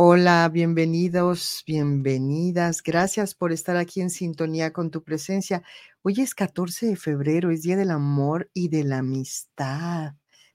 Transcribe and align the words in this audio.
Hola, 0.00 0.48
bienvenidos, 0.48 1.64
bienvenidas. 1.66 2.84
Gracias 2.84 3.34
por 3.34 3.50
estar 3.50 3.76
aquí 3.76 4.00
en 4.00 4.10
sintonía 4.10 4.72
con 4.72 4.92
tu 4.92 5.02
presencia. 5.02 5.64
Hoy 6.02 6.20
es 6.20 6.36
14 6.36 6.86
de 6.86 6.94
febrero, 6.94 7.50
es 7.50 7.62
Día 7.62 7.76
del 7.76 7.90
Amor 7.90 8.48
y 8.54 8.68
de 8.68 8.84
la 8.84 8.98
Amistad. 8.98 10.12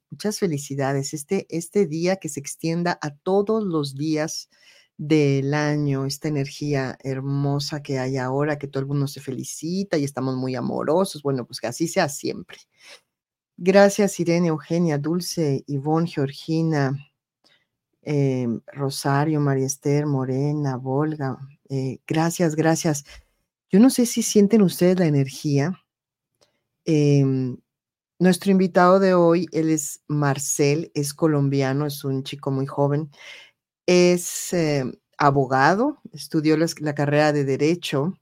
Muchas 0.09 0.39
felicidades. 0.39 1.13
Este, 1.13 1.45
este 1.49 1.87
día 1.87 2.15
que 2.15 2.29
se 2.29 2.39
extienda 2.39 2.97
a 3.01 3.13
todos 3.17 3.65
los 3.65 3.95
días 3.95 4.49
del 4.95 5.53
año, 5.53 6.05
esta 6.05 6.29
energía 6.29 6.97
hermosa 7.03 7.83
que 7.83 7.99
hay 7.99 8.15
ahora, 8.15 8.57
que 8.57 8.69
todo 8.69 8.79
el 8.79 8.87
mundo 8.87 9.07
se 9.07 9.19
felicita 9.19 9.97
y 9.97 10.05
estamos 10.05 10.37
muy 10.37 10.55
amorosos. 10.55 11.21
Bueno, 11.21 11.45
pues 11.45 11.59
que 11.59 11.67
así 11.67 11.89
sea 11.89 12.07
siempre. 12.07 12.59
Gracias, 13.57 14.17
Irene, 14.21 14.47
Eugenia, 14.47 14.97
Dulce, 14.97 15.65
Ivonne, 15.67 16.07
Georgina, 16.07 16.97
eh, 18.05 18.47
Rosario, 18.67 19.39
María 19.39 19.65
Esther, 19.65 20.05
Morena, 20.05 20.77
Volga. 20.77 21.37
Eh, 21.69 21.99
gracias, 22.07 22.55
gracias. 22.55 23.05
Yo 23.69 23.79
no 23.79 23.89
sé 23.89 24.05
si 24.05 24.21
sienten 24.23 24.61
ustedes 24.61 24.99
la 24.99 25.07
energía. 25.07 25.73
Em, 26.85 27.57
nuestro 28.19 28.51
invitado 28.51 28.99
de 28.99 29.13
hoy, 29.13 29.47
él 29.51 29.69
es 29.69 30.01
Marcel, 30.07 30.91
es 30.95 31.13
colombiano, 31.13 31.85
es 31.85 32.03
un 32.03 32.23
chico 32.23 32.51
muy 32.51 32.65
joven, 32.65 33.09
es 33.85 34.53
eh, 34.53 34.83
abogado, 35.17 35.99
estudió 36.13 36.57
la, 36.57 36.95
carrera 36.95 37.33
de 37.33 37.45
Derecho 37.45 38.13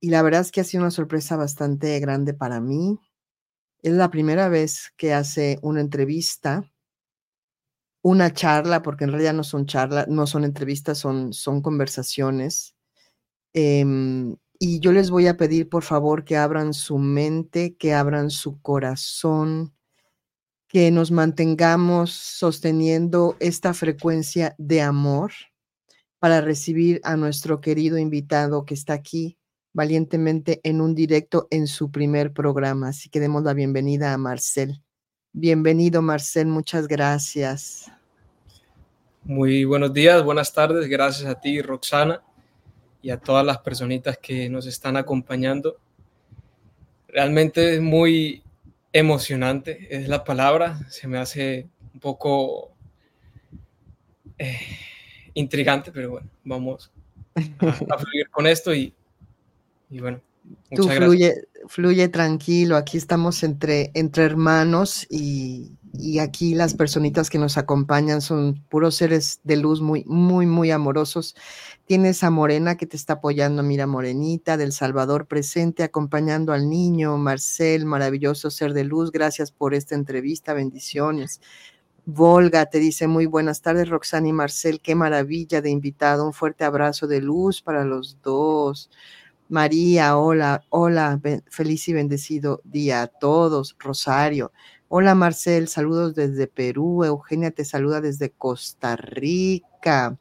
y 0.00 0.10
la 0.10 0.22
verdad 0.22 0.42
es 0.42 0.52
que 0.52 0.60
ha 0.60 0.64
sido 0.64 0.82
una 0.82 0.90
sorpresa 0.90 1.36
bastante 1.36 1.98
grande 2.00 2.34
para 2.34 2.60
mí. 2.60 2.98
Es 3.82 3.92
la 3.92 4.10
primera 4.10 4.48
vez 4.48 4.92
que 4.96 5.14
hace 5.14 5.58
una 5.62 5.80
entrevista 5.80 6.70
una 8.02 8.32
charla, 8.32 8.82
porque 8.82 9.04
en 9.04 9.10
realidad 9.10 9.34
no 9.34 9.44
son 9.44 9.66
charlas, 9.66 10.08
no 10.08 10.26
son 10.26 10.44
entrevistas, 10.44 10.98
son, 10.98 11.32
son 11.32 11.62
conversaciones. 11.62 12.74
Em, 13.52 14.36
y 14.58 14.80
yo 14.80 14.92
les 14.92 15.10
voy 15.10 15.26
a 15.26 15.36
pedir, 15.36 15.68
por 15.68 15.82
favor, 15.84 16.24
que 16.24 16.36
abran 16.36 16.74
su 16.74 16.98
mente, 16.98 17.76
que 17.76 17.94
abran 17.94 18.30
su 18.30 18.60
corazón, 18.60 19.74
que 20.68 20.90
nos 20.90 21.10
mantengamos 21.10 22.12
sosteniendo 22.12 23.36
esta 23.40 23.72
frecuencia 23.74 24.54
de 24.58 24.82
amor 24.82 25.32
para 26.18 26.40
recibir 26.40 27.00
a 27.04 27.16
nuestro 27.16 27.60
querido 27.60 27.98
invitado 27.98 28.64
que 28.64 28.74
está 28.74 28.92
aquí 28.94 29.38
valientemente 29.72 30.60
en 30.64 30.80
un 30.80 30.94
directo 30.94 31.46
en 31.50 31.66
su 31.66 31.90
primer 31.90 32.32
programa. 32.32 32.88
Así 32.88 33.08
que 33.08 33.20
demos 33.20 33.44
la 33.44 33.54
bienvenida 33.54 34.12
a 34.12 34.18
Marcel. 34.18 34.82
Bienvenido, 35.32 36.00
Marcel, 36.00 36.46
muchas 36.46 36.88
gracias. 36.88 37.92
Muy 39.24 39.64
buenos 39.64 39.92
días, 39.92 40.24
buenas 40.24 40.54
tardes, 40.54 40.88
gracias 40.88 41.28
a 41.28 41.38
ti, 41.38 41.60
Roxana, 41.60 42.22
y 43.02 43.10
a 43.10 43.18
todas 43.18 43.44
las 43.44 43.58
personitas 43.58 44.16
que 44.16 44.48
nos 44.48 44.66
están 44.66 44.96
acompañando. 44.96 45.76
Realmente 47.08 47.74
es 47.74 47.80
muy 47.82 48.42
emocionante, 48.90 49.86
es 49.90 50.08
la 50.08 50.24
palabra, 50.24 50.80
se 50.88 51.06
me 51.06 51.18
hace 51.18 51.68
un 51.92 52.00
poco 52.00 52.72
eh, 54.38 54.58
intrigante, 55.34 55.92
pero 55.92 56.10
bueno, 56.10 56.30
vamos 56.42 56.90
a, 57.36 57.98
fluir 57.98 58.30
con 58.30 58.46
esto 58.46 58.74
y, 58.74 58.94
y 59.90 60.00
bueno, 60.00 60.22
Tú 60.74 60.88
fluye, 60.88 61.34
fluye 61.66 62.08
tranquilo, 62.08 62.76
aquí 62.76 62.98
estamos 62.98 63.42
entre, 63.42 63.90
entre 63.94 64.24
hermanos 64.24 65.06
y, 65.08 65.72
y, 65.94 66.18
aquí 66.18 66.54
las 66.54 66.74
personitas 66.74 67.30
que 67.30 67.38
nos 67.38 67.56
acompañan 67.56 68.20
son 68.20 68.62
puros 68.68 68.94
seres 68.94 69.40
de 69.44 69.56
luz 69.56 69.80
muy, 69.80 70.04
muy, 70.06 70.46
muy 70.46 70.70
amorosos. 70.70 71.34
Tienes 71.86 72.22
a 72.22 72.30
Morena 72.30 72.76
que 72.76 72.86
te 72.86 72.96
está 72.96 73.14
apoyando, 73.14 73.62
mira 73.62 73.86
Morenita, 73.86 74.58
del 74.58 74.72
Salvador 74.72 75.26
presente, 75.26 75.82
acompañando 75.82 76.52
al 76.52 76.68
niño, 76.68 77.16
Marcel, 77.16 77.86
maravilloso 77.86 78.50
ser 78.50 78.74
de 78.74 78.84
luz, 78.84 79.10
gracias 79.10 79.50
por 79.50 79.74
esta 79.74 79.94
entrevista, 79.94 80.52
bendiciones. 80.52 81.40
Volga 82.10 82.64
te 82.66 82.78
dice 82.78 83.06
muy 83.06 83.26
buenas 83.26 83.60
tardes, 83.60 83.88
Roxana 83.90 84.28
y 84.28 84.32
Marcel, 84.32 84.80
qué 84.80 84.94
maravilla 84.94 85.60
de 85.60 85.68
invitado, 85.68 86.24
un 86.24 86.32
fuerte 86.32 86.64
abrazo 86.64 87.06
de 87.06 87.20
luz 87.20 87.60
para 87.60 87.84
los 87.84 88.18
dos. 88.22 88.90
María, 89.48 90.18
hola, 90.18 90.64
hola, 90.68 91.20
feliz 91.46 91.88
y 91.88 91.94
bendecido 91.94 92.60
día 92.64 93.02
a 93.02 93.06
todos. 93.06 93.76
Rosario, 93.78 94.52
hola 94.88 95.14
Marcel, 95.14 95.68
saludos 95.68 96.14
desde 96.14 96.46
Perú. 96.46 97.04
Eugenia 97.04 97.50
te 97.50 97.64
saluda 97.64 98.02
desde 98.02 98.30
Costa 98.30 98.96
Rica. 98.96 100.18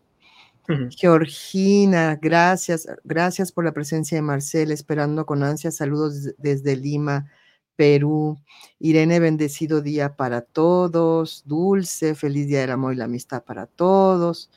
Georgina, 0.92 2.18
gracias, 2.22 2.88
gracias 3.04 3.52
por 3.52 3.66
la 3.66 3.74
presencia 3.74 4.18
de 4.18 4.22
Marcel, 4.22 4.72
esperando 4.72 5.26
con 5.26 5.44
ansia 5.44 5.72
saludos 5.72 6.34
desde 6.38 6.76
Lima, 6.78 7.30
Perú. 7.76 8.38
Irene, 8.80 9.20
bendecido 9.20 9.82
día 9.82 10.16
para 10.16 10.42
todos. 10.42 11.44
Dulce, 11.46 12.16
feliz 12.16 12.48
día 12.48 12.62
del 12.62 12.72
amor 12.72 12.94
y 12.94 12.98
la 12.98 13.06
amistad 13.06 13.44
para 13.44 13.66
todos. 13.66 14.50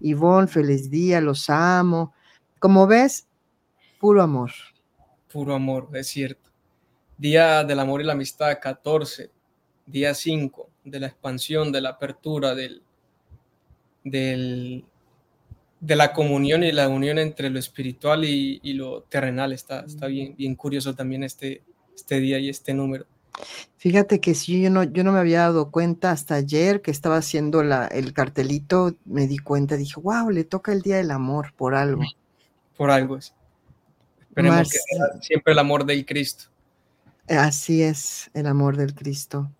Ivonne, 0.00 0.48
feliz 0.48 0.90
día, 0.90 1.20
los 1.20 1.50
amo. 1.50 2.12
Como 2.58 2.86
ves, 2.86 3.26
Puro 4.02 4.20
amor. 4.20 4.50
Puro 5.32 5.54
amor, 5.54 5.88
es 5.92 6.08
cierto. 6.08 6.50
Día 7.16 7.62
del 7.62 7.78
amor 7.78 8.00
y 8.00 8.04
la 8.04 8.14
amistad 8.14 8.58
14, 8.60 9.30
día 9.86 10.12
5 10.12 10.70
de 10.82 10.98
la 10.98 11.06
expansión, 11.06 11.70
de 11.70 11.80
la 11.80 11.90
apertura, 11.90 12.52
del, 12.56 12.82
del, 14.02 14.84
de 15.78 15.94
la 15.94 16.12
comunión 16.12 16.64
y 16.64 16.72
la 16.72 16.88
unión 16.88 17.16
entre 17.20 17.48
lo 17.48 17.60
espiritual 17.60 18.24
y, 18.24 18.72
lo 18.72 19.02
terrenal. 19.04 19.52
Está, 19.52 19.84
está 19.86 20.08
bien, 20.08 20.34
bien 20.36 20.56
curioso 20.56 20.96
también 20.96 21.22
este, 21.22 21.62
este 21.94 22.18
día 22.18 22.40
y 22.40 22.48
este 22.48 22.74
número. 22.74 23.06
Fíjate 23.76 24.20
que 24.20 24.34
si 24.34 24.62
yo 24.62 24.68
no, 24.68 24.82
yo 24.82 25.04
no 25.04 25.12
me 25.12 25.20
había 25.20 25.42
dado 25.42 25.70
cuenta 25.70 26.10
hasta 26.10 26.34
ayer 26.34 26.82
que 26.82 26.90
estaba 26.90 27.18
haciendo 27.18 27.62
la, 27.62 27.86
el 27.86 28.12
cartelito, 28.14 28.96
me 29.04 29.28
di 29.28 29.38
cuenta, 29.38 29.76
dije, 29.76 30.00
wow, 30.00 30.28
le 30.28 30.42
toca 30.42 30.72
el 30.72 30.82
Día 30.82 30.96
del 30.96 31.12
Amor 31.12 31.54
por 31.56 31.76
algo. 31.76 32.02
Por 32.76 32.90
algo 32.90 33.16
es. 33.16 33.32
Esperemos 34.32 34.70
que 34.70 34.78
sea 34.78 35.20
siempre 35.20 35.52
el 35.52 35.58
amor 35.58 35.84
del 35.84 36.06
Cristo. 36.06 36.44
Así 37.28 37.82
es, 37.82 38.30
el 38.32 38.46
amor 38.46 38.78
del 38.78 38.94
Cristo. 38.94 39.50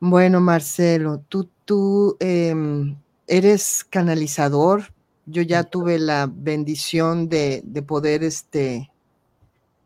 Bueno, 0.00 0.40
Marcelo, 0.40 1.22
tú, 1.28 1.50
tú 1.66 2.16
em, 2.18 2.96
eres 3.26 3.84
canalizador. 3.84 4.94
Yo 5.26 5.42
ya 5.42 5.64
tuve 5.64 5.98
la 5.98 6.30
bendición 6.32 7.28
de, 7.28 7.62
poder 7.86 8.24
este, 8.24 8.90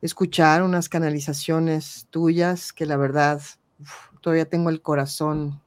escuchar 0.00 0.62
unas 0.62 0.88
canalizaciones 0.88 2.06
tuyas 2.11 2.72
que 2.72 2.87
la 2.87 2.96
verdad 2.96 3.43
todavía 4.20 4.44
tengo 4.44 4.70
el 4.70 4.81
corazón 4.81 5.61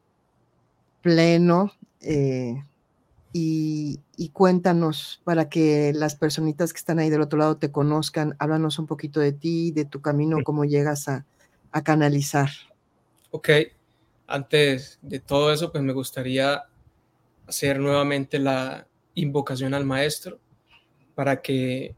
pleno. 1.02 1.74
Eh, 2.00 2.64
y, 3.40 4.30
cuéntanos 4.34 5.22
para 5.24 5.50
que 5.50 5.94
las 5.94 6.16
personitas 6.16 6.74
que 6.74 6.78
están 6.78 7.00
ahí 7.00 7.10
del 7.10 7.22
otro 7.22 7.38
lado 7.38 7.58
te 7.58 7.72
conozcan, 7.72 8.36
háblanos 8.40 8.80
un 8.80 8.88
poquito 8.88 9.20
de 9.20 9.32
ti, 9.32 9.72
de 9.72 9.86
tu 9.86 10.02
camino, 10.02 10.38
cómo 10.44 10.66
llegas 10.66 11.08
a, 11.08 11.26
canalizar. 11.84 12.50
Ok, 13.30 13.50
antes 14.26 14.98
de 15.04 15.20
todo 15.20 15.54
eso, 15.54 15.72
pues 15.72 15.84
me 15.84 15.94
gustaría 15.94 16.64
hacer 17.46 17.80
nuevamente 17.80 18.40
la 18.40 18.88
invocación 19.14 19.76
al 19.76 19.86
Maestro 19.86 20.40
para 21.14 21.40
que, 21.40 21.94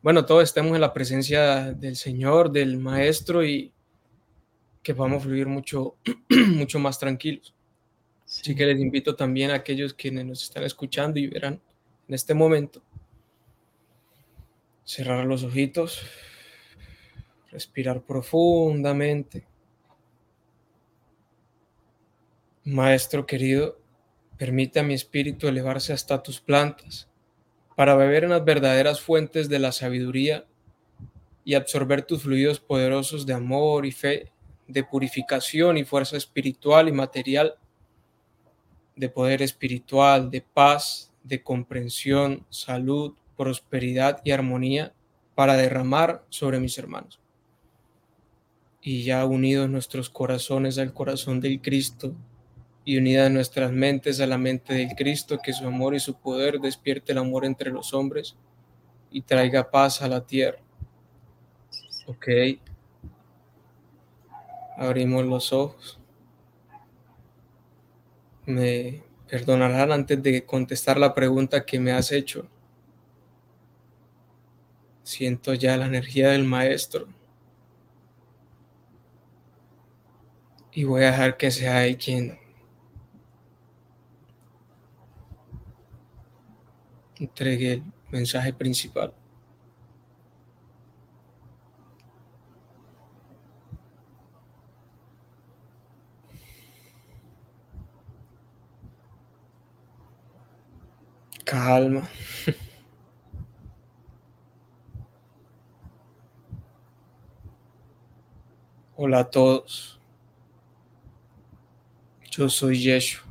bueno, 0.00 0.24
todos 0.24 0.44
estemos 0.44 0.76
en 0.76 0.80
la 0.80 0.92
presencia 0.92 1.72
del 1.72 1.96
Señor, 1.96 2.52
del 2.52 2.78
Maestro 2.78 3.44
y 3.44 3.72
que 4.84 4.94
podamos 4.94 5.24
fluir 5.24 5.48
mucho, 5.48 5.96
mucho 6.54 6.78
más 6.78 7.00
tranquilos. 7.00 7.52
Así 8.40 8.54
que 8.54 8.64
les 8.64 8.80
invito 8.80 9.14
también 9.14 9.50
a 9.50 9.56
aquellos 9.56 9.92
quienes 9.92 10.24
nos 10.24 10.42
están 10.42 10.64
escuchando 10.64 11.20
y 11.20 11.26
verán 11.26 11.60
en 12.08 12.14
este 12.14 12.32
momento 12.32 12.82
cerrar 14.84 15.26
los 15.26 15.44
ojitos, 15.44 16.00
respirar 17.50 18.02
profundamente. 18.02 19.46
Maestro 22.64 23.26
querido, 23.26 23.78
permite 24.38 24.80
a 24.80 24.82
mi 24.82 24.94
espíritu 24.94 25.46
elevarse 25.46 25.92
hasta 25.92 26.22
tus 26.22 26.40
plantas 26.40 27.08
para 27.76 27.94
beber 27.96 28.24
en 28.24 28.30
las 28.30 28.44
verdaderas 28.44 29.00
fuentes 29.00 29.48
de 29.50 29.58
la 29.58 29.72
sabiduría 29.72 30.46
y 31.44 31.54
absorber 31.54 32.02
tus 32.02 32.22
fluidos 32.22 32.60
poderosos 32.60 33.26
de 33.26 33.34
amor 33.34 33.84
y 33.84 33.92
fe, 33.92 34.32
de 34.66 34.84
purificación 34.84 35.76
y 35.76 35.84
fuerza 35.84 36.16
espiritual 36.16 36.88
y 36.88 36.92
material, 36.92 37.56
de 38.96 39.08
poder 39.08 39.42
espiritual, 39.42 40.30
de 40.30 40.40
paz, 40.42 41.12
de 41.24 41.42
comprensión, 41.42 42.44
salud, 42.50 43.14
prosperidad 43.36 44.20
y 44.24 44.32
armonía 44.32 44.92
para 45.34 45.56
derramar 45.56 46.24
sobre 46.28 46.60
mis 46.60 46.76
hermanos. 46.78 47.20
Y 48.80 49.04
ya 49.04 49.24
unidos 49.24 49.70
nuestros 49.70 50.10
corazones 50.10 50.78
al 50.78 50.92
corazón 50.92 51.40
del 51.40 51.60
Cristo 51.60 52.14
y 52.84 52.98
unidas 52.98 53.30
nuestras 53.30 53.70
mentes 53.70 54.20
a 54.20 54.26
la 54.26 54.38
mente 54.38 54.74
del 54.74 54.90
Cristo, 54.96 55.38
que 55.42 55.52
su 55.52 55.66
amor 55.66 55.94
y 55.94 56.00
su 56.00 56.14
poder 56.14 56.58
despierte 56.58 57.12
el 57.12 57.18
amor 57.18 57.44
entre 57.44 57.70
los 57.70 57.94
hombres 57.94 58.36
y 59.10 59.22
traiga 59.22 59.70
paz 59.70 60.02
a 60.02 60.08
la 60.08 60.26
tierra. 60.26 60.58
Ok. 62.06 62.28
Abrimos 64.76 65.24
los 65.24 65.52
ojos. 65.52 66.01
Me 68.46 69.02
perdonarán 69.28 69.92
antes 69.92 70.22
de 70.22 70.44
contestar 70.44 70.98
la 70.98 71.14
pregunta 71.14 71.64
que 71.64 71.78
me 71.78 71.92
has 71.92 72.12
hecho. 72.12 72.48
Siento 75.04 75.54
ya 75.54 75.76
la 75.76 75.86
energía 75.86 76.30
del 76.30 76.44
maestro. 76.44 77.06
Y 80.72 80.84
voy 80.84 81.02
a 81.02 81.12
dejar 81.12 81.36
que 81.36 81.50
sea 81.50 81.86
él 81.86 81.98
quien 81.98 82.38
entregue 87.16 87.72
el 87.72 87.82
mensaje 88.10 88.52
principal. 88.52 89.14
Calma. 101.52 102.08
Hola 108.96 109.18
a 109.18 109.30
todos. 109.30 110.00
Yo 112.30 112.48
soy 112.48 112.82
Yeshua. 112.82 113.26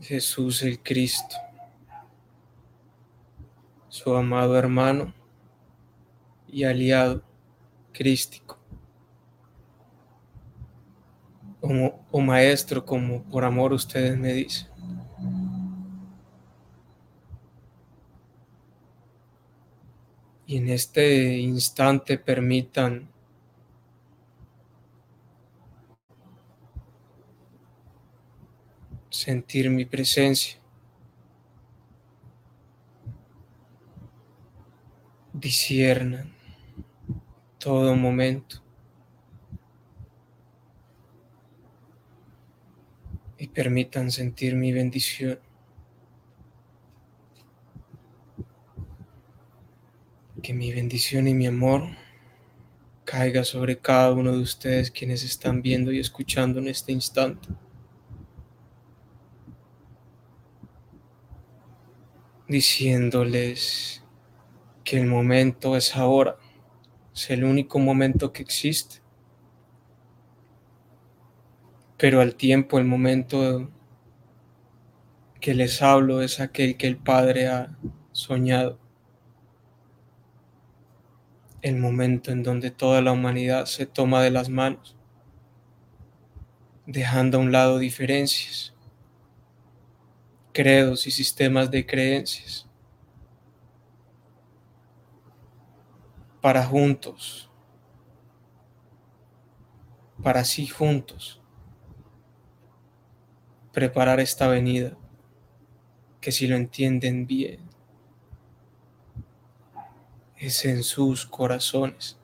Jesús 0.00 0.62
el 0.62 0.82
Cristo, 0.82 1.36
su 3.90 4.16
amado 4.16 4.56
hermano 4.56 5.12
y 6.48 6.64
aliado 6.64 7.22
crístico, 7.92 8.58
o, 11.62 12.20
maestro 12.20 12.84
como 12.84 13.22
por 13.24 13.44
amor 13.44 13.72
ustedes 13.72 14.18
me 14.18 14.32
dicen. 14.32 14.68
Y 20.46 20.56
en 20.58 20.68
este 20.68 21.38
instante 21.38 22.18
permitan 22.18 23.08
sentir 29.08 29.70
mi 29.70 29.84
presencia. 29.84 30.58
Disiernan 35.32 36.32
todo 37.58 37.94
momento. 37.94 38.61
Y 43.42 43.48
permitan 43.48 44.12
sentir 44.12 44.54
mi 44.54 44.70
bendición. 44.70 45.40
Que 50.40 50.54
mi 50.54 50.72
bendición 50.72 51.26
y 51.26 51.34
mi 51.34 51.48
amor 51.48 51.88
caiga 53.04 53.42
sobre 53.42 53.78
cada 53.78 54.12
uno 54.12 54.30
de 54.30 54.38
ustedes 54.38 54.92
quienes 54.92 55.24
están 55.24 55.60
viendo 55.60 55.90
y 55.90 55.98
escuchando 55.98 56.60
en 56.60 56.68
este 56.68 56.92
instante. 56.92 57.48
diciéndoles 62.46 64.04
que 64.84 65.00
el 65.00 65.06
momento 65.06 65.76
es 65.76 65.96
ahora, 65.96 66.36
es 67.12 67.30
el 67.30 67.42
único 67.42 67.80
momento 67.80 68.32
que 68.32 68.42
existe. 68.42 69.01
Pero 72.02 72.20
al 72.20 72.34
tiempo, 72.34 72.80
el 72.80 72.84
momento 72.84 73.70
que 75.40 75.54
les 75.54 75.80
hablo 75.82 76.20
es 76.20 76.40
aquel 76.40 76.76
que 76.76 76.88
el 76.88 76.96
Padre 76.96 77.46
ha 77.46 77.78
soñado. 78.10 78.80
El 81.60 81.76
momento 81.76 82.32
en 82.32 82.42
donde 82.42 82.72
toda 82.72 83.02
la 83.02 83.12
humanidad 83.12 83.66
se 83.66 83.86
toma 83.86 84.20
de 84.20 84.32
las 84.32 84.48
manos, 84.48 84.96
dejando 86.86 87.38
a 87.38 87.40
un 87.40 87.52
lado 87.52 87.78
diferencias 87.78 88.74
credos 90.52 91.06
y 91.06 91.12
sistemas 91.12 91.70
de 91.70 91.86
creencias 91.86 92.68
para 96.40 96.66
juntos, 96.66 97.48
para 100.20 100.44
sí 100.44 100.66
juntos, 100.66 101.41
preparar 103.72 104.20
esta 104.20 104.48
venida, 104.48 104.96
que 106.20 106.32
si 106.32 106.46
lo 106.46 106.56
entienden 106.56 107.26
bien, 107.26 107.60
es 110.36 110.64
en 110.64 110.82
sus 110.82 111.26
corazones. 111.26 112.18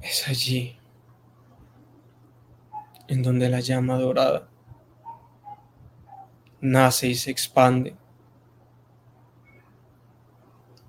Es 0.00 0.28
allí 0.28 0.78
en 3.08 3.22
donde 3.22 3.48
la 3.48 3.60
llama 3.60 3.98
dorada 3.98 4.48
nace 6.60 7.08
y 7.08 7.14
se 7.14 7.30
expande 7.30 7.94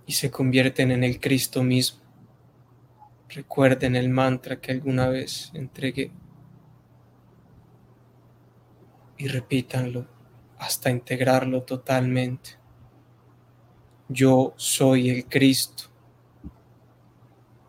y 0.06 0.14
se 0.14 0.32
convierten 0.32 0.92
en 0.92 1.04
el 1.04 1.20
Cristo 1.20 1.64
mismo. 1.64 2.05
Recuerden 3.36 3.96
el 3.96 4.10
mantra 4.10 4.60
que 4.60 4.72
alguna 4.72 5.10
vez 5.10 5.52
entregué 5.54 6.12
y 9.18 9.28
repítanlo 9.28 10.08
hasta 10.58 10.90
integrarlo 10.90 11.64
totalmente. 11.64 12.52
Yo 14.08 14.54
soy 14.56 15.10
el 15.10 15.26
Cristo. 15.26 15.86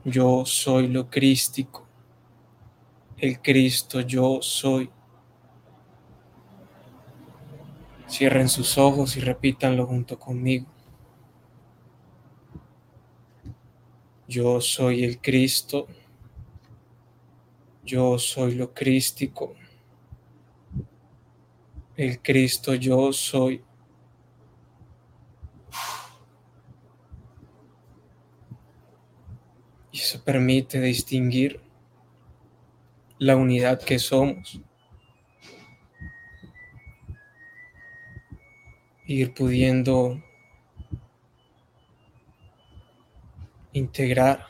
Yo 0.04 0.46
soy 0.46 0.87
lo 0.88 1.11
crístico 1.11 1.87
el 3.18 3.40
Cristo 3.40 4.00
yo 4.00 4.40
soy. 4.42 4.90
Cierren 8.08 8.49
sus 8.49 8.78
ojos 8.78 9.16
y 9.16 9.20
repítanlo 9.20 9.87
junto 9.87 10.18
conmigo. 10.18 10.66
Yo 14.28 14.61
soy 14.61 15.04
el 15.04 15.21
Cristo. 15.21 15.87
Yo 17.85 18.18
soy 18.18 18.56
lo 18.56 18.75
crístico. 18.75 19.54
El 21.97 22.21
Cristo 22.21 22.75
yo 22.75 23.12
soy. 23.12 23.62
Y 29.92 30.00
eso 30.00 30.23
permite 30.23 30.80
distinguir 30.80 31.61
la 33.18 33.37
unidad 33.37 33.80
que 33.80 33.99
somos. 33.99 34.61
Ir 39.06 39.33
pudiendo 39.33 40.21
integrar 43.78 44.47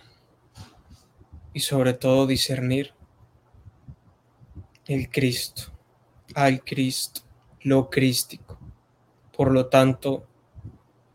y 1.53 1.61
sobre 1.61 1.95
todo 1.95 2.27
discernir 2.27 2.95
el 4.87 5.11
Cristo, 5.11 5.73
al 6.35 6.63
Cristo, 6.63 7.23
lo 7.63 7.91
crístico. 7.91 8.59
Por 9.37 9.51
lo 9.51 9.67
tanto, 9.67 10.29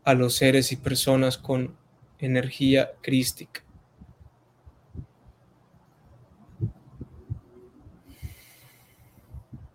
a 0.04 0.12
los 0.12 0.34
seres 0.34 0.72
y 0.72 0.76
personas 0.76 1.38
con 1.38 1.74
energía 2.18 2.92
crística. 3.00 3.64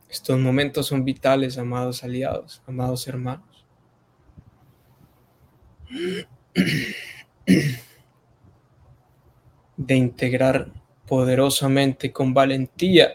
Estos 0.09 0.39
momentos 0.39 0.85
son 0.85 1.03
vitales, 1.03 1.57
amados 1.57 2.03
aliados, 2.03 2.61
amados 2.67 3.07
hermanos. 3.07 3.65
De 9.77 9.95
integrar 9.95 10.71
poderosamente 11.07 12.11
con 12.11 12.33
valentía 12.33 13.13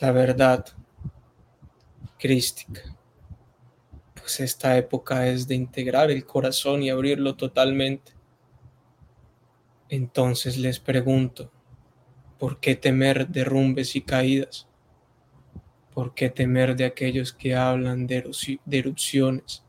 la 0.00 0.12
verdad 0.12 0.64
crística. 2.18 2.82
Pues 4.14 4.40
esta 4.40 4.76
época 4.76 5.26
es 5.26 5.48
de 5.48 5.54
integrar 5.54 6.10
el 6.10 6.24
corazón 6.24 6.82
y 6.82 6.90
abrirlo 6.90 7.36
totalmente. 7.36 8.12
Entonces 9.88 10.58
les 10.58 10.78
pregunto, 10.78 11.50
¿por 12.38 12.60
qué 12.60 12.76
temer 12.76 13.28
derrumbes 13.28 13.96
y 13.96 14.02
caídas? 14.02 14.68
¿Por 15.94 16.14
qué 16.14 16.28
temer 16.28 16.76
de 16.76 16.84
aquellos 16.84 17.32
que 17.32 17.56
hablan 17.56 18.06
de, 18.06 18.30
erupciones 18.70 19.64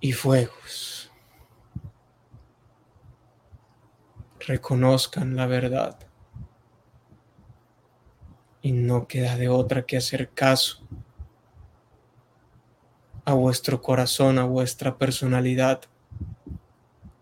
y 0.00 0.12
fuegos? 0.12 1.10
Reconozcan 4.40 5.36
la 5.36 5.46
verdad 5.46 5.98
y 8.62 8.72
no 8.72 9.06
queda 9.06 9.36
de 9.36 9.48
otra 9.48 9.84
que 9.86 9.96
hacer 9.96 10.30
caso 10.30 10.82
a 13.24 13.34
vuestro 13.34 13.82
corazón, 13.82 14.38
a 14.38 14.44
vuestra 14.44 14.96
personalidad 14.96 15.82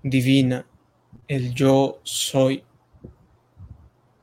divina, 0.04 0.64
el 1.26 1.52
yo 1.52 2.00
soy. 2.04 2.62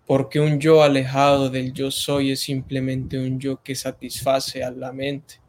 Porque 0.08 0.40
un 0.40 0.60
yo 0.60 0.82
alejado 0.82 1.50
del 1.50 1.74
yo 1.74 1.92
soy 1.92 2.32
es 2.32 2.40
simplemente 2.40 3.20
un 3.20 3.38
yo 3.38 3.62
que 3.62 3.76
satisface 3.76 4.64
a 4.64 4.72
la 4.72 4.94
mente, 4.94 5.42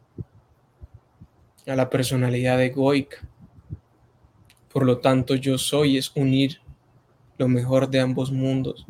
a 1.67 1.75
la 1.75 1.89
personalidad 1.89 2.61
egoica. 2.61 3.17
Por 4.71 4.85
lo 4.85 4.99
tanto, 4.99 5.35
yo 5.35 5.57
soy 5.57 5.97
es 5.97 6.11
unir 6.15 6.59
lo 7.37 7.47
mejor 7.47 7.89
de 7.89 7.99
ambos 7.99 8.31
mundos 8.31 8.85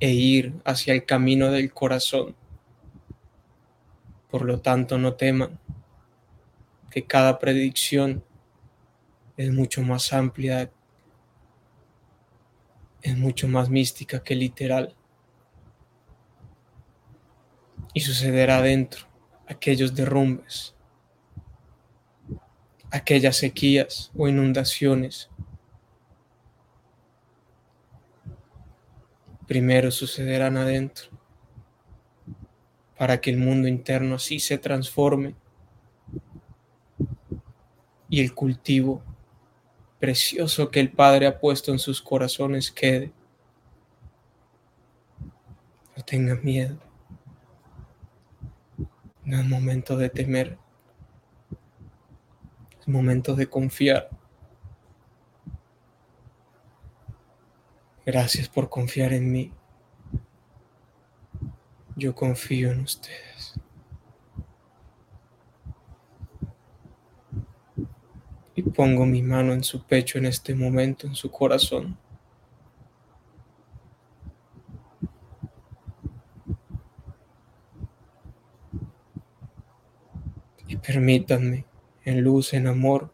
e 0.00 0.10
ir 0.10 0.54
hacia 0.64 0.94
el 0.94 1.04
camino 1.04 1.50
del 1.50 1.72
corazón. 1.72 2.34
Por 4.30 4.44
lo 4.44 4.60
tanto, 4.60 4.98
no 4.98 5.14
teman 5.14 5.58
que 6.90 7.06
cada 7.06 7.38
predicción 7.38 8.24
es 9.36 9.52
mucho 9.52 9.82
más 9.82 10.12
amplia, 10.12 10.70
es 13.00 13.16
mucho 13.16 13.48
más 13.48 13.70
mística 13.70 14.22
que 14.22 14.34
literal. 14.34 14.94
Y 17.94 18.00
sucederá 18.00 18.60
dentro 18.62 19.06
aquellos 19.46 19.94
derrumbes, 19.94 20.74
aquellas 22.92 23.38
sequías 23.38 24.12
o 24.16 24.28
inundaciones 24.28 25.28
primero 29.52 29.90
sucederán 29.90 30.56
adentro, 30.56 31.10
para 32.96 33.20
que 33.20 33.28
el 33.28 33.36
mundo 33.36 33.68
interno 33.68 34.14
así 34.14 34.40
se 34.40 34.56
transforme 34.56 35.34
y 38.08 38.22
el 38.22 38.34
cultivo 38.34 39.02
precioso 39.98 40.70
que 40.70 40.80
el 40.80 40.90
Padre 40.90 41.26
ha 41.26 41.38
puesto 41.38 41.70
en 41.70 41.78
sus 41.78 42.00
corazones 42.00 42.70
quede. 42.70 43.12
No 45.98 46.02
tengan 46.02 46.42
miedo. 46.42 46.78
No 49.24 49.38
es 49.38 49.44
momento 49.44 49.98
de 49.98 50.08
temer. 50.08 50.56
Es 52.82 52.88
momento 52.88 53.36
de 53.36 53.48
confiar. 53.48 54.10
Gracias 58.04 58.48
por 58.48 58.68
confiar 58.68 59.12
en 59.12 59.30
mí. 59.30 59.52
Yo 61.94 62.12
confío 62.12 62.72
en 62.72 62.80
ustedes. 62.80 63.54
Y 68.56 68.62
pongo 68.62 69.06
mi 69.06 69.22
mano 69.22 69.52
en 69.52 69.62
su 69.62 69.84
pecho 69.84 70.18
en 70.18 70.26
este 70.26 70.52
momento, 70.52 71.06
en 71.06 71.14
su 71.14 71.30
corazón. 71.30 71.96
Y 80.66 80.76
permítanme 80.78 81.71
en 82.04 82.22
luz, 82.22 82.54
en 82.54 82.66
amor 82.66 83.12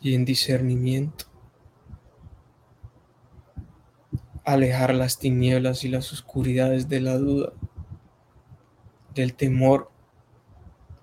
y 0.00 0.14
en 0.14 0.24
discernimiento 0.24 1.30
alejar 4.44 4.94
las 4.94 5.18
tinieblas 5.18 5.84
y 5.84 5.88
las 5.88 6.12
oscuridades 6.12 6.88
de 6.88 7.00
la 7.00 7.16
duda, 7.16 7.52
del 9.14 9.34
temor, 9.34 9.90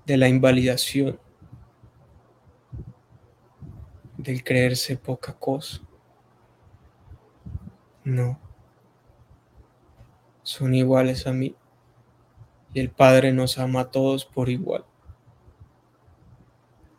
de 0.05 0.17
la 0.17 0.27
invalidación, 0.27 1.19
del 4.17 4.43
creerse 4.43 4.97
poca 4.97 5.33
cosa. 5.33 5.81
No, 8.03 8.39
son 10.43 10.73
iguales 10.73 11.27
a 11.27 11.33
mí 11.33 11.55
y 12.73 12.79
el 12.79 12.89
Padre 12.89 13.33
nos 13.33 13.59
ama 13.59 13.81
a 13.81 13.91
todos 13.91 14.25
por 14.25 14.49
igual. 14.49 14.85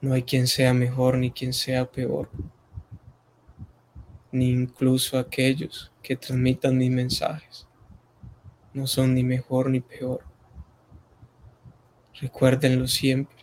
No 0.00 0.14
hay 0.14 0.22
quien 0.22 0.46
sea 0.46 0.72
mejor 0.72 1.18
ni 1.18 1.32
quien 1.32 1.52
sea 1.52 1.84
peor, 1.90 2.30
ni 4.30 4.50
incluso 4.50 5.18
aquellos 5.18 5.90
que 6.02 6.16
transmitan 6.16 6.78
mis 6.78 6.90
mensajes. 6.90 7.66
No 8.72 8.86
son 8.86 9.14
ni 9.14 9.24
mejor 9.24 9.70
ni 9.70 9.80
peor. 9.80 10.24
Recuérdenlo 12.20 12.86
siempre. 12.86 13.36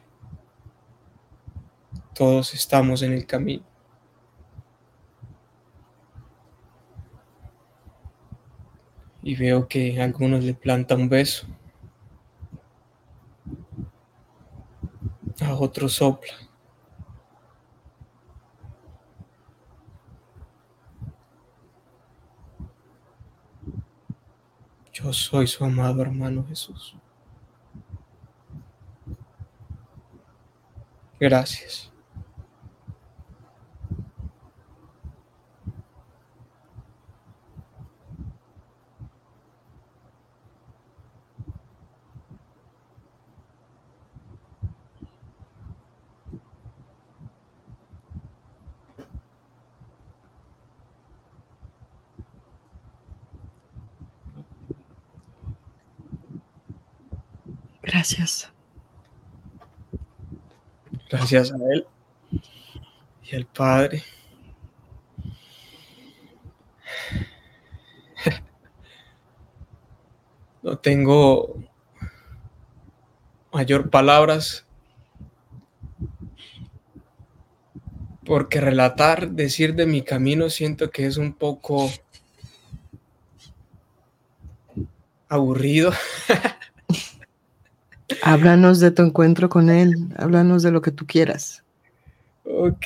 Todos 2.14 2.54
estamos 2.54 3.02
en 3.02 3.12
el 3.12 3.26
camino. 3.26 3.66
Y 9.22 9.36
veo 9.36 9.68
que 9.68 10.02
algunos 10.02 10.44
le 10.44 10.54
plantan 10.54 11.02
un 11.02 11.10
beso. 11.10 11.48
A 15.42 15.54
otros 15.56 15.94
sopla. 15.94 16.45
Yo 25.06 25.14
soy 25.14 25.46
su 25.46 25.64
amado 25.64 26.02
hermano 26.02 26.44
Jesús. 26.50 26.96
Gracias. 31.20 31.92
Gracias. 57.86 58.52
Gracias 61.10 61.52
a 61.52 61.56
Él 61.72 61.86
y 63.24 63.36
al 63.36 63.46
Padre. 63.46 64.04
No 70.64 70.80
tengo 70.80 71.64
mayor 73.54 73.92
palabras 73.92 74.66
porque 78.26 78.60
relatar, 78.60 79.30
decir 79.30 79.76
de 79.76 79.86
mi 79.86 80.02
camino 80.02 80.50
siento 80.50 80.90
que 80.90 81.06
es 81.06 81.18
un 81.18 81.34
poco 81.34 81.92
aburrido. 85.30 85.92
Háblanos 88.28 88.80
de 88.80 88.90
tu 88.90 89.04
encuentro 89.04 89.50
con 89.50 89.70
Él, 89.70 90.10
háblanos 90.18 90.64
de 90.64 90.72
lo 90.72 90.82
que 90.82 90.90
tú 90.90 91.06
quieras. 91.06 91.64
Ok, 92.44 92.86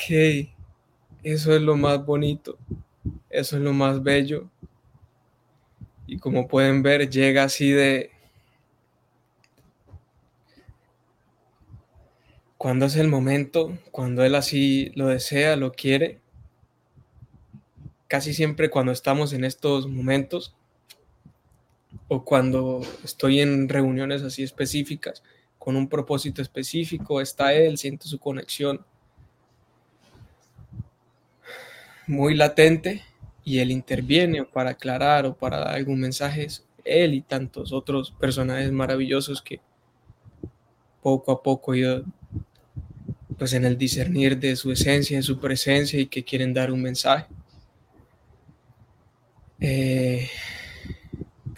eso 1.24 1.56
es 1.56 1.62
lo 1.62 1.78
más 1.78 2.06
bonito, 2.06 2.58
eso 3.30 3.56
es 3.56 3.64
lo 3.64 3.72
más 3.72 4.04
bello. 4.04 4.50
Y 6.08 6.18
como 6.18 6.50
pueden 6.50 6.84
ver, 6.84 7.10
llega 7.10 7.44
así 7.44 7.72
de... 7.72 8.12
Cuando 12.58 12.88
es 12.88 12.98
el 12.98 13.08
momento, 13.08 13.78
cuando 13.92 14.26
Él 14.26 14.36
así 14.36 14.92
lo 14.96 15.08
desea, 15.08 15.56
lo 15.56 15.72
quiere. 15.72 16.20
Casi 18.10 18.34
siempre 18.34 18.70
cuando 18.70 18.92
estamos 18.92 19.32
en 19.32 19.46
estos 19.46 19.88
momentos, 19.88 20.54
o 22.10 22.26
cuando 22.26 22.82
estoy 23.04 23.40
en 23.40 23.70
reuniones 23.70 24.24
así 24.24 24.44
específicas, 24.44 25.24
con 25.58 25.76
un 25.76 25.88
propósito 25.88 26.42
específico, 26.42 27.22
está 27.22 27.54
Él, 27.54 27.78
siento 27.78 28.08
su 28.08 28.20
conexión 28.20 28.84
muy 32.08 32.34
latente 32.34 33.04
y 33.46 33.60
Él 33.60 33.72
interviene 33.72 34.44
para 34.44 34.72
aclarar 34.72 35.28
o 35.28 35.38
para 35.38 35.60
dar 35.60 35.76
algún 35.76 36.00
mensaje. 36.00 36.48
Él 36.84 37.14
y 37.14 37.22
tantos 37.22 37.72
otros 37.72 38.12
personajes 38.12 38.72
maravillosos 38.72 39.42
que 39.42 39.62
poco 41.04 41.32
a 41.32 41.44
poco 41.44 41.76
yo 41.76 42.02
pues 43.38 43.54
en 43.54 43.64
el 43.66 43.78
discernir 43.78 44.38
de 44.38 44.56
su 44.56 44.72
esencia, 44.72 45.18
de 45.18 45.24
su 45.24 45.40
presencia 45.40 46.00
y 46.00 46.08
que 46.08 46.24
quieren 46.24 46.54
dar 46.54 46.72
un 46.72 46.82
mensaje. 46.82 47.28
Eh, 49.62 50.28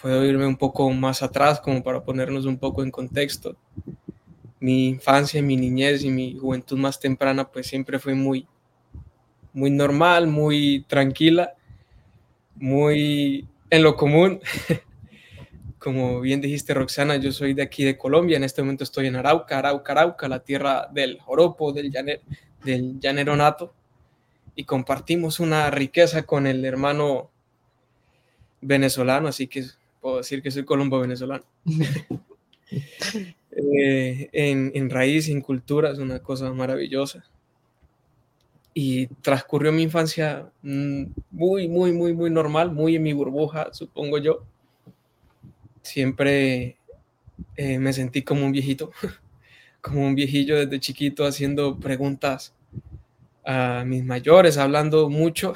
puedo 0.02 0.26
irme 0.26 0.48
un 0.48 0.58
poco 0.58 0.90
más 0.90 1.22
atrás 1.22 1.60
como 1.60 1.84
para 1.84 2.04
ponernos 2.04 2.46
un 2.46 2.58
poco 2.58 2.84
en 2.84 2.92
contexto. 2.92 3.56
Mi 4.60 4.90
infancia, 4.90 5.42
mi 5.42 5.56
niñez 5.56 6.04
y 6.04 6.10
mi 6.10 6.38
juventud 6.38 6.78
más 6.78 7.00
temprana 7.00 7.50
pues 7.50 7.68
siempre 7.68 8.00
fue 8.00 8.16
muy, 8.16 8.48
muy 9.54 9.70
normal, 9.70 10.28
muy 10.28 10.86
tranquila, 10.88 11.54
muy 12.56 13.48
en 13.70 13.84
lo 13.84 13.96
común. 13.96 14.42
Como 15.80 16.22
bien 16.22 16.42
dijiste, 16.42 16.76
Roxana, 16.76 17.16
yo 17.16 17.32
soy 17.32 17.56
de 17.56 17.64
aquí 17.64 17.84
de 17.84 17.98
Colombia, 17.98 18.38
en 18.38 18.44
este 18.44 18.62
momento 18.62 18.84
estoy 18.84 19.08
en 19.08 19.16
Arauca, 19.16 19.58
Arauca, 19.58 19.94
Arauca, 19.94 20.28
la 20.28 20.44
tierra 20.44 20.88
del 20.92 21.20
joropo, 21.20 21.74
del, 21.74 21.92
llaner, 21.92 22.22
del 22.64 23.00
llanero 23.00 23.36
nato, 23.36 23.74
y 24.56 24.66
compartimos 24.66 25.40
una 25.40 25.72
riqueza 25.72 26.22
con 26.22 26.46
el 26.46 26.64
hermano 26.66 27.32
venezolano, 28.62 29.28
así 29.28 29.48
que 29.48 29.66
puedo 30.02 30.18
decir 30.18 30.42
que 30.42 30.52
soy 30.52 30.66
colombo 30.66 31.00
venezolano. 31.00 31.44
Eh, 33.54 34.30
en, 34.32 34.72
en, 34.74 34.90
raíz, 34.90 35.28
en 35.28 35.42
cultura, 35.42 35.92
es 35.92 36.00
una 36.00 36.20
cosa 36.20 36.54
maravillosa. 36.54 37.26
Y 38.74 39.08
transcurrió 39.08 39.74
mi 39.74 39.84
infancia 39.84 40.50
mm, 40.62 41.04
muy, 41.32 41.68
muy, 41.68 41.92
muy, 41.92 42.14
muy 42.14 42.30
normal, 42.30 42.72
muy 42.72 42.96
en 42.96 43.04
mi 43.04 43.12
burbuja, 43.12 43.74
supongo 43.74 44.20
yo. 44.20 44.46
Siempre 45.82 46.78
eh, 47.58 47.78
me 47.80 47.92
sentí 47.92 48.22
como 48.22 48.46
un 48.46 48.54
viejito, 48.54 48.92
como 49.82 50.08
un 50.08 50.16
viejillo 50.16 50.56
desde 50.58 50.80
chiquito 50.80 51.26
haciendo 51.26 51.78
preguntas 51.78 52.54
a 53.46 53.84
mis 53.86 54.06
mayores, 54.06 54.58
hablando 54.58 55.10
mucho. 55.10 55.56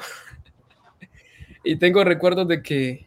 y 1.64 1.76
tengo 1.76 2.04
recuerdos 2.04 2.46
de 2.46 2.62
que 2.62 3.05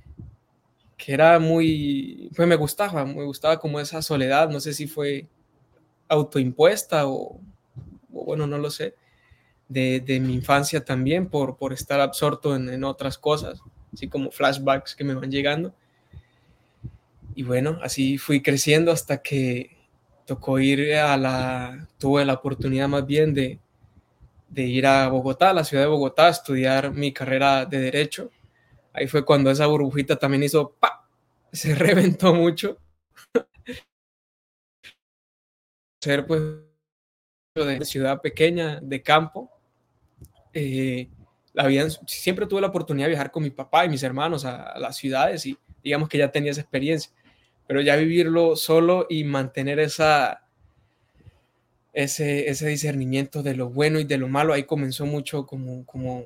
que 1.00 1.14
era 1.14 1.40
muy, 1.40 2.30
pues 2.36 2.46
me 2.46 2.58
gustaba, 2.58 3.06
me 3.06 3.24
gustaba 3.24 3.58
como 3.58 3.80
esa 3.80 4.02
soledad, 4.02 4.50
no 4.50 4.60
sé 4.60 4.74
si 4.74 4.86
fue 4.86 5.28
autoimpuesta 6.10 7.08
o, 7.08 7.40
bueno, 8.10 8.46
no 8.46 8.58
lo 8.58 8.70
sé, 8.70 8.96
de, 9.70 10.20
mi 10.22 10.34
infancia 10.34 10.84
también 10.84 11.30
por, 11.30 11.56
estar 11.72 12.02
absorto 12.02 12.54
en, 12.54 12.84
otras 12.84 13.18
cosas, 13.18 13.62
así 13.94 14.10
como 14.10 14.30
flashbacks 14.30 14.94
que 14.94 15.06
me 15.06 15.14
van 15.14 15.32
llegando. 15.32 15.74
Y 17.34 17.44
bueno, 17.44 17.80
así 17.82 18.18
fui 18.18 18.42
creciendo 18.42 18.92
hasta 18.92 19.22
que 19.22 19.78
tocó 20.26 20.60
ir 20.60 20.96
a 20.96 21.16
la, 21.16 21.88
tuve 21.98 22.26
la 22.26 22.34
oportunidad 22.34 22.90
más 22.90 23.06
bien 23.06 23.34
de 23.34 23.58
ir 24.54 24.86
a 24.86 25.08
Bogotá, 25.08 25.52
a 25.52 25.54
la 25.54 25.64
ciudad 25.64 25.84
de 25.84 25.90
Bogotá, 25.90 26.28
a 26.28 26.32
estudiar 26.32 26.92
mi 26.92 27.14
carrera 27.14 27.66
de 27.66 27.80
derecho 27.80 28.32
ahí 28.94 29.08
fue 29.08 29.26
cuando 29.26 29.52
esa 29.52 29.68
burbujita 29.68 30.18
también 30.18 30.44
hizo 30.44 30.72
¡pa! 30.80 31.08
Se 31.52 31.76
reventó 31.76 32.34
mucho. 32.34 32.78
Ser 36.02 36.26
pues 36.26 36.42
de 37.56 37.84
ciudad 37.86 38.22
pequeña, 38.22 38.80
de 38.82 39.02
campo. 39.02 39.52
Eh, 40.54 41.10
la 41.54 41.68
vida, 41.68 41.88
siempre 42.08 42.46
tuve 42.46 42.62
la 42.62 42.68
oportunidad 42.68 43.08
de 43.08 43.12
viajar 43.12 43.32
con 43.32 43.44
mi 43.44 43.50
papá 43.50 43.86
y 43.86 43.90
mis 43.90 44.04
hermanos 44.04 44.46
a, 44.46 44.64
a, 44.64 44.80
las 44.80 44.96
ciudades 44.96 45.46
y 45.46 45.58
digamos 45.84 46.08
que 46.08 46.18
ya 46.18 46.32
tenía 46.32 46.52
esa 46.52 46.62
experiencia. 46.62 47.12
Pero 47.68 47.82
ya 47.82 47.96
vivirlo 47.96 48.56
solo 48.56 49.06
y 49.10 49.24
mantener 49.24 49.80
esa, 49.80 50.48
ese, 51.94 52.50
ese 52.50 52.68
discernimiento 52.68 53.44
de 53.44 53.56
lo 53.56 53.70
bueno 53.70 54.00
y 54.00 54.04
de 54.04 54.18
lo 54.18 54.28
malo, 54.28 54.54
ahí 54.54 54.64
comenzó 54.64 55.06
mucho 55.06 55.46
como, 55.46 55.86
como 55.86 56.26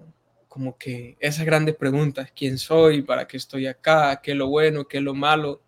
como 0.53 0.77
que 0.77 1.17
esas 1.19 1.47
grandes 1.47 1.75
preguntas, 1.75 2.31
quién 2.31 2.59
soy, 2.59 3.01
para 3.01 3.27
qué 3.27 3.37
estoy 3.37 3.65
acá, 3.65 4.21
qué 4.21 4.33
es 4.33 4.37
lo 4.37 4.49
bueno, 4.49 4.87
qué 4.87 4.97
es 4.97 5.03
lo 5.03 5.15
malo. 5.15 5.63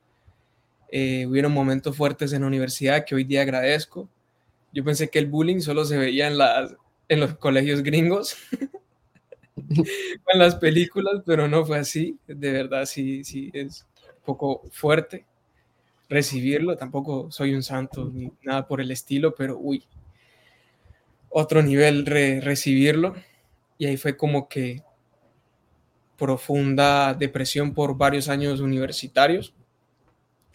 Eh, 0.92 1.26
hubieron 1.26 1.52
momentos 1.52 1.98
fuertes 1.98 2.34
en 2.34 2.42
la 2.42 2.48
universidad 2.48 3.04
que 3.04 3.16
hoy 3.16 3.24
día 3.24 3.42
agradezco. 3.42 4.08
Yo 4.72 4.84
pensé 4.84 5.10
que 5.10 5.18
el 5.18 5.26
bullying 5.26 5.60
solo 5.60 5.86
se 5.86 5.98
veía 5.98 6.28
en, 6.28 6.38
las, 6.38 6.76
en 7.10 7.20
los 7.20 7.36
colegios 7.38 7.82
gringos, 7.82 8.38
en 9.58 10.38
las 10.38 10.54
películas, 10.54 11.24
pero 11.26 11.48
no 11.48 11.66
fue 11.66 11.80
así. 11.80 12.20
De 12.28 12.52
verdad, 12.52 12.86
sí, 12.86 13.24
sí, 13.24 13.50
es 13.54 13.88
poco 14.24 14.62
fuerte 14.70 15.26
recibirlo. 16.10 16.78
Tampoco 16.78 17.32
soy 17.32 17.56
un 17.56 17.64
santo 17.64 18.12
ni 18.14 18.32
nada 18.44 18.68
por 18.68 18.82
el 18.82 18.92
estilo, 18.92 19.34
pero 19.34 19.58
uy, 19.58 19.84
otro 21.30 21.64
nivel 21.64 22.06
re 22.06 22.40
recibirlo 22.40 23.16
y 23.78 23.86
ahí 23.86 23.98
fue 23.98 24.16
como 24.16 24.48
que 24.48 24.84
profunda 26.18 27.14
depresión 27.14 27.74
por 27.74 27.98
varios 27.98 28.30
años 28.30 28.62
universitarios 28.62 29.54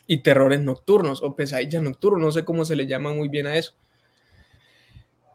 y 0.07 0.19
terrores 0.19 0.61
nocturnos 0.61 1.23
o 1.23 1.37
pesadillas 1.37 1.83
nocturnos, 1.83 2.21
no 2.21 2.33
sé 2.33 2.45
cómo 2.45 2.65
se 2.65 2.77
le 2.77 2.87
llama 2.87 3.13
muy 3.13 3.29
bien 3.29 3.47
a 3.47 3.57
eso, 3.57 3.75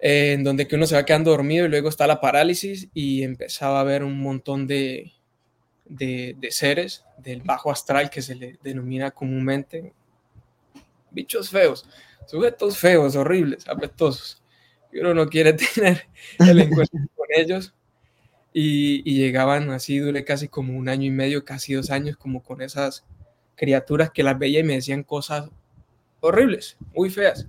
eh, 0.01 0.33
en 0.33 0.43
donde 0.43 0.67
que 0.67 0.75
uno 0.75 0.85
se 0.85 0.95
va 0.95 1.05
quedando 1.05 1.31
dormido 1.31 1.65
y 1.65 1.69
luego 1.69 1.89
está 1.89 2.07
la 2.07 2.19
parálisis 2.19 2.89
y 2.93 3.23
empezaba 3.23 3.79
a 3.79 3.83
ver 3.83 4.03
un 4.03 4.19
montón 4.19 4.67
de, 4.67 5.13
de, 5.85 6.35
seres 6.51 7.05
del 7.17 7.41
bajo 7.41 7.71
astral 7.71 8.09
que 8.09 8.21
se 8.21 8.35
le 8.35 8.59
denomina 8.63 9.11
comúnmente 9.11 9.93
bichos 11.11 11.49
feos, 11.49 11.87
sujetos 12.27 12.77
feos, 12.77 13.15
horribles, 13.15 13.67
apestosos. 13.69 14.41
Y 14.91 14.99
uno 14.99 15.13
no 15.13 15.27
quiere 15.27 15.53
tener 15.75 16.07
el 16.39 16.59
encuentro 16.59 16.99
ellos 17.35 17.73
y, 18.53 19.01
y, 19.09 19.17
llegaban 19.17 19.69
así, 19.71 19.99
duré 19.99 20.23
casi 20.23 20.47
como 20.47 20.77
un 20.77 20.87
año 20.87 21.05
y 21.05 21.11
medio, 21.11 21.43
casi 21.43 21.73
dos 21.73 21.91
años, 21.91 22.15
como 22.15 22.41
con 22.41 22.61
esas 22.61 23.03
criaturas 23.55 24.11
que 24.11 24.23
las 24.23 24.39
veía 24.39 24.61
y 24.61 24.63
me 24.63 24.75
decían 24.75 25.03
cosas 25.03 25.49
horribles, 26.21 26.77
muy 26.93 27.09
feas, 27.09 27.47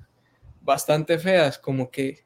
bastante 0.63 1.19
feas, 1.19 1.59
como 1.59 1.91
que 1.91 2.25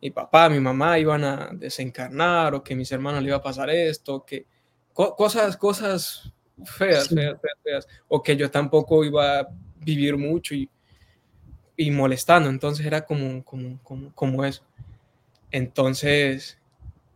mi 0.00 0.10
papá, 0.10 0.48
mi 0.48 0.58
mamá 0.58 0.98
iban 0.98 1.24
a 1.24 1.50
desencarnar 1.52 2.54
o 2.54 2.62
que 2.62 2.74
mis 2.74 2.90
hermanos 2.90 3.22
le 3.22 3.28
iba 3.28 3.36
a 3.36 3.42
pasar 3.42 3.70
esto, 3.70 4.24
que 4.24 4.46
co 4.92 5.14
cosas, 5.14 5.56
cosas 5.56 6.32
feas, 6.64 7.06
sí. 7.06 7.14
feas, 7.14 7.40
feas, 7.40 7.58
feas, 7.62 7.88
o 8.08 8.22
que 8.22 8.36
yo 8.36 8.50
tampoco 8.50 9.04
iba 9.04 9.40
a 9.40 9.48
vivir 9.76 10.16
mucho 10.16 10.54
y, 10.54 10.68
y 11.76 11.90
molestando, 11.90 12.48
entonces 12.50 12.84
era 12.84 13.04
como, 13.04 13.44
como, 13.44 13.78
como, 13.82 14.12
como 14.14 14.44
eso. 14.44 14.64
Entonces, 15.50 16.58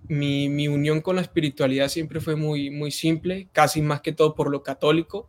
mi, 0.08 0.48
mi, 0.48 0.68
unión 0.68 1.00
con 1.00 1.16
la 1.16 1.22
espiritualidad 1.22 1.88
siempre 1.88 2.20
fue 2.20 2.36
muy, 2.36 2.70
muy 2.70 2.90
simple, 2.90 3.48
casi 3.52 3.82
más 3.82 4.00
que 4.00 4.12
todo 4.12 4.34
por 4.34 4.50
lo 4.50 4.62
católico. 4.62 5.28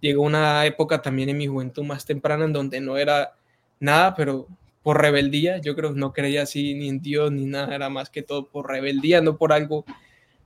Llegó 0.00 0.22
una 0.22 0.64
época 0.66 1.02
también 1.02 1.28
en 1.28 1.38
mi 1.38 1.46
juventud 1.46 1.84
más 1.84 2.04
temprana 2.04 2.44
en 2.44 2.52
donde 2.52 2.80
no 2.80 2.96
era 2.96 3.36
nada, 3.80 4.14
pero 4.14 4.46
por 4.82 5.00
rebeldía, 5.00 5.58
yo 5.58 5.74
creo 5.76 5.92
que 5.92 6.00
no 6.00 6.12
creía 6.12 6.42
así 6.42 6.74
ni 6.74 6.88
en 6.88 7.02
Dios 7.02 7.30
ni 7.32 7.44
nada, 7.44 7.74
era 7.74 7.88
más 7.90 8.10
que 8.10 8.22
todo 8.22 8.48
por 8.48 8.68
rebeldía, 8.68 9.20
no 9.20 9.36
por 9.36 9.52
algo 9.52 9.84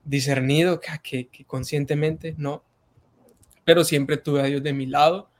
discernido 0.05 0.81
que, 0.81 1.29
que, 1.29 1.45
conscientemente, 1.45 2.35
no. 2.39 2.65
Pero 3.65 3.85
siempre 3.85 4.17
tuve 4.17 4.41
a 4.41 4.45
Dios 4.45 4.63
de 4.63 4.73
mi 4.73 4.87
lado, 4.87 5.31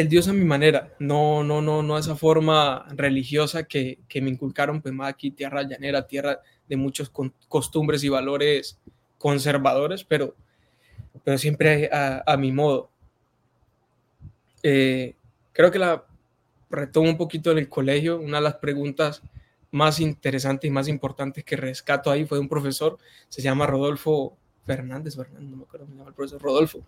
el 0.00 0.08
Dios 0.08 0.28
a 0.28 0.32
mi 0.32 0.44
manera, 0.44 0.94
no, 0.98 1.44
no, 1.44 1.62
no, 1.62 1.82
no 1.82 1.98
esa 1.98 2.16
forma 2.16 2.86
religiosa 2.96 3.64
que, 3.64 3.98
que 4.08 4.20
me 4.20 4.30
inculcaron, 4.30 4.80
pues 4.80 4.94
más 4.94 5.10
aquí, 5.10 5.30
tierra 5.30 5.62
llanera, 5.62 6.06
tierra 6.06 6.40
de 6.68 6.76
muchos 6.76 7.10
costumbres 7.48 8.02
y 8.04 8.08
valores 8.08 8.78
conservadores, 9.18 10.02
pero, 10.02 10.34
pero 11.22 11.36
siempre 11.36 11.90
a, 11.92 12.22
a 12.26 12.36
mi 12.36 12.52
modo. 12.52 12.90
Eh, 14.62 15.14
creo 15.52 15.70
que 15.70 15.78
la 15.78 16.04
retomo 16.70 17.10
un 17.10 17.16
poquito 17.16 17.50
en 17.50 17.58
el 17.58 17.68
colegio, 17.68 18.18
una 18.18 18.38
de 18.38 18.44
las 18.44 18.56
preguntas 18.56 19.22
más 19.72 20.00
interesantes 20.00 20.68
y 20.68 20.72
más 20.72 20.88
importantes 20.88 21.44
que 21.44 21.56
rescato 21.56 22.10
ahí 22.10 22.24
fue 22.24 22.38
un 22.38 22.48
profesor, 22.48 22.98
se 23.28 23.42
llama 23.42 23.66
Rodolfo 23.66 24.36
Fernández, 24.64 25.16
Fernández 25.16 25.50
no 25.50 25.56
me 25.58 25.62
acuerdo 25.64 25.86
se 25.86 25.92
llama 25.92 26.08
el 26.08 26.14
profesor, 26.14 26.42
Rodolfo, 26.42 26.80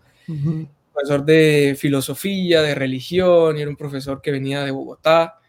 profesor 0.93 1.25
de 1.25 1.75
filosofía, 1.77 2.61
de 2.61 2.75
religión, 2.75 3.57
y 3.57 3.61
era 3.61 3.69
un 3.69 3.75
profesor 3.75 4.21
que 4.21 4.31
venía 4.31 4.63
de 4.63 4.71
Bogotá, 4.71 5.39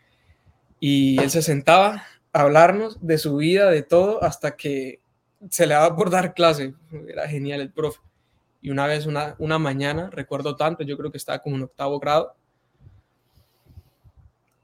y 0.80 1.20
él 1.20 1.30
se 1.30 1.42
sentaba 1.42 2.04
a 2.32 2.40
hablarnos 2.40 2.98
de 3.06 3.18
su 3.18 3.36
vida, 3.36 3.70
de 3.70 3.82
todo, 3.82 4.22
hasta 4.24 4.56
que 4.56 5.00
se 5.50 5.66
le 5.66 5.74
daba 5.74 5.94
por 5.94 6.10
dar 6.10 6.34
clase, 6.34 6.74
era 7.08 7.28
genial 7.28 7.60
el 7.60 7.72
profe. 7.72 8.00
Y 8.62 8.70
una 8.70 8.86
vez, 8.86 9.06
una, 9.06 9.36
una 9.38 9.58
mañana, 9.58 10.08
recuerdo 10.10 10.56
tanto, 10.56 10.82
yo 10.82 10.96
creo 10.96 11.10
que 11.10 11.18
estaba 11.18 11.40
como 11.40 11.56
en 11.56 11.62
octavo 11.62 12.00
grado, 12.00 12.34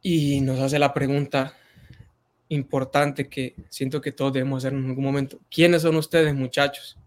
y 0.03 0.41
nos 0.41 0.59
hace 0.61 0.79
la 0.79 0.95
pregunta 0.95 1.55
importante 2.49 3.29
que 3.29 3.55
siento 3.69 4.01
que 4.01 4.13
todos 4.13 4.33
debemos 4.33 4.65
hacer 4.65 4.77
en 4.77 4.87
algún 4.87 5.05
momento. 5.05 5.39
¿Quiénes 5.51 5.83
son 5.83 5.97
ustedes, 5.97 6.35
muchachos? 6.35 6.99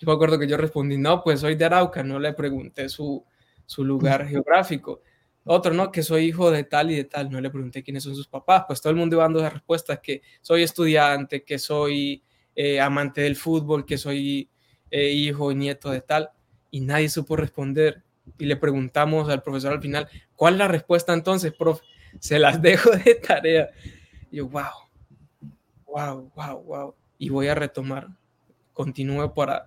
Yo 0.00 0.06
me 0.06 0.14
acuerdo 0.14 0.38
que 0.38 0.46
yo 0.46 0.56
respondí, 0.56 0.96
no, 0.96 1.22
pues 1.22 1.40
soy 1.40 1.56
de 1.56 1.66
Arauca, 1.66 2.02
no 2.02 2.18
le 2.18 2.32
pregunté 2.32 2.88
su, 2.88 3.22
su 3.66 3.84
lugar 3.84 4.26
geográfico. 4.26 5.02
Otro, 5.44 5.74
no, 5.74 5.92
que 5.92 6.02
soy 6.02 6.24
hijo 6.24 6.50
de 6.50 6.64
tal 6.64 6.90
y 6.90 6.96
de 6.96 7.04
tal, 7.04 7.30
no 7.30 7.38
le 7.38 7.50
pregunté 7.50 7.82
quiénes 7.82 8.04
son 8.04 8.16
sus 8.16 8.26
papás. 8.26 8.64
Pues 8.66 8.80
todo 8.80 8.92
el 8.92 8.96
mundo 8.96 9.16
iba 9.16 9.24
dando 9.24 9.40
esa 9.40 9.50
respuesta, 9.50 10.00
que 10.00 10.22
soy 10.40 10.62
estudiante, 10.62 11.44
que 11.44 11.58
soy 11.58 12.22
eh, 12.54 12.80
amante 12.80 13.20
del 13.20 13.36
fútbol, 13.36 13.84
que 13.84 13.98
soy 13.98 14.48
eh, 14.90 15.10
hijo 15.10 15.52
nieto 15.52 15.90
de 15.90 16.00
tal, 16.00 16.30
y 16.70 16.80
nadie 16.80 17.10
supo 17.10 17.36
responder. 17.36 18.02
Y 18.38 18.46
le 18.46 18.56
preguntamos 18.56 19.28
al 19.28 19.42
profesor 19.42 19.74
al 19.74 19.82
final, 19.82 20.08
¿cuál 20.34 20.54
es 20.54 20.58
la 20.60 20.68
respuesta 20.68 21.12
entonces, 21.12 21.52
profe? 21.52 21.84
Se 22.20 22.38
las 22.38 22.62
dejo 22.62 22.90
de 22.92 23.16
tarea. 23.16 23.68
Yo, 24.32 24.48
wow, 24.48 24.64
wow, 25.86 26.30
wow, 26.34 26.62
wow. 26.62 26.94
Y 27.18 27.28
voy 27.28 27.48
a 27.48 27.54
retomar. 27.54 28.08
Continúo 28.72 29.34
para, 29.34 29.66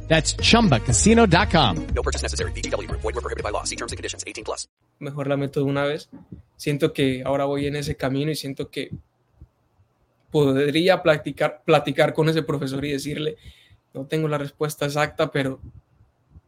That's 0.11 0.35
chumbacasino.com. 0.35 1.87
No 1.95 2.03
purchase 2.03 2.21
necessary. 2.21 2.51
BGW. 2.51 2.91
Void 2.91 3.15
were 3.15 3.21
prohibited 3.21 3.45
by 3.45 3.51
law. 3.51 3.63
See 3.63 3.77
terms 3.77 3.93
and 3.93 3.97
conditions. 3.97 4.25
18 4.27 4.43
plus. 4.43 4.67
Mejor 4.99 5.27
la 5.27 5.37
meto 5.37 5.61
de 5.61 5.65
una 5.65 5.85
vez. 5.85 6.09
Siento 6.57 6.91
que 6.91 7.23
ahora 7.25 7.45
voy 7.45 7.65
en 7.65 7.77
ese 7.77 7.95
camino 7.95 8.29
y 8.29 8.35
siento 8.35 8.69
que 8.69 8.91
podría 10.29 11.01
platicar, 11.01 11.61
platicar 11.63 12.13
con 12.13 12.27
ese 12.27 12.43
profesor 12.43 12.83
y 12.83 12.91
decirle, 12.91 13.37
no 13.93 14.05
tengo 14.05 14.27
la 14.27 14.37
respuesta 14.37 14.85
exacta, 14.85 15.31
pero 15.31 15.61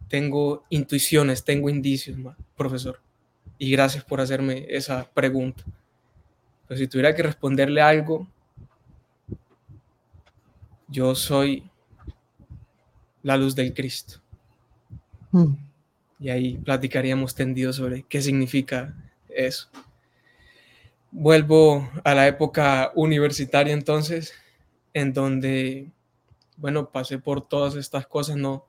tengo 0.09 0.65
intuiciones, 0.69 1.45
tengo 1.45 1.69
indicios, 1.69 2.17
profesor. 2.57 2.99
Y 3.57 3.71
gracias 3.71 4.03
por 4.03 4.19
hacerme 4.19 4.65
esa 4.67 5.09
pregunta. 5.13 5.63
Pero 6.67 6.77
si 6.77 6.87
tuviera 6.87 7.15
que 7.15 7.23
responderle 7.23 7.81
algo, 7.81 8.27
yo 10.89 11.15
soy 11.15 11.71
la 13.23 13.37
luz 13.37 13.55
del 13.55 13.73
Cristo. 13.73 14.19
Mm. 15.31 15.55
Y 16.19 16.29
ahí 16.29 16.57
platicaríamos 16.57 17.33
tendido 17.33 17.73
sobre 17.73 18.03
qué 18.03 18.21
significa 18.21 18.93
eso. 19.29 19.67
Vuelvo 21.11 21.89
a 22.03 22.13
la 22.13 22.27
época 22.27 22.91
universitaria 22.95 23.73
entonces, 23.73 24.33
en 24.93 25.13
donde, 25.13 25.91
bueno, 26.57 26.89
pasé 26.89 27.17
por 27.17 27.47
todas 27.47 27.75
estas 27.75 28.05
cosas 28.05 28.35
no 28.35 28.65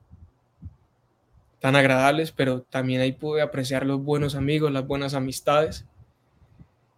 tan 1.59 1.75
agradables, 1.75 2.31
pero 2.31 2.61
también 2.61 3.01
ahí 3.01 3.11
pude 3.11 3.41
apreciar 3.41 3.85
los 3.85 4.03
buenos 4.03 4.35
amigos, 4.35 4.71
las 4.71 4.85
buenas 4.85 5.13
amistades, 5.13 5.85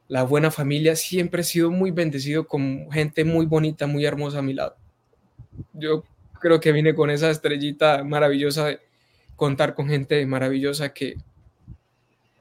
la 0.08 0.24
buena 0.24 0.52
familia. 0.52 0.96
Siempre 0.96 1.42
he 1.42 1.46
sido 1.46 1.72
muy 1.72 1.92
bendecido 1.92 2.48
con 2.48 2.92
gente 2.92 3.24
muy 3.24 3.46
bonita, 3.46 3.88
muy 3.88 4.06
hermosa 4.06 4.40
a 4.40 4.42
mi 4.42 4.54
lado. 4.54 4.76
Yo 5.74 6.04
creo 6.40 6.60
que 6.60 6.72
vine 6.72 6.96
con 6.96 7.10
esa 7.10 7.30
estrellita 7.30 8.04
maravillosa 8.04 8.68
de 8.68 8.80
contar 9.36 9.76
con 9.76 9.88
gente 9.88 10.26
maravillosa 10.26 10.94
que, 10.94 11.16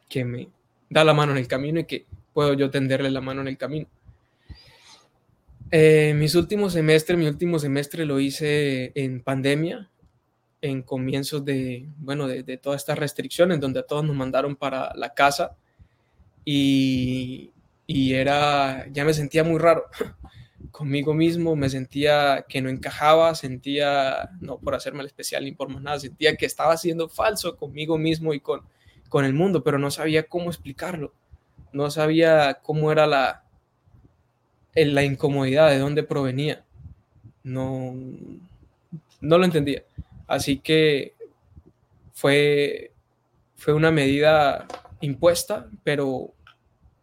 que 0.09 0.25
me 0.25 0.49
da 0.89 1.05
la 1.05 1.15
mano 1.15 1.33
en 1.33 1.39
el 1.39 1.49
camino 1.49 1.81
y 1.81 1.85
que 1.85 2.07
puedo 2.33 2.55
yo 2.55 2.71
tenderle 2.71 3.11
la 3.11 3.21
mano 3.21 3.41
en 3.43 3.49
el 3.49 3.59
camino. 3.59 3.87
Eh, 5.71 6.15
mis 6.15 6.35
últimos 6.35 6.73
semestres, 6.73 7.19
mi 7.19 7.27
último 7.27 7.59
semestre 7.59 8.07
lo 8.07 8.21
hice 8.21 8.93
en 8.95 9.21
pandemia, 9.21 9.91
en 10.63 10.83
comienzos 10.83 11.45
de, 11.45 11.87
bueno, 11.99 12.27
de, 12.29 12.43
de 12.43 12.57
todas 12.57 12.83
estas 12.83 12.99
restricciones, 12.99 13.61
donde 13.61 13.81
a 13.81 13.87
todos 13.87 14.05
nos 14.05 14.15
mandaron 14.15 14.57
para 14.57 14.95
la 14.95 15.13
casa 15.13 15.57
y, 16.45 17.51
y 17.87 18.15
era, 18.15 18.87
ya 18.93 19.05
me 19.05 19.13
sentía 19.13 19.45
muy 19.45 19.59
raro 19.59 19.85
conmigo 20.77 21.15
mismo, 21.15 21.57
me 21.57 21.71
sentía 21.71 22.45
que 22.47 22.61
no 22.61 22.69
encajaba, 22.69 23.35
sentía, 23.35 24.29
no 24.43 24.59
por 24.59 24.75
hacerme 24.75 25.01
el 25.01 25.07
especial 25.07 25.43
ni 25.43 25.53
por 25.53 25.71
más 25.71 25.81
nada, 25.81 25.99
sentía 25.99 26.37
que 26.37 26.45
estaba 26.45 26.77
siendo 26.77 27.09
falso 27.09 27.57
conmigo 27.57 27.97
mismo 27.97 28.35
y 28.35 28.41
con, 28.41 28.61
con 29.09 29.25
el 29.25 29.33
mundo, 29.33 29.65
pero 29.65 29.79
no 29.79 29.91
sabía 29.91 30.25
cómo 30.25 30.51
explicarlo, 30.51 31.15
no 31.73 31.91
sabía 31.91 32.59
cómo 32.63 32.93
era 32.93 33.07
la, 33.07 33.43
la 34.75 35.03
incomodidad, 35.03 35.71
de 35.71 35.79
dónde 35.79 36.03
provenía, 36.03 36.63
no, 37.43 37.95
no 39.23 39.39
lo 39.39 39.45
entendía. 39.47 39.83
Así 40.27 40.59
que 40.59 41.15
fue, 42.13 42.93
fue 43.55 43.73
una 43.73 43.91
medida 43.91 44.67
impuesta, 45.01 45.71
pero 45.85 46.35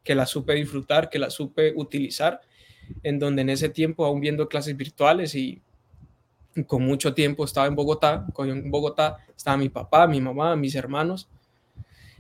que 0.04 0.14
la 0.14 0.28
supe 0.28 0.54
disfrutar, 0.54 1.10
que 1.10 1.18
la 1.18 1.32
supe 1.32 1.74
utilizar 1.76 2.40
en 3.04 3.20
donde 3.20 3.42
en 3.42 3.50
ese 3.50 3.70
tiempo, 3.70 4.06
aún 4.06 4.22
viendo 4.22 4.48
clases 4.48 4.76
virtuales 4.76 5.36
y 5.36 5.62
con 6.68 6.86
mucho 6.86 7.14
tiempo 7.14 7.46
estaba 7.46 7.68
en 7.68 7.76
Bogotá, 7.76 8.26
en 8.38 8.70
Bogotá 8.70 9.18
estaba 9.36 9.58
mi 9.58 9.70
papá, 9.70 10.08
mi 10.08 10.22
mamá, 10.22 10.56
mis 10.56 10.76
hermanos 10.76 11.28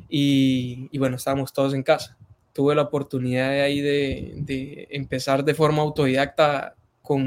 y, 0.09 0.89
y 0.91 0.97
bueno, 0.97 1.17
estábamos 1.17 1.53
todos 1.53 1.73
en 1.73 1.83
casa. 1.83 2.17
Tuve 2.53 2.75
la 2.75 2.83
oportunidad 2.83 3.49
de 3.49 3.61
ahí 3.61 3.81
de, 3.81 4.87
empezar 4.91 5.43
de 5.43 5.55
forma 5.55 5.81
autodidacta 5.81 6.75
con 7.01 7.23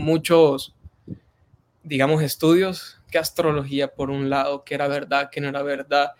muchos, 0.00 0.74
digamos, 1.82 2.22
estudios, 2.22 3.00
qué 3.10 3.18
astrología 3.18 3.94
por 3.94 4.10
un 4.10 4.30
lado, 4.30 4.64
qué 4.64 4.74
era 4.74 4.88
verdad, 4.88 5.30
qué 5.30 5.40
no 5.40 5.48
era 5.48 5.62
verdad, 5.62 6.12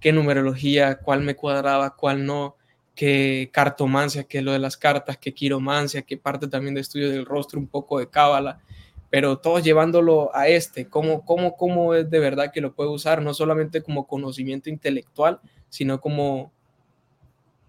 qué 0.00 0.12
numerología, 0.12 0.96
cuál 0.96 1.22
me 1.22 1.36
cuadraba, 1.36 1.96
cuál 1.96 2.24
no, 2.24 2.56
que 2.98 3.48
cartomancia, 3.52 4.24
que 4.24 4.42
lo 4.42 4.50
de 4.50 4.58
las 4.58 4.76
cartas, 4.76 5.16
que 5.18 5.32
quiromancia, 5.32 6.02
que 6.02 6.16
parte 6.16 6.48
también 6.48 6.74
de 6.74 6.80
estudio 6.80 7.08
del 7.08 7.26
rostro, 7.26 7.60
un 7.60 7.68
poco 7.68 8.00
de 8.00 8.10
cábala, 8.10 8.60
pero 9.08 9.38
todos 9.38 9.62
llevándolo 9.62 10.34
a 10.34 10.48
este, 10.48 10.88
cómo, 10.88 11.24
cómo, 11.24 11.56
cómo 11.56 11.94
es 11.94 12.10
de 12.10 12.18
verdad 12.18 12.50
que 12.52 12.60
lo 12.60 12.74
puede 12.74 12.90
usar, 12.90 13.22
no 13.22 13.34
solamente 13.34 13.82
como 13.84 14.08
conocimiento 14.08 14.68
intelectual, 14.68 15.38
sino 15.68 16.00
como 16.00 16.50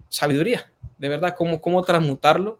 sabiduría, 0.10 0.74
de 0.98 1.10
verdad, 1.10 1.36
cómo, 1.38 1.62
cómo 1.62 1.84
transmutarlo, 1.84 2.58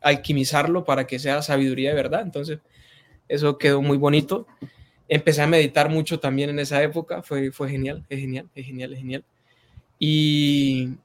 alquimizarlo 0.00 0.84
para 0.84 1.06
que 1.06 1.20
sea 1.20 1.40
sabiduría 1.40 1.90
de 1.90 1.94
verdad. 1.94 2.22
Entonces, 2.22 2.58
eso 3.28 3.58
quedó 3.58 3.80
muy 3.80 3.96
bonito. 3.96 4.48
Empecé 5.06 5.42
a 5.42 5.46
meditar 5.46 5.88
mucho 5.88 6.18
también 6.18 6.50
en 6.50 6.58
esa 6.58 6.82
época, 6.82 7.22
fue, 7.22 7.52
fue 7.52 7.70
genial, 7.70 8.04
es 8.08 8.18
genial, 8.18 8.48
es 8.56 8.66
genial, 8.66 8.92
es 8.92 8.98
genial. 8.98 9.24
Y 10.00 10.98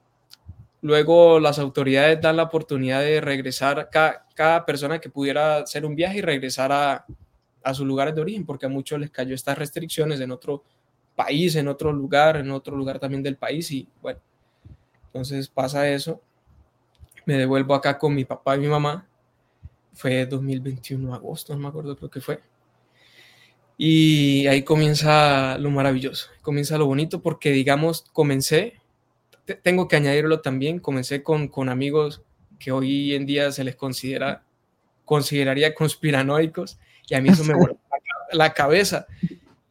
luego 0.84 1.40
las 1.40 1.60
autoridades 1.60 2.22
dan 2.22 2.38
la 2.38 2.44
oportunidad 2.44 3.02
de 3.02 3.22
regresar, 3.22 3.90
cada, 3.90 4.28
cada 4.36 4.66
persona 4.66 5.00
que 5.00 5.10
pudiera 5.10 5.58
hacer 5.58 5.86
un 5.86 5.96
viaje 5.96 6.20
y 6.20 6.22
regresar 6.22 6.72
a, 6.72 7.06
a 7.64 7.74
sus 7.74 7.88
lugares 7.88 8.14
de 8.14 8.22
origen, 8.22 8.46
porque 8.46 8.66
a 8.66 8.70
muchos 8.70 9.00
les 9.00 9.10
cayó 9.10 9.34
estas 9.34 9.58
restricciones 9.58 10.20
en 10.20 10.32
otro 10.32 10.64
país, 11.16 11.56
en 11.56 11.70
otro 11.70 11.94
lugar, 11.94 12.36
en 12.36 12.52
otro 12.52 12.76
lugar 12.76 13.00
también 13.00 13.24
del 13.24 13.38
país 13.38 13.72
y 13.72 13.88
bueno, 14.02 14.20
entonces 15.06 15.48
pasa 15.48 15.88
eso, 15.90 16.22
me 17.26 17.38
devuelvo 17.38 17.74
acá 17.76 17.98
con 17.98 18.14
mi 18.14 18.26
papá 18.26 18.58
y 18.58 18.60
mi 18.60 18.68
mamá, 18.68 19.08
fue 19.94 20.26
2021, 20.26 21.14
agosto, 21.14 21.54
no 21.54 21.60
me 21.60 21.68
acuerdo 21.70 21.96
creo 21.96 22.10
que 22.10 22.20
fue, 22.20 22.42
y 23.78 24.48
ahí 24.48 24.64
comienza 24.64 25.58
lo 25.60 25.70
maravilloso, 25.70 26.30
comienza 26.42 26.78
lo 26.78 26.88
bonito 26.88 27.22
porque 27.22 27.52
digamos, 27.52 28.04
comencé, 28.12 28.82
tengo 29.62 29.88
que 29.88 29.96
añadirlo 29.96 30.42
también, 30.42 30.80
comencé 30.80 31.24
con, 31.24 31.48
con 31.48 31.70
amigos 31.70 32.24
que 32.60 32.72
hoy 32.72 33.14
en 33.14 33.26
día 33.26 33.52
se 33.52 33.64
les 33.64 33.76
considera, 33.76 34.44
consideraría 35.06 35.74
conspiranoicos, 35.74 36.80
y 37.10 37.16
a 37.16 37.22
mí 37.22 37.30
eso 37.30 37.44
me 37.44 37.54
vuelve 37.54 37.78
la 38.32 38.54
cabeza. 38.54 39.06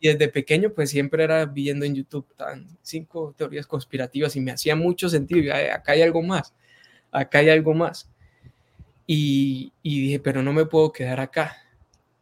Y 0.01 0.09
desde 0.09 0.29
pequeño, 0.29 0.73
pues 0.75 0.91
siempre 0.91 1.25
era 1.25 1.47
viendo 1.47 1.85
en 1.85 1.95
YouTube 1.95 2.27
tan, 2.37 2.67
cinco 2.83 3.35
teorías 3.37 3.67
conspirativas 3.67 4.35
y 4.37 4.41
me 4.41 4.51
hacía 4.51 4.75
mucho 4.75 5.09
sentido. 5.09 5.55
acá 5.55 5.93
hay 5.93 6.03
algo 6.03 6.23
más, 6.23 6.55
acá 7.11 7.39
hay 7.39 7.51
algo 7.51 7.73
más. 7.73 8.11
Y, 9.07 9.73
y 9.83 10.03
dije, 10.03 10.21
pero 10.21 10.43
no 10.43 10.53
me 10.53 10.67
puedo 10.67 10.93
quedar 10.93 11.21
acá. 11.21 11.57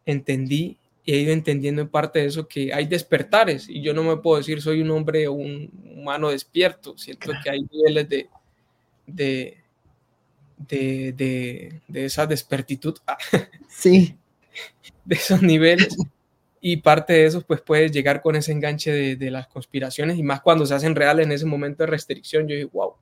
Entendí 0.04 0.78
he 1.06 1.16
ido 1.16 1.32
entendiendo 1.32 1.82
en 1.82 1.88
parte 1.88 2.20
de 2.20 2.26
eso 2.26 2.46
que 2.46 2.72
hay 2.72 2.86
despertares 2.86 3.68
y 3.68 3.82
yo 3.82 3.94
no 3.94 4.02
me 4.02 4.16
puedo 4.18 4.38
decir 4.38 4.60
soy 4.60 4.82
un 4.82 4.90
hombre 4.90 5.26
o 5.28 5.32
un 5.32 5.70
humano 5.96 6.30
despierto. 6.30 6.96
Siento 6.98 7.32
que 7.42 7.50
hay 7.50 7.62
niveles 7.62 8.08
de, 8.08 8.28
de, 9.06 9.58
de, 10.58 11.12
de, 11.12 11.80
de 11.88 12.04
esa 12.04 12.26
despertitud. 12.26 12.96
Sí. 13.68 14.16
De 15.04 15.14
esos 15.14 15.40
niveles 15.42 15.96
y 16.60 16.76
parte 16.76 17.14
de 17.14 17.24
eso 17.24 17.40
pues 17.40 17.60
puede 17.62 17.88
llegar 17.88 18.20
con 18.20 18.36
ese 18.36 18.52
enganche 18.52 18.92
de, 18.92 19.16
de, 19.16 19.30
las 19.30 19.48
conspiraciones 19.48 20.18
y 20.18 20.22
más 20.22 20.42
cuando 20.42 20.66
se 20.66 20.74
hacen 20.74 20.94
reales 20.94 21.26
en 21.26 21.32
ese 21.32 21.46
momento 21.46 21.82
de 21.82 21.88
restricción, 21.88 22.46
yo 22.46 22.54
digo, 22.54 22.70
wow, 22.72 22.94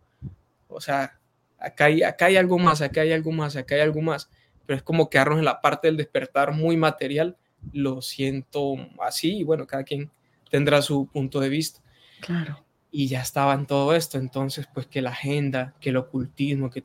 o 0.68 0.80
sea, 0.80 1.18
acá 1.58 1.87
hay, 1.87 2.02
acá 2.02 2.26
hay 2.26 2.37
algo 2.37 2.58
más, 2.58 2.80
acá 2.80 3.00
hay 3.00 3.12
algo 3.12 3.32
más, 3.32 3.56
acá 3.56 3.74
hay 3.74 3.80
algo 3.80 4.00
más, 4.00 4.30
pero 4.64 4.76
es 4.76 4.82
como 4.82 5.11
quedarnos 5.11 5.38
en 5.40 5.44
la 5.44 5.61
parte 5.61 5.88
del 5.88 5.96
despertar 5.96 6.52
muy 6.52 6.76
material, 6.76 7.37
lo 7.72 8.02
siento 8.02 8.76
así 9.00 9.38
y 9.38 9.44
bueno, 9.44 9.66
cada 9.66 9.85
quien 9.85 10.11
tendrá 10.50 10.83
su 10.83 11.07
punto 11.07 11.40
de 11.40 11.48
vista. 11.48 11.81
Claro. 12.20 12.64
Y 12.90 13.09
ya 13.09 13.20
estaba 13.20 13.54
en 13.54 13.66
todo 13.66 13.94
esto, 13.94 14.18
entonces 14.18 14.68
pues 14.72 14.87
que 14.87 15.02
la 15.02 15.11
agenda, 15.11 15.74
que 15.81 15.90
el 15.90 15.96
ocultismo, 15.96 16.70
que... 16.70 16.83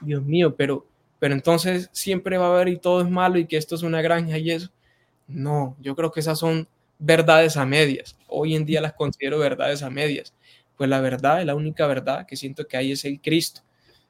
Dios 0.00 0.22
mío, 0.24 0.56
pero, 0.56 0.86
pero 1.20 1.32
entonces 1.32 1.88
siempre 1.92 2.36
va 2.36 2.46
a 2.46 2.54
haber 2.54 2.68
y 2.68 2.78
todo 2.78 3.02
es 3.02 3.08
malo 3.08 3.38
y 3.38 3.46
que 3.46 3.56
esto 3.56 3.76
es 3.76 3.82
una 3.82 4.02
granja 4.02 4.36
y 4.38 4.50
eso 4.50 4.72
no, 5.32 5.76
yo 5.80 5.94
creo 5.94 6.10
que 6.10 6.20
esas 6.20 6.38
son 6.38 6.68
verdades 6.98 7.56
a 7.56 7.66
medias. 7.66 8.16
Hoy 8.28 8.54
en 8.54 8.64
día 8.64 8.80
las 8.80 8.94
considero 8.94 9.38
verdades 9.38 9.82
a 9.82 9.90
medias. 9.90 10.34
Pues 10.76 10.88
la 10.88 11.00
verdad, 11.00 11.42
la 11.44 11.54
única 11.54 11.86
verdad 11.86 12.26
que 12.26 12.36
siento 12.36 12.66
que 12.66 12.76
hay 12.76 12.92
es 12.92 13.04
el 13.04 13.20
Cristo, 13.20 13.62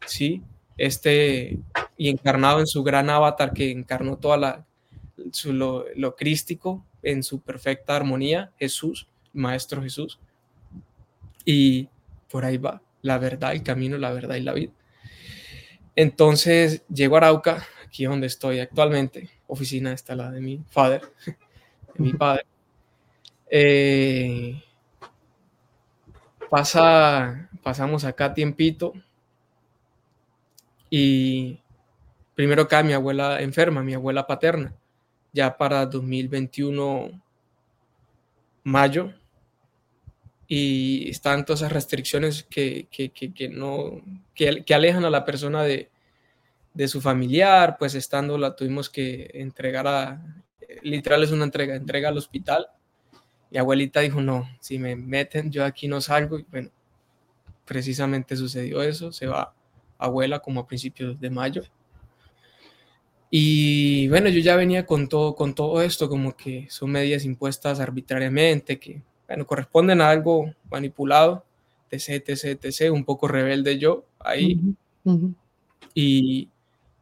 ¿sí? 0.06 0.42
Este, 0.76 1.58
y 1.96 2.08
encarnado 2.08 2.60
en 2.60 2.66
su 2.66 2.82
gran 2.82 3.10
avatar 3.10 3.52
que 3.52 3.70
encarnó 3.70 4.16
toda 4.16 4.36
la, 4.36 4.66
su, 5.30 5.52
lo, 5.52 5.84
lo 5.94 6.16
crístico 6.16 6.84
en 7.02 7.22
su 7.22 7.40
perfecta 7.40 7.96
armonía, 7.96 8.52
Jesús, 8.58 9.08
Maestro 9.32 9.82
Jesús. 9.82 10.18
Y 11.44 11.88
por 12.30 12.44
ahí 12.44 12.56
va, 12.56 12.82
la 13.02 13.18
verdad, 13.18 13.52
el 13.52 13.62
camino, 13.62 13.98
la 13.98 14.12
verdad 14.12 14.36
y 14.36 14.40
la 14.40 14.52
vida. 14.52 14.72
Entonces 15.94 16.84
llego 16.88 17.16
a 17.16 17.18
Arauca, 17.18 17.66
aquí 17.84 18.04
donde 18.04 18.26
estoy 18.26 18.60
actualmente, 18.60 19.28
oficina 19.46 19.92
está 19.92 20.14
la 20.14 20.30
de 20.30 20.40
mi 20.40 20.58
padre, 20.72 21.02
de 21.26 22.02
mi 22.02 22.12
padre. 22.14 22.46
Eh, 23.50 24.62
pasa, 26.48 27.50
pasamos 27.62 28.04
acá 28.04 28.32
tiempito 28.32 28.94
y 30.88 31.60
primero 32.34 32.62
acá 32.62 32.82
mi 32.82 32.94
abuela 32.94 33.42
enferma, 33.42 33.82
mi 33.82 33.92
abuela 33.92 34.26
paterna, 34.26 34.74
ya 35.32 35.56
para 35.56 35.86
2021 35.86 37.10
mayo 38.64 39.12
y 40.46 41.08
están 41.08 41.44
todas 41.44 41.62
esas 41.62 41.72
restricciones 41.72 42.44
que, 42.44 42.86
que, 42.90 43.10
que, 43.10 43.48
no, 43.48 44.02
que, 44.34 44.74
alejan 44.74 45.04
a 45.04 45.10
la 45.10 45.24
persona 45.24 45.62
de, 45.62 45.90
de 46.74 46.88
su 46.88 47.00
familiar, 47.00 47.76
pues 47.78 47.94
estando 47.94 48.36
la 48.36 48.54
tuvimos 48.54 48.90
que 48.90 49.30
entregar 49.34 49.86
a, 49.86 50.22
literal 50.82 51.22
es 51.22 51.30
una 51.30 51.44
entrega, 51.44 51.74
entrega 51.74 52.08
al 52.08 52.18
hospital. 52.18 52.66
Y 53.50 53.58
abuelita 53.58 54.00
dijo, 54.00 54.20
no, 54.20 54.48
si 54.60 54.78
me 54.78 54.96
meten, 54.96 55.50
yo 55.50 55.64
aquí 55.64 55.88
no 55.88 56.00
salgo. 56.00 56.38
Y 56.38 56.46
bueno, 56.50 56.70
precisamente 57.64 58.36
sucedió 58.36 58.82
eso, 58.82 59.12
se 59.12 59.26
va 59.26 59.54
abuela 59.98 60.40
como 60.40 60.60
a 60.60 60.66
principios 60.66 61.20
de 61.20 61.30
mayo. 61.30 61.62
Y 63.34 64.08
bueno, 64.08 64.28
yo 64.28 64.40
ya 64.40 64.56
venía 64.56 64.84
con 64.84 65.08
todo, 65.08 65.34
con 65.34 65.54
todo 65.54 65.80
esto, 65.80 66.06
como 66.10 66.36
que 66.36 66.66
son 66.68 66.90
medidas 66.90 67.24
impuestas 67.24 67.80
arbitrariamente, 67.80 68.78
que 68.78 69.00
bueno, 69.26 69.46
corresponden 69.46 70.02
a 70.02 70.10
algo 70.10 70.52
manipulado, 70.70 71.42
etc, 71.90 72.28
etc, 72.28 72.62
etc, 72.62 72.92
un 72.92 73.06
poco 73.06 73.28
rebelde 73.28 73.78
yo 73.78 74.04
ahí. 74.18 74.60
Y, 75.94 76.50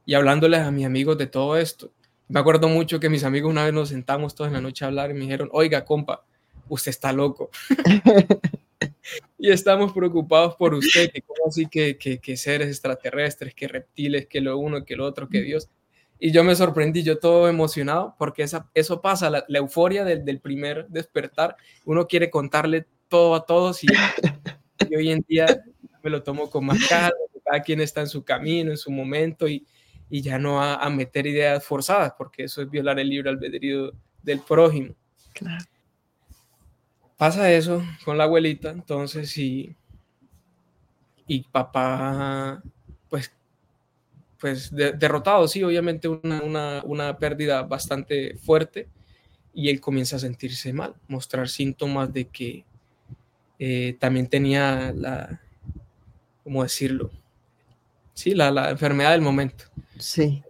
y 0.07 0.15
hablándoles 0.15 0.61
a 0.61 0.71
mis 0.71 0.87
amigos 0.87 1.19
de 1.19 1.27
todo 1.27 1.57
esto. 1.57 1.91
Me 2.29 2.39
acuerdo 2.39 2.69
mucho 2.69 3.01
que 3.01 3.09
mis 3.09 3.25
amigos 3.25 3.51
una 3.51 3.65
vez 3.65 3.75
nos 3.75 3.89
sentamos 3.89 4.37
todos 4.37 4.47
en 4.47 4.55
la 4.55 4.61
noche 4.61 4.85
a 4.85 4.89
hablar 4.89 5.11
y 5.11 5.15
me 5.15 5.23
dijeron, 5.23 5.49
oiga, 5.51 5.85
compa, 5.85 6.23
usted 6.69 6.91
está 6.91 7.13
loco. 7.13 7.51
y 9.37 9.51
estamos 9.51 9.93
preocupados 9.93 10.55
por 10.55 10.75
usted, 10.75 11.11
que 11.11 11.23
como 11.23 11.49
así 11.49 11.67
que, 11.67 11.99
que, 11.99 12.21
que, 12.21 12.37
seres 12.37 12.69
extraterrestres, 12.69 13.53
que 13.53 13.67
reptiles, 13.67 14.29
que 14.29 14.41
lo 14.41 14.59
uno, 14.59 14.85
que 14.85 14.95
lo 14.95 15.05
otro, 15.07 15.29
que 15.29 15.41
Dios. 15.41 15.69
Y 16.21 16.33
yo 16.33 16.45
me 16.45 16.55
sorprendí, 16.55 17.03
yo 17.03 17.19
todo 17.19 17.49
emocionado, 17.49 18.15
porque 18.19 18.43
esa, 18.43 18.71
eso 18.75 19.01
pasa, 19.01 19.31
la, 19.31 19.45
la 19.49 19.59
euforia 19.59 20.05
del, 20.05 20.23
del, 20.25 20.39
primer 20.39 20.87
despertar, 20.89 21.57
uno 21.87 22.07
quiere 22.07 22.29
contarle 22.29 22.87
todo 23.09 23.35
a 23.35 23.47
todos 23.47 23.83
y, 23.83 23.87
y 24.91 24.97
hoy 24.97 25.11
en 25.11 25.25
día 25.27 25.47
me 26.03 26.11
lo 26.11 26.23
tomo 26.23 26.51
con 26.51 26.67
más 26.67 26.87
calma, 26.89 27.17
cada 27.43 27.63
quien 27.63 27.81
está 27.81 28.03
en 28.03 28.09
su 28.09 28.23
camino, 28.23 28.71
en 28.71 28.77
su 28.77 28.91
momento 28.91 29.49
y, 29.49 29.67
y 30.11 30.21
ya 30.21 30.39
no 30.39 30.63
a, 30.63 30.75
a, 30.75 30.91
meter 30.91 31.27
ideas 31.27 31.65
forzadas, 31.65 32.13
porque 32.19 32.45
eso 32.45 32.61
es 32.61 32.71
violar 32.71 32.99
el 32.99 33.09
libre 33.09 33.31
albedrío 33.31 33.93
del 34.23 34.41
prójimo. 34.41 34.95
Claro. 35.33 35.65
Pasa 37.17 37.53
eso 37.53 37.83
con 38.05 38.19
la 38.19 38.25
abuelita, 38.25 38.71
entonces, 38.71 39.37
y, 39.39 39.75
y 41.27 41.43
papá, 41.45 42.63
pues 44.41 44.75
de, 44.75 44.93
derrotado, 44.93 45.47
sí, 45.47 45.63
obviamente 45.63 46.09
una, 46.09 46.43
una, 46.43 46.83
una 46.85 47.19
pérdida 47.19 47.63
bastante 47.63 48.37
fuerte, 48.39 48.89
y 49.53 49.69
él 49.69 49.81
comienza 49.81 50.17
a 50.17 50.21
sentirse 50.21 50.73
mal, 50.73 50.95
mostrar 51.09 51.49
síntomas 51.49 52.13
de 52.13 52.27
que 52.27 52.65
eh, 53.59 53.97
también 54.01 54.29
tenía 54.29 54.93
la, 54.97 55.41
¿cómo 56.43 56.63
decirlo? 56.63 57.11
Sí, 58.15 58.35
la, 58.35 58.51
la 58.51 58.71
enfermedad 58.71 59.13
del 59.13 59.21
momento. 59.21 59.65
Sí. 59.99 60.43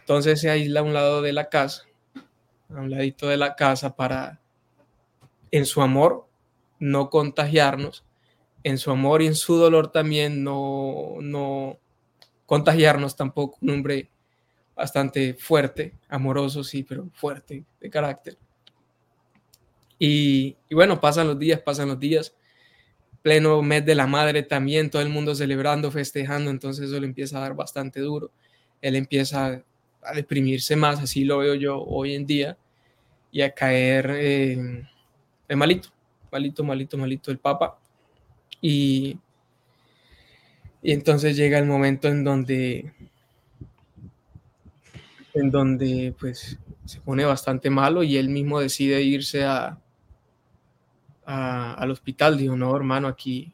Entonces 0.00 0.40
se 0.40 0.50
aísla 0.50 0.80
a 0.80 0.84
un 0.84 0.94
lado 0.94 1.20
de 1.20 1.32
la 1.32 1.48
casa, 1.48 1.84
a 2.70 2.80
un 2.80 2.90
ladito 2.90 3.28
de 3.28 3.36
la 3.36 3.56
casa 3.56 3.96
para, 3.96 4.40
en 5.50 5.66
su 5.66 5.82
amor, 5.82 6.28
no 6.78 7.10
contagiarnos, 7.10 8.04
en 8.62 8.78
su 8.78 8.90
amor 8.90 9.22
y 9.22 9.26
en 9.26 9.34
su 9.34 9.56
dolor 9.56 9.90
también 9.90 10.44
no, 10.44 11.16
no 11.20 11.78
contagiarnos 12.48 13.14
tampoco. 13.14 13.58
Un 13.60 13.70
hombre 13.70 14.08
bastante 14.74 15.34
fuerte, 15.34 15.92
amoroso, 16.08 16.64
sí, 16.64 16.82
pero 16.82 17.10
fuerte 17.12 17.62
de 17.78 17.90
carácter. 17.90 18.38
Y, 19.98 20.56
bueno, 20.70 20.98
pasan 20.98 21.26
los 21.26 21.38
días, 21.38 21.60
pasan 21.60 21.88
los 21.88 22.00
días. 22.00 22.34
pleno 23.20 23.60
mes 23.60 23.84
de 23.84 23.94
la 23.94 24.06
madre 24.06 24.42
también, 24.42 24.88
todo 24.88 25.02
el 25.02 25.10
mundo 25.10 25.34
celebrando, 25.34 25.90
festejando, 25.90 26.50
entonces 26.50 26.88
eso 26.88 26.98
le 26.98 27.06
empieza 27.06 27.36
a 27.36 27.40
dar 27.42 27.54
bastante 27.54 28.00
duro. 28.00 28.30
Él 28.80 28.96
empieza 28.96 29.62
a 30.02 30.14
deprimirse 30.14 30.74
más, 30.74 31.00
así 31.00 31.24
lo 31.24 31.38
veo 31.38 31.54
yo 31.54 31.82
hoy 31.82 32.14
en 32.14 32.24
día, 32.24 32.56
y 33.30 33.42
a 33.42 33.52
caer 33.52 34.10
eh, 34.14 34.86
malito, 35.54 35.90
malito, 36.32 36.64
malito, 36.64 36.96
malito 36.96 37.30
el 37.30 37.38
Papa. 37.38 37.78
Y, 38.62 39.18
y 40.88 40.92
entonces 40.92 41.36
llega 41.36 41.58
el 41.58 41.66
momento 41.66 42.08
en 42.08 42.24
donde, 42.24 42.94
en 45.34 45.50
donde 45.50 46.14
pues 46.18 46.58
se 46.86 46.98
pone 47.02 47.26
bastante 47.26 47.68
malo 47.68 48.02
y 48.02 48.16
él 48.16 48.30
mismo 48.30 48.58
decide 48.58 49.02
irse 49.02 49.44
a, 49.44 49.78
al 51.26 51.90
hospital. 51.90 52.38
Dijo, 52.38 52.56
no, 52.56 52.74
hermano, 52.74 53.06
aquí 53.06 53.52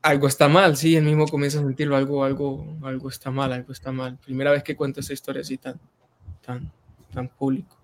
algo 0.00 0.28
está 0.28 0.48
mal, 0.48 0.78
sí, 0.78 0.96
él 0.96 1.04
mismo 1.04 1.28
comienza 1.28 1.58
a 1.58 1.62
sentirlo, 1.62 1.94
algo, 1.94 2.24
algo, 2.24 2.78
algo 2.82 3.10
está 3.10 3.30
mal, 3.30 3.52
algo 3.52 3.70
está 3.70 3.92
mal. 3.92 4.16
Primera 4.16 4.50
vez 4.50 4.62
que 4.62 4.76
cuento 4.76 5.00
esa 5.00 5.12
historia 5.12 5.42
así 5.42 5.58
tan, 5.58 5.78
tan, 6.40 6.72
tan 7.12 7.28
público. 7.28 7.76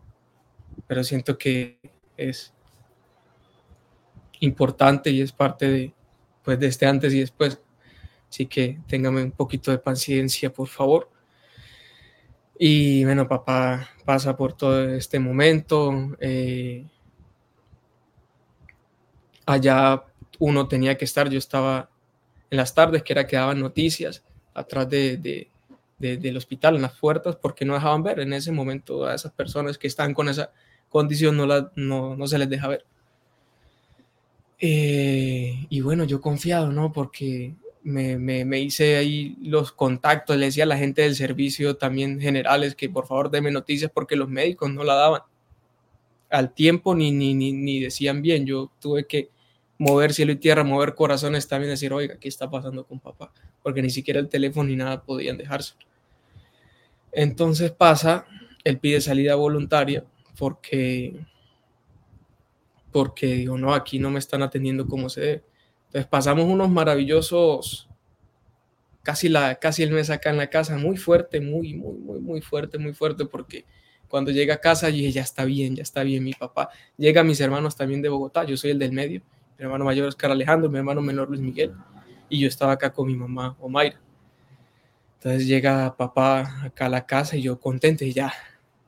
Pero 0.87 1.05
siento 1.05 1.37
que 1.37 1.79
es 2.17 2.55
importante 4.41 5.11
y 5.11 5.21
es 5.21 5.33
parte 5.33 5.69
de, 5.69 5.98
pues, 6.49 6.59
de 6.59 6.69
este 6.69 6.87
antes 6.87 7.13
y 7.13 7.21
después. 7.21 7.61
Así 8.31 8.47
que 8.47 8.79
téngame 8.87 9.23
un 9.23 9.33
poquito 9.33 9.71
de 9.71 9.77
paciencia, 9.77 10.51
por 10.51 10.67
favor. 10.67 11.11
Y 12.59 13.05
bueno, 13.05 13.29
papá 13.29 13.91
pasa 14.07 14.35
por 14.35 14.55
todo 14.55 14.89
este 14.95 15.19
momento. 15.19 16.17
Eh, 16.19 16.87
allá 19.45 20.03
uno 20.39 20.67
tenía 20.67 20.97
que 20.97 21.05
estar, 21.05 21.29
yo 21.29 21.37
estaba 21.37 21.91
en 22.49 22.57
las 22.57 22.75
tardes, 22.75 23.03
que 23.03 23.13
era 23.13 23.27
que 23.27 23.37
daban 23.37 23.61
noticias 23.61 24.25
atrás 24.55 24.89
de, 24.89 25.51
del 25.99 26.37
hospital, 26.39 26.77
en 26.77 26.83
las 26.83 26.97
puertas, 26.97 27.37
porque 27.37 27.67
no 27.67 27.75
dejaban 27.75 28.03
ver 28.03 28.21
en 28.21 28.33
ese 28.33 28.53
momento 28.53 29.05
a 29.05 29.15
esas 29.15 29.33
personas 29.33 29.77
que 29.77 29.87
están 29.87 30.15
con 30.15 30.31
esa 30.31 30.51
condición, 30.89 31.37
no, 31.37 31.45
la, 31.45 31.71
no, 31.77 32.17
no 32.17 32.27
se 32.27 32.39
les 32.39 32.49
deja 32.49 32.69
ver. 32.69 32.87
Eh, 34.61 35.67
y 35.69 35.81
bueno, 35.81 36.05
yo 36.05 36.21
confiado, 36.21 36.73
¿no? 36.73 36.93
Porque 36.93 37.55
me, 37.83 38.19
me, 38.19 38.45
me, 38.45 38.61
hice 38.61 38.97
ahí 38.97 39.37
los 39.41 39.73
contactos, 39.73 40.37
le 40.37 40.47
decía 40.47 40.65
a 40.65 40.67
la 40.67 40.77
gente 40.77 41.03
del 41.03 41.15
servicio 41.15 41.77
también 41.77 42.21
generales 42.21 42.75
que 42.75 42.89
por 42.89 43.07
favor 43.07 43.31
denme 43.31 43.51
noticias 43.51 43.91
porque 43.93 44.17
los 44.17 44.29
médicos 44.29 44.71
no 44.73 44.85
la 44.85 44.95
daban 44.95 45.23
al 46.31 46.53
tiempo 46.53 46.95
ni, 46.95 47.13
ni, 47.13 47.35
ni, 47.35 47.53
ni 47.53 47.81
decían 47.81 48.23
bien. 48.23 48.47
Yo 48.47 48.71
tuve 48.81 49.07
que 49.07 49.31
mover 49.79 50.13
cielo 50.13 50.33
y 50.33 50.37
tierra, 50.37 50.65
mover 50.65 50.95
corazones 50.95 51.47
también, 51.49 51.71
decir, 51.71 51.93
oiga, 51.93 52.19
¿qué 52.19 52.29
está 52.29 52.51
pasando 52.51 52.85
con 52.85 53.01
papá? 53.01 53.33
Porque 53.63 53.81
ni 53.81 53.91
siquiera 53.91 54.21
el 54.21 54.29
teléfono 54.29 54.69
ni 54.69 54.77
nada 54.77 55.03
podían 55.03 55.39
dejarse. 55.39 55.75
Entonces 57.13 57.71
pasa, 57.71 58.27
él 58.65 58.79
pide 58.79 59.01
salida 59.01 59.35
voluntaria 59.37 60.05
porque, 60.39 61.15
porque 62.93 63.27
digo, 63.27 63.59
no, 63.59 63.75
aquí 63.75 63.99
no 63.99 64.11
me 64.11 64.19
están 64.19 64.43
atendiendo 64.43 64.87
como 64.87 65.09
se 65.09 65.21
debe. 65.21 65.45
Entonces 65.87 66.07
pasamos 66.07 66.45
unos 66.45 66.69
maravillosos, 66.69 67.89
casi, 69.03 69.29
la, 69.29 69.57
casi 69.57 69.83
el 69.83 69.91
mes 69.91 70.11
acá 70.11 70.31
en 70.31 70.37
la 70.37 70.51
casa, 70.51 70.77
muy 70.77 70.97
fuerte, 70.97 71.41
muy, 71.41 71.75
muy, 71.75 71.97
muy, 71.99 72.21
muy 72.21 72.41
fuerte, 72.41 72.79
muy 72.79 72.93
fuerte, 72.93 73.25
porque 73.25 73.65
cuando 74.09 74.31
llega 74.31 74.55
a 74.55 74.61
casa 74.61 74.89
dije, 74.89 75.13
ya 75.13 75.23
está 75.23 75.45
bien, 75.45 75.77
ya 75.77 75.83
está 75.83 76.03
bien 76.03 76.25
mi 76.25 76.33
papá. 76.33 76.71
Llega 76.97 77.23
mis 77.25 77.41
hermanos 77.41 77.77
también 77.77 78.03
de 78.03 78.09
Bogotá, 78.09 78.45
yo 78.45 78.57
soy 78.57 78.71
el 78.71 78.79
del 78.79 78.93
medio 78.93 79.23
mi 79.59 79.65
hermano 79.65 79.85
mayor 79.85 80.09
es 80.09 80.15
Carlos 80.15 80.37
Alejandro, 80.37 80.71
mi 80.71 80.79
hermano 80.79 81.03
menor 81.03 81.29
Luis 81.29 81.41
Miguel, 81.41 81.75
y 82.29 82.39
yo 82.39 82.47
estaba 82.47 82.73
acá 82.73 82.93
con 82.93 83.09
mi 83.09 83.17
mamá 83.17 83.57
Omaira. 83.59 84.01
Entonces 85.15 85.49
llega 85.49 85.97
papá 85.97 86.65
acá 86.65 86.87
a 86.87 86.89
la 86.89 87.05
casa 87.05 87.37
y 87.37 87.43
yo 87.43 87.59
contento 87.59 88.05
y 88.05 88.13
ya, 88.13 88.33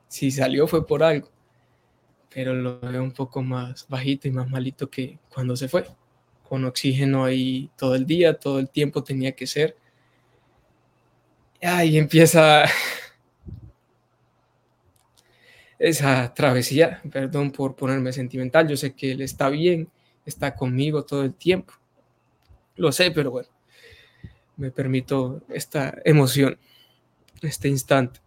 si 0.07 0.31
salió 0.31 0.67
fue 0.67 0.87
por 0.87 1.03
algo, 1.03 1.29
pero 2.33 2.53
lo 2.53 2.79
veo 2.79 3.03
un 3.03 3.11
poco 3.11 3.41
más 3.41 3.85
bajito 3.89 4.27
y 4.27 4.31
más 4.31 4.49
malito 4.49 4.89
que 4.89 5.19
cuando 5.33 5.55
se 5.55 5.67
fue, 5.67 5.85
con 6.47 6.63
oxígeno 6.65 7.25
ahí 7.25 7.69
todo 7.77 7.95
el 7.95 8.05
día, 8.05 8.39
todo 8.39 8.59
el 8.59 8.69
tiempo 8.69 9.03
tenía 9.03 9.33
que 9.33 9.47
ser. 9.47 9.77
Y 11.61 11.97
empieza 11.97 12.65
esa 15.79 16.33
travesía, 16.33 17.01
perdón 17.11 17.51
por 17.51 17.75
ponerme 17.75 18.13
sentimental, 18.13 18.67
yo 18.67 18.77
sé 18.77 18.93
que 18.95 19.11
él 19.11 19.21
está 19.21 19.49
bien, 19.49 19.89
está 20.25 20.55
conmigo 20.55 21.03
todo 21.03 21.23
el 21.23 21.33
tiempo. 21.33 21.73
Lo 22.75 22.91
sé, 22.91 23.11
pero 23.11 23.31
bueno, 23.31 23.49
me 24.57 24.71
permito 24.71 25.41
esta 25.49 25.93
emoción, 26.05 26.57
este 27.41 27.67
instante. 27.67 28.19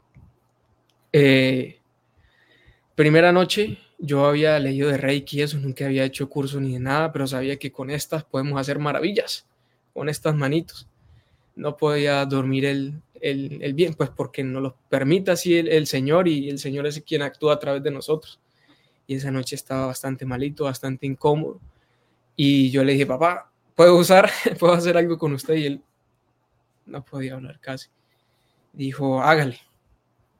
Eh, 1.13 1.81
primera 2.95 3.33
noche, 3.33 3.79
yo 4.05 4.27
había 4.27 4.59
leído 4.59 4.89
de 4.89 4.97
Reiki, 4.97 5.43
eso 5.43 5.59
nunca 5.59 5.87
había 5.87 6.05
hecho 6.05 6.29
curso 6.29 6.61
ni 6.61 6.75
de 6.75 6.81
nada, 6.81 7.13
pero 7.13 7.27
sabía 7.27 7.59
que 7.59 7.73
con 7.73 7.91
estas 7.91 8.25
podemos 8.25 8.61
hacer 8.61 8.79
maravillas, 8.79 9.47
con 9.93 10.09
estas 10.09 10.35
manitos. 10.35 10.89
No 11.57 11.77
podía 11.77 12.25
dormir 12.27 12.65
el, 12.67 13.01
el, 13.21 13.75
bien, 13.75 13.95
pues 13.95 14.11
porque 14.11 14.43
nos 14.43 14.63
lo 14.63 14.77
permite 14.89 15.31
así 15.31 15.57
el, 15.57 15.69
el 15.69 15.87
Señor 15.87 16.29
y 16.29 16.49
el 16.51 16.59
Señor 16.59 16.87
es 16.87 17.01
quien 17.03 17.23
actúa 17.23 17.55
a 17.55 17.59
través 17.59 17.83
de 17.83 17.91
nosotros. 17.91 18.41
Y 19.07 19.15
esa 19.17 19.31
noche 19.31 19.55
estaba 19.55 19.87
bastante 19.87 20.25
malito, 20.27 20.65
bastante 20.65 21.07
incómodo 21.07 21.61
y 22.37 22.71
yo 22.71 22.83
le 22.85 22.93
dije, 22.93 23.07
papá, 23.07 23.51
¿puedo 23.75 23.97
usar, 23.97 24.31
puedo 24.59 24.73
hacer 24.73 24.97
algo 24.97 25.19
con 25.19 25.33
usted? 25.33 25.55
Y 25.55 25.67
él 25.67 25.83
no 26.87 27.05
podía 27.05 27.35
hablar 27.35 27.61
casi. 27.61 27.89
Dijo, 28.73 29.23
hágale. 29.23 29.59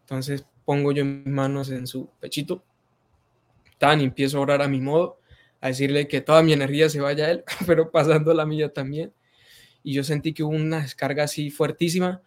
Entonces 0.01 0.45
pongo 0.65 0.93
yo 0.93 1.05
mis 1.05 1.27
manos 1.27 1.71
en 1.71 1.87
su 1.87 2.09
pechito, 2.21 2.63
y 3.93 4.05
empiezo 4.05 4.39
a 4.39 4.41
orar 4.41 4.63
a 4.63 4.69
mi 4.69 4.81
modo, 4.81 5.19
a 5.61 5.69
decirle 5.69 6.09
que 6.09 6.21
toda 6.21 6.43
mi 6.43 6.53
energía 6.53 6.89
se 6.89 7.01
vaya 7.01 7.27
a 7.27 7.31
él, 7.31 7.45
pero 7.67 7.91
pasando 7.91 8.33
la 8.33 8.47
mía 8.47 8.73
también. 8.73 9.13
Y 9.83 9.93
yo 9.93 10.03
sentí 10.03 10.33
que 10.33 10.43
hubo 10.43 10.53
una 10.55 10.81
descarga 10.81 11.25
así 11.25 11.51
fuertísima 11.51 12.23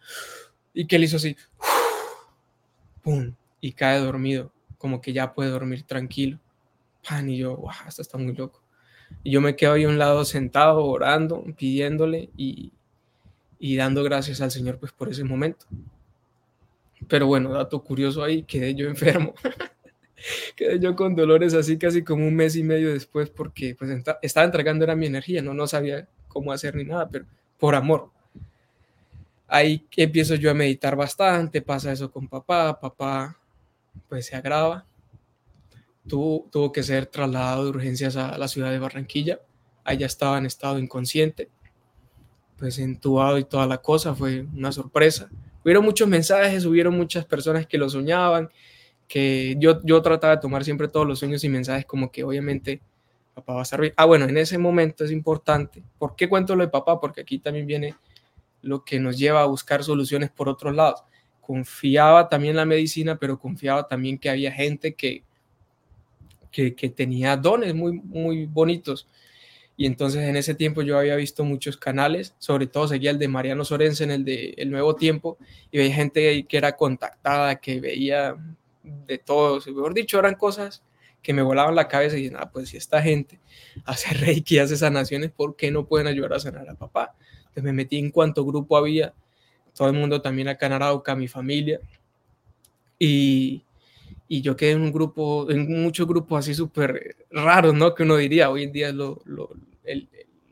y 0.72 0.86
que 0.86 0.96
él 0.96 1.04
hizo 1.04 1.16
así, 1.16 1.36
¡pum! 3.02 3.34
Y 3.60 3.72
cae 3.72 3.98
dormido, 3.98 4.52
como 4.78 5.00
que 5.00 5.12
ya 5.12 5.34
puede 5.34 5.50
dormir 5.50 5.82
tranquilo. 5.82 6.38
Pan, 7.06 7.28
y 7.28 7.38
yo, 7.38 7.56
wow, 7.56 7.72
esto 7.88 8.02
está 8.02 8.18
muy 8.18 8.34
loco. 8.34 8.62
Y 9.24 9.32
yo 9.32 9.40
me 9.40 9.56
quedo 9.56 9.72
ahí 9.72 9.84
a 9.84 9.88
un 9.88 9.98
lado 9.98 10.24
sentado, 10.24 10.84
orando, 10.84 11.44
pidiéndole 11.56 12.30
y, 12.36 12.72
y 13.58 13.76
dando 13.76 14.04
gracias 14.04 14.40
al 14.40 14.50
Señor 14.50 14.78
pues 14.78 14.92
por 14.92 15.08
ese 15.08 15.24
momento. 15.24 15.66
Pero 17.08 17.26
bueno, 17.26 17.50
dato 17.50 17.82
curioso 17.82 18.22
ahí, 18.22 18.42
quedé 18.42 18.74
yo 18.74 18.86
enfermo. 18.88 19.34
quedé 20.56 20.78
yo 20.80 20.96
con 20.96 21.14
dolores 21.14 21.54
así 21.54 21.78
casi 21.78 22.02
como 22.02 22.26
un 22.26 22.34
mes 22.34 22.56
y 22.56 22.62
medio 22.62 22.92
después 22.92 23.30
porque 23.30 23.74
pues 23.74 23.90
estaba 24.22 24.44
entregando 24.44 24.84
era 24.84 24.96
mi 24.96 25.06
energía, 25.06 25.42
no, 25.42 25.54
no 25.54 25.66
sabía 25.66 26.08
cómo 26.28 26.52
hacer 26.52 26.74
ni 26.74 26.84
nada, 26.84 27.08
pero 27.08 27.24
por 27.58 27.74
amor. 27.74 28.10
Ahí 29.46 29.86
empiezo 29.96 30.34
yo 30.34 30.50
a 30.50 30.54
meditar 30.54 30.94
bastante, 30.94 31.62
pasa 31.62 31.92
eso 31.92 32.10
con 32.10 32.28
papá, 32.28 32.78
papá 32.78 33.38
pues 34.08 34.26
se 34.26 34.36
agrava 34.36 34.86
tuvo, 36.08 36.72
que 36.72 36.82
ser 36.82 37.06
trasladado 37.06 37.64
de 37.64 37.70
urgencias 37.70 38.16
a 38.16 38.36
la 38.38 38.48
ciudad 38.48 38.70
de 38.70 38.78
Barranquilla. 38.78 39.40
Allá 39.84 40.06
estaba 40.06 40.38
en 40.38 40.46
estado 40.46 40.78
inconsciente, 40.78 41.48
pues 42.58 42.78
entubado 42.78 43.38
y 43.38 43.44
toda 43.44 43.66
la 43.66 43.78
cosa, 43.78 44.14
fue 44.14 44.46
una 44.54 44.72
sorpresa. 44.72 45.30
Hubieron 45.62 45.84
muchos 45.84 46.08
mensajes, 46.08 46.64
hubieron 46.64 46.96
muchas 46.96 47.24
personas 47.24 47.66
que 47.66 47.78
lo 47.78 47.88
soñaban, 47.88 48.50
que 49.08 49.56
yo, 49.58 49.80
yo 49.82 50.02
trataba 50.02 50.36
de 50.36 50.42
tomar 50.42 50.64
siempre 50.64 50.86
todos 50.86 51.06
los 51.06 51.18
sueños 51.18 51.42
y 51.42 51.48
mensajes 51.48 51.86
como 51.86 52.12
que 52.12 52.22
obviamente 52.22 52.80
papá 53.38 53.54
va 53.54 53.60
a 53.60 53.62
estar. 53.62 53.80
Ah, 53.96 54.04
bueno, 54.04 54.26
en 54.26 54.36
ese 54.36 54.58
momento 54.58 55.04
es 55.04 55.10
importante. 55.10 55.82
¿Por 55.98 56.16
qué 56.16 56.28
cuento 56.28 56.54
lo 56.54 56.64
de 56.64 56.70
papá? 56.70 57.00
Porque 57.00 57.22
aquí 57.22 57.38
también 57.38 57.66
viene 57.66 57.94
lo 58.62 58.84
que 58.84 58.98
nos 58.98 59.18
lleva 59.18 59.42
a 59.42 59.46
buscar 59.46 59.84
soluciones 59.84 60.30
por 60.30 60.48
otros 60.48 60.74
lados. 60.74 61.02
Confiaba 61.40 62.28
también 62.28 62.52
en 62.52 62.56
la 62.56 62.66
medicina, 62.66 63.16
pero 63.16 63.38
confiaba 63.38 63.86
también 63.86 64.18
que 64.18 64.28
había 64.28 64.52
gente 64.52 64.94
que, 64.94 65.22
que, 66.50 66.72
tenía 66.90 67.36
dones 67.36 67.74
muy, 67.74 67.92
muy 67.92 68.46
bonitos. 68.46 69.08
Y 69.76 69.86
entonces 69.86 70.24
en 70.24 70.36
ese 70.36 70.54
tiempo 70.54 70.82
yo 70.82 70.98
había 70.98 71.14
visto 71.14 71.44
muchos 71.44 71.76
canales, 71.76 72.34
sobre 72.38 72.66
todo 72.66 72.88
seguía 72.88 73.12
el 73.12 73.18
de 73.18 73.28
Mariano 73.28 73.64
Sorensen, 73.64 74.10
el 74.10 74.24
de 74.24 74.54
El 74.58 74.72
Nuevo 74.72 74.96
Tiempo, 74.96 75.38
y 75.70 75.78
veía 75.78 75.94
gente 75.94 76.44
que 76.46 76.56
era 76.56 76.76
contactada, 76.76 77.60
que 77.60 77.80
veía 77.80 78.36
de 79.06 79.18
todo, 79.18 79.60
mejor 79.66 79.94
dicho, 79.94 80.18
eran 80.18 80.34
cosas 80.34 80.82
que 81.22 81.32
me 81.32 81.42
volaban 81.42 81.74
la 81.74 81.88
cabeza 81.88 82.16
y 82.16 82.30
nada, 82.30 82.44
ah, 82.44 82.50
pues 82.50 82.70
si 82.70 82.76
esta 82.76 83.02
gente 83.02 83.40
hace 83.84 84.14
reiki, 84.14 84.58
hace 84.58 84.76
sanaciones, 84.76 85.30
¿por 85.30 85.56
qué 85.56 85.70
no 85.70 85.86
pueden 85.86 86.06
ayudar 86.06 86.34
a 86.34 86.40
sanar 86.40 86.68
a 86.68 86.74
papá? 86.74 87.14
Entonces 87.40 87.64
me 87.64 87.72
metí 87.72 87.98
en 87.98 88.10
cuanto 88.10 88.44
grupo 88.44 88.76
había, 88.76 89.14
todo 89.74 89.88
el 89.88 89.94
mundo 89.94 90.20
también 90.20 90.48
acá 90.48 90.66
en 90.66 90.72
Arauca, 90.72 91.14
mi 91.14 91.28
familia, 91.28 91.80
y, 92.98 93.64
y 94.26 94.40
yo 94.42 94.56
quedé 94.56 94.72
en 94.72 94.82
un 94.82 94.92
grupo, 94.92 95.50
en 95.50 95.82
muchos 95.82 96.06
grupos 96.06 96.40
así 96.40 96.54
súper 96.54 97.16
raros, 97.30 97.74
¿no? 97.74 97.94
Que 97.94 98.02
uno 98.02 98.16
diría, 98.16 98.50
hoy 98.50 98.64
en 98.64 98.72
día 98.72 98.88
es 98.88 98.94
lo, 98.94 99.22
lo, 99.24 99.50
el, 99.84 100.08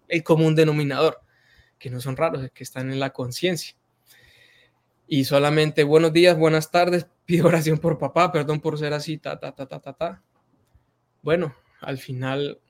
el 0.09 0.23
común 0.23 0.55
denominador, 0.55 1.21
que 1.79 1.91
no 1.91 2.01
son 2.01 2.17
raros, 2.17 2.43
es 2.45 2.51
que 2.53 2.65
están 2.65 2.91
en 2.91 3.01
la 3.01 3.11
conciencia. 3.11 3.77
Y 5.09 5.25
solamente 5.25 5.85
buenos 5.85 6.13
días, 6.13 6.37
buenas 6.37 6.71
tardes, 6.71 7.07
pido 7.27 7.47
oración 7.47 7.79
por 7.79 7.99
papá, 7.99 8.33
perdón 8.33 8.61
por 8.61 8.79
ser 8.79 8.93
así, 8.93 9.19
ta, 9.19 9.39
ta, 9.39 9.53
ta, 9.53 9.67
ta, 9.67 9.81
ta, 9.81 9.93
ta. 9.93 10.23
Bueno, 11.23 11.55
al 11.81 11.99
final, 11.99 12.61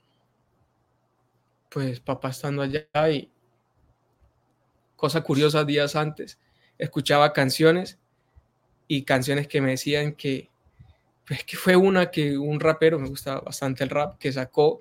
pues 1.70 2.00
papá 2.00 2.30
estando 2.30 2.62
allá 2.62 2.86
y 3.10 3.30
cosa 4.96 5.22
curiosa, 5.22 5.64
días 5.64 5.96
antes, 5.96 6.38
escuchaba 6.78 7.32
canciones 7.32 7.98
y 8.86 9.02
canciones 9.02 9.48
que 9.48 9.60
me 9.60 9.70
decían 9.70 10.12
que, 10.12 10.50
pues 11.26 11.42
que 11.44 11.56
fue 11.56 11.76
una 11.76 12.10
que 12.10 12.36
un 12.36 12.60
rapero, 12.60 12.98
me 12.98 13.08
gusta 13.08 13.40
bastante 13.40 13.82
el 13.82 13.90
rap, 13.90 14.18
que 14.18 14.32
sacó 14.32 14.80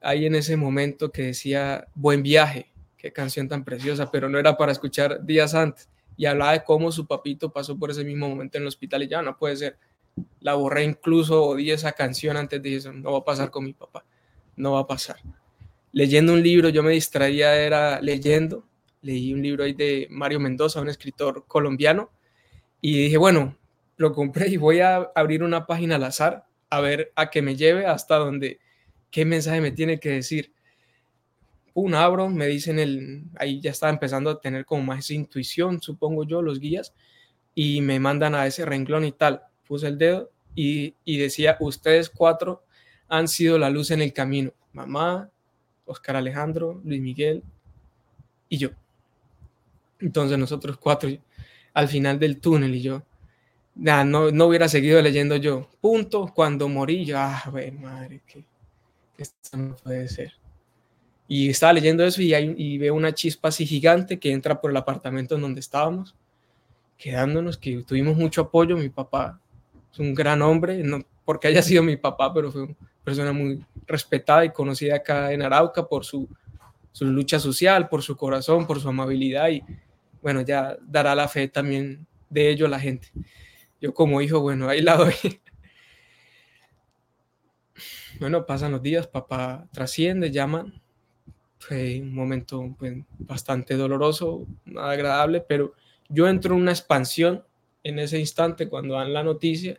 ahí 0.00 0.24
en 0.24 0.34
ese 0.34 0.56
momento 0.56 1.12
que 1.12 1.22
decía 1.22 1.86
buen 1.94 2.22
viaje, 2.22 2.70
qué 2.96 3.12
canción 3.12 3.48
tan 3.48 3.64
preciosa, 3.64 4.10
pero 4.10 4.30
no 4.30 4.38
era 4.38 4.56
para 4.56 4.72
escuchar 4.72 5.24
días 5.24 5.54
antes. 5.54 5.88
Y 6.20 6.26
hablaba 6.26 6.52
de 6.52 6.64
cómo 6.64 6.92
su 6.92 7.06
papito 7.06 7.50
pasó 7.50 7.78
por 7.78 7.90
ese 7.90 8.04
mismo 8.04 8.28
momento 8.28 8.58
en 8.58 8.64
el 8.64 8.68
hospital 8.68 9.02
y 9.02 9.08
ya 9.08 9.22
no 9.22 9.38
puede 9.38 9.56
ser. 9.56 9.78
La 10.40 10.52
borré 10.52 10.84
incluso, 10.84 11.42
odié 11.42 11.72
esa 11.72 11.92
canción 11.92 12.36
antes 12.36 12.62
de 12.62 12.76
eso, 12.76 12.92
no 12.92 13.12
va 13.12 13.20
a 13.20 13.24
pasar 13.24 13.50
con 13.50 13.64
mi 13.64 13.72
papá, 13.72 14.04
no 14.54 14.72
va 14.72 14.80
a 14.80 14.86
pasar. 14.86 15.16
Leyendo 15.92 16.34
un 16.34 16.42
libro, 16.42 16.68
yo 16.68 16.82
me 16.82 16.92
distraía, 16.92 17.56
era 17.56 18.02
leyendo, 18.02 18.66
leí 19.00 19.32
un 19.32 19.40
libro 19.40 19.64
ahí 19.64 19.72
de 19.72 20.08
Mario 20.10 20.40
Mendoza, 20.40 20.82
un 20.82 20.90
escritor 20.90 21.46
colombiano, 21.46 22.10
y 22.82 23.04
dije, 23.04 23.16
bueno, 23.16 23.56
lo 23.96 24.12
compré 24.12 24.48
y 24.48 24.58
voy 24.58 24.80
a 24.80 24.96
abrir 25.14 25.42
una 25.42 25.64
página 25.64 25.94
al 25.94 26.04
azar 26.04 26.44
a 26.68 26.82
ver 26.82 27.12
a 27.16 27.30
que 27.30 27.40
me 27.40 27.56
lleve 27.56 27.86
hasta 27.86 28.16
donde, 28.16 28.60
qué 29.10 29.24
mensaje 29.24 29.62
me 29.62 29.70
tiene 29.70 29.98
que 29.98 30.10
decir. 30.10 30.52
Un 31.80 31.94
abro, 31.94 32.28
me 32.28 32.46
dicen 32.46 32.78
el, 32.78 33.24
ahí 33.36 33.60
ya 33.60 33.70
estaba 33.70 33.92
empezando 33.92 34.30
a 34.30 34.40
tener 34.40 34.64
como 34.64 34.82
más 34.82 35.10
intuición, 35.10 35.80
supongo 35.80 36.24
yo, 36.24 36.42
los 36.42 36.60
guías, 36.60 36.94
y 37.54 37.80
me 37.80 37.98
mandan 37.98 38.34
a 38.34 38.46
ese 38.46 38.64
renglón 38.64 39.04
y 39.04 39.12
tal. 39.12 39.42
Puse 39.66 39.86
el 39.88 39.98
dedo 39.98 40.30
y, 40.54 40.94
y 41.04 41.18
decía, 41.18 41.56
ustedes 41.60 42.10
cuatro 42.10 42.64
han 43.08 43.28
sido 43.28 43.58
la 43.58 43.70
luz 43.70 43.90
en 43.90 44.02
el 44.02 44.12
camino. 44.12 44.52
Mamá, 44.72 45.30
Oscar 45.84 46.16
Alejandro, 46.16 46.80
Luis 46.84 47.00
Miguel 47.00 47.42
y 48.48 48.58
yo. 48.58 48.70
Entonces 49.98 50.38
nosotros 50.38 50.76
cuatro 50.78 51.10
al 51.74 51.88
final 51.88 52.18
del 52.18 52.40
túnel 52.40 52.74
y 52.74 52.82
yo, 52.82 53.02
no, 53.74 54.30
no 54.30 54.46
hubiera 54.46 54.68
seguido 54.68 55.00
leyendo 55.00 55.36
yo. 55.36 55.68
Punto, 55.80 56.32
cuando 56.34 56.68
morí 56.68 57.04
yo, 57.04 57.18
ah, 57.18 57.42
madre, 57.78 58.20
que, 58.26 58.44
esto 59.16 59.56
no 59.56 59.76
puede 59.76 60.08
ser. 60.08 60.32
Y 61.32 61.48
estaba 61.48 61.72
leyendo 61.72 62.04
eso 62.04 62.20
y, 62.22 62.34
hay, 62.34 62.52
y 62.58 62.76
veo 62.76 62.92
una 62.92 63.14
chispa 63.14 63.50
así 63.50 63.64
gigante 63.64 64.18
que 64.18 64.32
entra 64.32 64.60
por 64.60 64.72
el 64.72 64.76
apartamento 64.76 65.36
en 65.36 65.42
donde 65.42 65.60
estábamos, 65.60 66.16
quedándonos, 66.98 67.56
que 67.56 67.84
tuvimos 67.84 68.16
mucho 68.16 68.40
apoyo. 68.40 68.76
Mi 68.76 68.88
papá 68.88 69.40
es 69.92 70.00
un 70.00 70.12
gran 70.12 70.42
hombre, 70.42 70.82
no 70.82 71.04
porque 71.24 71.46
haya 71.46 71.62
sido 71.62 71.84
mi 71.84 71.96
papá, 71.96 72.34
pero 72.34 72.50
fue 72.50 72.62
una 72.62 72.74
persona 73.04 73.32
muy 73.32 73.64
respetada 73.86 74.44
y 74.44 74.50
conocida 74.50 74.96
acá 74.96 75.32
en 75.32 75.42
Arauca 75.42 75.86
por 75.86 76.04
su, 76.04 76.28
su 76.90 77.04
lucha 77.04 77.38
social, 77.38 77.88
por 77.88 78.02
su 78.02 78.16
corazón, 78.16 78.66
por 78.66 78.80
su 78.80 78.88
amabilidad 78.88 79.50
y 79.50 79.62
bueno, 80.20 80.40
ya 80.40 80.76
dará 80.82 81.14
la 81.14 81.28
fe 81.28 81.46
también 81.46 82.08
de 82.28 82.50
ello 82.50 82.66
a 82.66 82.70
la 82.70 82.80
gente. 82.80 83.12
Yo 83.80 83.94
como 83.94 84.20
hijo, 84.20 84.40
bueno, 84.40 84.68
ahí 84.68 84.82
la 84.82 84.96
doy. 84.96 85.14
Bueno, 88.18 88.44
pasan 88.44 88.72
los 88.72 88.82
días, 88.82 89.06
papá 89.06 89.66
trasciende, 89.72 90.30
llama. 90.30 90.66
Fue 91.60 92.00
un 92.00 92.12
momento 92.14 92.74
pues, 92.78 92.98
bastante 93.18 93.76
doloroso, 93.76 94.46
nada 94.64 94.90
agradable, 94.90 95.40
pero 95.40 95.74
yo 96.08 96.26
entro 96.26 96.54
en 96.54 96.62
una 96.62 96.72
expansión 96.72 97.44
en 97.84 97.98
ese 97.98 98.18
instante 98.18 98.68
cuando 98.68 98.94
dan 98.94 99.12
la 99.12 99.22
noticia 99.22 99.78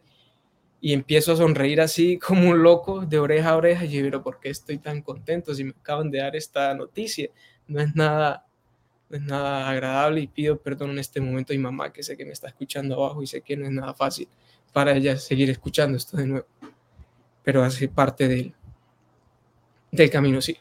y 0.80 0.94
empiezo 0.94 1.34
a 1.34 1.38
sonreír 1.38 1.82
así 1.82 2.18
como 2.26 2.50
un 2.50 2.64
loco 2.64 3.06
de 3.06 3.20
oreja 3.20 3.50
a 3.50 3.58
oreja 3.58 3.86
y 3.86 3.90
yo, 3.90 4.02
pero 4.04 4.24
¿por 4.24 4.40
qué 4.40 4.50
estoy 4.50 4.78
tan 4.78 5.02
contento 5.02 5.54
si 5.54 5.64
me 5.64 5.72
acaban 5.72 6.10
de 6.10 6.20
dar 6.20 6.36
esta 6.36 6.74
noticia? 6.74 7.30
No 7.68 7.82
es 7.82 7.96
nada 7.96 8.46
no 9.10 9.18
es 9.18 9.24
nada 9.24 9.70
agradable 9.70 10.22
y 10.22 10.28
pido 10.28 10.58
perdón 10.58 10.92
en 10.92 11.00
este 11.00 11.20
momento 11.20 11.52
a 11.52 11.56
mi 11.58 11.62
mamá 11.62 11.92
que 11.92 12.02
sé 12.02 12.16
que 12.16 12.24
me 12.24 12.32
está 12.32 12.48
escuchando 12.48 12.96
abajo 12.96 13.22
y 13.22 13.28
sé 13.28 13.42
que 13.42 13.58
no 13.58 13.66
es 13.66 13.72
nada 13.72 13.94
fácil 13.94 14.30
para 14.72 14.96
ella 14.96 15.18
seguir 15.18 15.50
escuchando 15.50 15.98
esto 15.98 16.16
de 16.16 16.28
nuevo, 16.28 16.48
pero 17.44 17.64
hace 17.64 17.90
parte 17.90 18.28
del, 18.28 18.54
del 19.92 20.10
camino, 20.10 20.42
sí. 20.42 20.58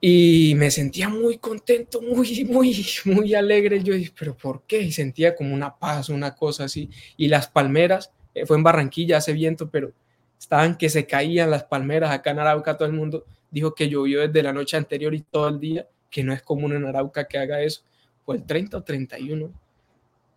Y 0.00 0.54
me 0.56 0.70
sentía 0.70 1.08
muy 1.08 1.38
contento, 1.38 2.00
muy, 2.00 2.44
muy, 2.44 2.86
muy 3.04 3.34
alegre. 3.34 3.82
Yo 3.82 3.94
dije, 3.94 4.12
pero 4.18 4.36
¿por 4.36 4.62
qué? 4.62 4.80
Y 4.80 4.92
sentía 4.92 5.36
como 5.36 5.54
una 5.54 5.76
paz, 5.76 6.08
una 6.08 6.34
cosa 6.34 6.64
así. 6.64 6.88
Y 7.16 7.28
las 7.28 7.48
palmeras, 7.48 8.12
eh, 8.34 8.46
fue 8.46 8.56
en 8.56 8.62
Barranquilla, 8.62 9.18
hace 9.18 9.32
viento, 9.32 9.70
pero 9.70 9.92
estaban 10.38 10.78
que 10.78 10.88
se 10.88 11.06
caían 11.06 11.50
las 11.50 11.64
palmeras. 11.64 12.10
Acá 12.10 12.30
en 12.30 12.38
Arauca 12.38 12.76
todo 12.76 12.88
el 12.88 12.94
mundo 12.94 13.26
dijo 13.50 13.74
que 13.74 13.88
llovió 13.88 14.20
desde 14.20 14.42
la 14.42 14.52
noche 14.52 14.76
anterior 14.76 15.14
y 15.14 15.20
todo 15.20 15.48
el 15.48 15.60
día 15.60 15.86
que 16.10 16.24
no 16.24 16.32
es 16.32 16.42
común 16.42 16.72
en 16.72 16.84
Arauca 16.84 17.26
que 17.26 17.38
haga 17.38 17.62
eso, 17.62 17.82
fue 18.24 18.36
el 18.36 18.44
30 18.44 18.76
o 18.76 18.82
31, 18.82 19.52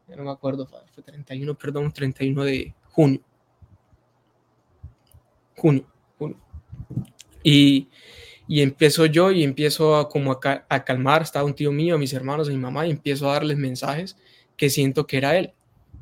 ya 0.07 0.15
no 0.15 0.23
me 0.23 0.31
acuerdo, 0.31 0.67
fue 0.67 1.03
31, 1.03 1.55
perdón, 1.55 1.91
31 1.91 2.43
de 2.43 2.73
junio. 2.91 3.21
Junio, 5.57 5.85
junio. 6.17 6.37
Y, 7.43 7.89
y 8.47 8.61
empiezo 8.61 9.05
yo 9.05 9.31
y 9.31 9.43
empiezo 9.43 9.95
a, 9.95 10.09
como 10.09 10.33
a, 10.33 10.65
a, 10.67 10.83
calmar, 10.83 11.21
estaba 11.21 11.45
un 11.45 11.53
tío 11.53 11.71
mío, 11.71 11.97
mis 11.97 12.13
hermanos, 12.13 12.49
mi 12.49 12.57
mamá, 12.57 12.85
y 12.85 12.91
empiezo 12.91 13.29
a 13.29 13.33
darles 13.33 13.57
mensajes 13.57 14.17
que 14.57 14.69
siento 14.69 15.07
que 15.07 15.17
era 15.17 15.37
él. 15.37 15.53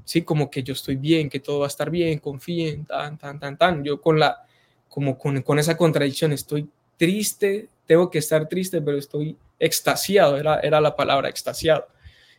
Sí, 0.04 0.24
como 0.24 0.50
que 0.50 0.64
yo 0.64 0.74
estoy 0.74 0.96
bien, 0.96 1.30
que 1.30 1.40
todo 1.40 1.60
va 1.60 1.68
a 1.68 1.70
estar 1.70 1.90
bien, 1.90 2.20
confíen, 2.20 2.86
tan, 2.86 3.18
tan, 3.18 3.40
tan, 3.40 3.58
tan. 3.58 3.84
Yo 3.84 4.02
con 4.02 4.20
la, 4.20 4.46
como 4.90 5.18
con, 5.18 5.42
con 5.42 5.60
esa 5.60 5.78
contradicción, 5.78 6.34
estoy 6.34 6.68
triste, 6.98 7.70
tengo 7.86 8.10
que 8.10 8.20
estar 8.20 8.48
triste, 8.48 8.82
pero 8.82 8.98
estoy 8.98 9.38
extasiado, 9.60 10.38
era, 10.38 10.60
era 10.60 10.82
la 10.82 10.96
palabra 10.96 11.30
extasiado. 11.30 11.88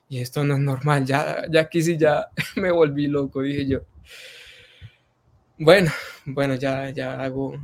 Y 0.09 0.19
esto 0.19 0.45
no 0.45 0.55
es 0.55 0.61
normal, 0.61 1.07
ya, 1.07 1.45
ya 1.51 1.63
aquí 1.63 1.83
sí 1.83 1.97
ya 1.97 2.29
me 2.57 2.71
volví 2.71 3.07
loco, 3.07 3.43
dije 3.43 3.67
yo. 3.67 3.81
Bueno, 5.59 5.93
bueno, 6.25 6.57
ya, 6.57 6.91
ya 6.91 7.23
hago, 7.23 7.55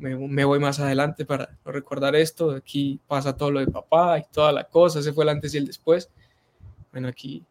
me, 0.00 0.16
me, 0.16 0.44
voy 0.44 0.58
más 0.58 0.80
adelante 0.80 1.24
para 1.24 1.56
recordar 1.64 2.16
esto. 2.16 2.50
Aquí 2.52 3.00
pasa 3.06 3.36
todo 3.36 3.50
lo 3.50 3.60
de 3.60 3.66
papá 3.66 4.18
y 4.18 4.24
toda 4.32 4.52
la 4.52 4.64
cosa, 4.64 5.00
ese 5.00 5.12
fue 5.12 5.24
el 5.24 5.30
antes 5.30 5.54
y 5.54 5.58
el 5.58 5.66
después. 5.66 6.10
Bueno, 6.92 7.08
aquí, 7.08 7.44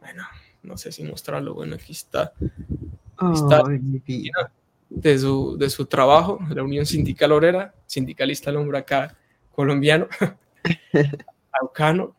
bueno, 0.00 0.22
no 0.62 0.76
sé 0.76 0.92
si 0.92 1.02
mostrarlo, 1.04 1.54
bueno, 1.54 1.74
aquí 1.74 1.92
está. 1.92 2.32
está 3.34 3.62
de, 4.88 5.18
su, 5.18 5.56
de 5.58 5.70
su 5.70 5.86
trabajo, 5.86 6.38
la 6.50 6.62
Unión 6.62 6.86
Sindical 6.86 7.32
Obrera, 7.32 7.74
sindicalista 7.86 8.50
al 8.50 8.56
hombre 8.56 8.78
acá 8.78 9.16
colombiano, 9.52 10.08
aucano. 11.60 12.14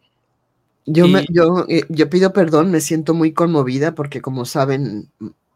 Yo, 0.86 1.08
me, 1.08 1.26
yo, 1.30 1.66
eh, 1.70 1.84
yo 1.90 2.10
pido 2.10 2.34
perdón, 2.34 2.72
me 2.72 2.82
siento 2.82 3.14
muy 3.14 3.32
conmovida 3.32 3.94
porque 3.94 4.22
como 4.22 4.46
saben, 4.46 5.10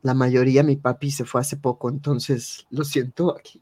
la 0.04 0.14
mayoría 0.14 0.62
mi 0.64 0.76
papi 0.76 1.10
se 1.12 1.26
fue 1.26 1.42
hace 1.42 1.58
poco, 1.58 1.90
entonces 1.90 2.68
lo 2.70 2.84
siento 2.84 3.36
aquí. 3.36 3.62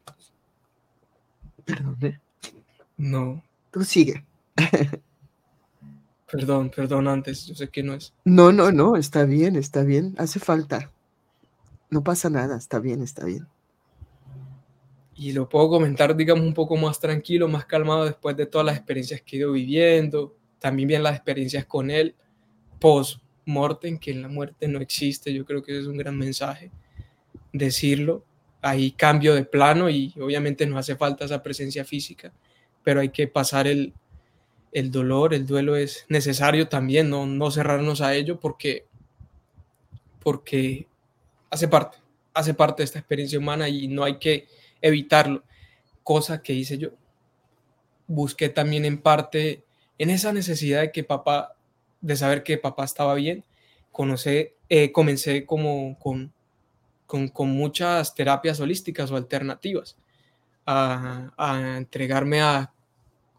Perdón, 1.64 1.96
¿eh? 2.02 2.20
No. 2.98 3.42
Tú 3.70 3.84
sigue. 3.84 4.24
Perdón, 6.30 6.70
perdón 6.74 7.08
antes, 7.08 7.44
yo 7.46 7.54
sé 7.54 7.68
que 7.68 7.82
no 7.82 7.92
es. 7.92 8.14
No, 8.24 8.52
no, 8.52 8.72
no, 8.72 8.96
está 8.96 9.26
bien, 9.26 9.54
está 9.54 9.82
bien, 9.82 10.14
hace 10.16 10.40
falta. 10.40 10.90
No 11.90 12.02
pasa 12.02 12.30
nada, 12.30 12.56
está 12.56 12.78
bien, 12.78 13.02
está 13.02 13.26
bien 13.26 13.46
y 15.22 15.32
lo 15.32 15.48
puedo 15.48 15.68
comentar, 15.68 16.16
digamos, 16.16 16.44
un 16.44 16.52
poco 16.52 16.76
más 16.76 16.98
tranquilo, 16.98 17.46
más 17.46 17.64
calmado 17.66 18.04
después 18.04 18.36
de 18.36 18.46
todas 18.46 18.66
las 18.66 18.76
experiencias 18.76 19.22
que 19.22 19.36
he 19.36 19.38
ido 19.38 19.52
viviendo, 19.52 20.34
también 20.58 20.88
bien 20.88 21.02
las 21.02 21.14
experiencias 21.14 21.64
con 21.64 21.90
él, 21.90 22.16
post-mortem, 23.44 23.98
que 23.98 24.10
en 24.10 24.22
la 24.22 24.28
muerte 24.28 24.68
no 24.68 24.80
existe, 24.80 25.32
yo 25.32 25.44
creo 25.44 25.62
que 25.62 25.78
es 25.78 25.86
un 25.86 25.96
gran 25.96 26.16
mensaje 26.16 26.70
decirlo. 27.52 28.24
Ahí 28.60 28.92
cambio 28.92 29.34
de 29.34 29.44
plano 29.44 29.90
y 29.90 30.14
obviamente 30.20 30.66
nos 30.66 30.78
hace 30.78 30.94
falta 30.94 31.24
esa 31.24 31.42
presencia 31.42 31.84
física, 31.84 32.32
pero 32.84 33.00
hay 33.00 33.08
que 33.08 33.26
pasar 33.26 33.66
el, 33.66 33.92
el 34.70 34.92
dolor, 34.92 35.34
el 35.34 35.46
duelo 35.46 35.74
es 35.74 36.06
necesario 36.08 36.68
también, 36.68 37.10
no, 37.10 37.26
no 37.26 37.50
cerrarnos 37.50 38.00
a 38.00 38.14
ello 38.14 38.38
porque, 38.38 38.86
porque 40.20 40.86
hace 41.50 41.66
parte, 41.66 41.98
hace 42.32 42.54
parte 42.54 42.82
de 42.82 42.84
esta 42.84 43.00
experiencia 43.00 43.38
humana 43.38 43.68
y 43.68 43.88
no 43.88 44.04
hay 44.04 44.18
que 44.18 44.46
evitarlo, 44.80 45.42
cosa 46.04 46.40
que 46.40 46.52
hice 46.52 46.78
yo. 46.78 46.90
Busqué 48.06 48.48
también 48.48 48.84
en 48.84 48.98
parte 48.98 49.64
en 49.98 50.10
esa 50.10 50.32
necesidad 50.32 50.82
de 50.82 50.92
que 50.92 51.02
papá, 51.04 51.56
de 52.02 52.16
saber 52.16 52.42
que 52.42 52.58
papá 52.58 52.84
estaba 52.84 53.14
bien, 53.14 53.44
conocí, 53.90 54.48
eh, 54.68 54.92
comencé 54.92 55.46
como 55.46 55.98
con, 55.98 56.32
con, 57.06 57.28
con 57.28 57.48
muchas 57.50 58.14
terapias 58.14 58.60
holísticas 58.60 59.10
o 59.10 59.16
alternativas. 59.16 59.96
a, 60.66 61.32
a 61.36 61.76
entregarme 61.78 62.40
a, 62.40 62.72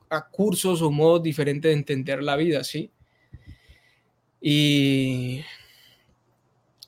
a, 0.09 0.27
cursos 0.29 0.81
o 0.81 0.91
modos 0.91 1.23
diferentes 1.23 1.69
de 1.69 1.73
entender 1.73 2.21
la 2.21 2.35
vida, 2.35 2.63
¿sí? 2.63 2.91
Y, 4.41 5.41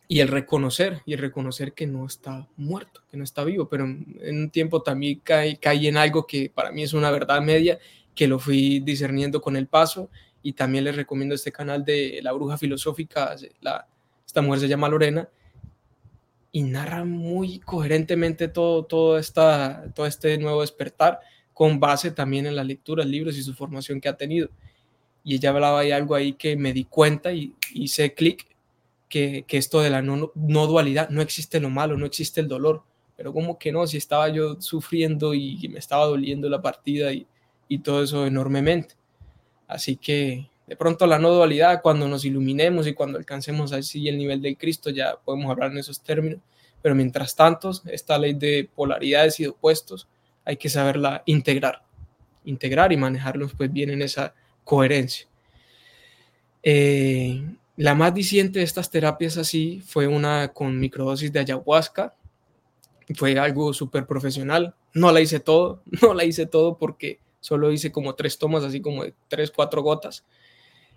y 0.08 0.20
el 0.20 0.28
reconocer, 0.28 1.02
y 1.06 1.14
el 1.14 1.20
reconocer 1.20 1.74
que 1.74 1.88
no 1.88 2.06
está 2.06 2.48
muerto, 2.58 3.02
que 3.10 3.18
no 3.18 3.24
está 3.24 3.44
vivo, 3.44 3.68
pero 3.70 3.86
en 3.86 4.40
un 4.40 4.50
tiempo 4.50 4.82
también 4.82 5.22
caí, 5.24 5.56
caí 5.58 5.88
en 5.88 5.98
algo 5.98 6.28
que 6.28 6.52
para 6.54 6.72
mí 6.72 6.84
es 6.84 6.94
una 6.94 7.12
verdad 7.12 7.42
media, 7.42 7.80
que 8.14 8.28
lo 8.28 8.40
fui 8.40 8.80
discerniendo 8.82 9.42
con 9.42 9.56
el 9.56 9.68
paso, 9.68 10.10
y 10.46 10.54
también 10.54 10.84
les 10.84 10.96
recomiendo 10.96 11.34
este 11.34 11.52
canal 11.52 11.84
de 11.84 12.20
La 12.22 12.32
Bruja 12.32 12.56
Filosófica, 12.56 13.36
la, 13.62 13.88
esta 14.24 14.44
mujer 14.44 14.60
se 14.60 14.68
llama 14.68 14.88
Lorena, 14.88 15.28
y 16.52 16.62
narra 16.62 17.04
muy 17.04 17.58
coherentemente 17.58 18.48
todo, 18.48 18.86
todo, 18.86 19.18
esta, 19.18 19.92
todo 19.96 20.06
este 20.06 20.38
nuevo 20.38 20.62
despertar, 20.62 21.20
con 21.52 21.80
base 21.80 22.12
también 22.12 22.46
en 22.46 22.56
la 22.56 22.64
lectura, 22.64 23.04
libros 23.04 23.36
y 23.38 23.42
su 23.42 23.56
formación 23.56 24.00
que 24.00 24.08
ha 24.08 24.18
tenido. 24.18 24.50
Y 25.24 25.34
ella 25.34 25.50
hablaba 25.50 25.82
de 25.82 25.96
algo 25.96 26.14
ahí 26.14 26.34
que 26.34 26.56
me 26.56 26.74
di 26.74 26.84
cuenta 26.84 27.34
y 27.34 27.56
hice 27.74 28.14
clic, 28.14 28.46
que, 29.10 29.46
que, 29.48 29.58
esto 29.58 29.82
de 29.82 29.90
la 29.90 30.04
no, 30.04 30.32
no, 30.36 30.68
dualidad, 30.68 31.10
no 31.10 31.24
existe 31.24 31.60
lo 31.60 31.72
malo, 31.72 31.98
no 31.98 32.06
existe 32.06 32.40
el 32.40 32.48
dolor, 32.48 32.84
pero 33.18 33.34
como 33.34 33.58
que 33.58 33.72
no, 33.72 33.88
si 33.88 33.98
estaba 33.98 34.30
yo 34.30 34.62
sufriendo 34.62 35.34
y 35.34 35.68
me 35.70 35.80
estaba 35.80 36.06
doliendo 36.06 36.50
la 36.50 36.62
partida 36.62 37.12
y, 37.14 37.26
y 37.68 37.80
todo 37.80 38.04
eso 38.04 38.28
enormemente. 38.28 38.94
Así 39.68 39.98
que 39.98 40.50
de 40.68 40.76
pronto 40.76 41.06
la 41.06 41.20
no 41.20 41.32
dualidad, 41.32 41.82
cuando 41.82 42.08
nos 42.08 42.26
iluminemos 42.26 42.88
y 42.88 42.94
cuando 42.94 43.18
alcancemos 43.18 43.72
así 43.72 44.08
el 44.08 44.18
nivel 44.18 44.42
del 44.42 44.58
Cristo, 44.58 44.90
ya 44.90 45.16
podemos 45.24 45.52
hablar 45.52 45.72
en 45.72 45.78
esos 45.78 46.02
términos. 46.02 46.40
Pero 46.82 46.96
mientras 46.96 47.36
tanto, 47.36 47.72
esta 47.86 48.18
ley 48.18 48.34
de 48.34 48.70
polaridades 48.76 49.40
y 49.40 49.44
de 49.44 49.50
opuestos 49.50 50.08
hay 50.44 50.58
que 50.58 50.70
saberla 50.70 51.24
integrar, 51.26 51.84
integrar 52.46 52.92
y 52.92 52.98
manejarlos 52.98 53.54
pues 53.56 53.72
bien 53.72 53.90
en 53.90 54.02
esa 54.02 54.34
coherencia. 54.64 55.28
Eh, 56.62 57.44
la 57.78 57.94
más 57.94 58.14
diciente 58.14 58.60
de 58.60 58.66
estas 58.66 58.90
terapias 58.90 59.38
así 59.38 59.82
fue 59.86 60.08
una 60.08 60.50
con 60.54 60.80
microdosis 60.80 61.32
de 61.32 61.40
ayahuasca. 61.40 62.16
Fue 63.16 63.38
algo 63.38 63.74
súper 63.74 64.08
profesional. 64.08 64.74
No 64.94 65.12
la 65.12 65.22
hice 65.22 65.40
todo, 65.40 65.84
no 66.02 66.14
la 66.14 66.24
hice 66.24 66.46
todo 66.46 66.78
porque 66.78 67.20
solo 67.46 67.72
hice 67.72 67.92
como 67.92 68.16
tres 68.16 68.40
tomas, 68.40 68.64
así 68.64 68.82
como 68.82 69.04
de 69.04 69.14
tres, 69.28 69.52
cuatro 69.52 69.84
gotas 69.84 70.26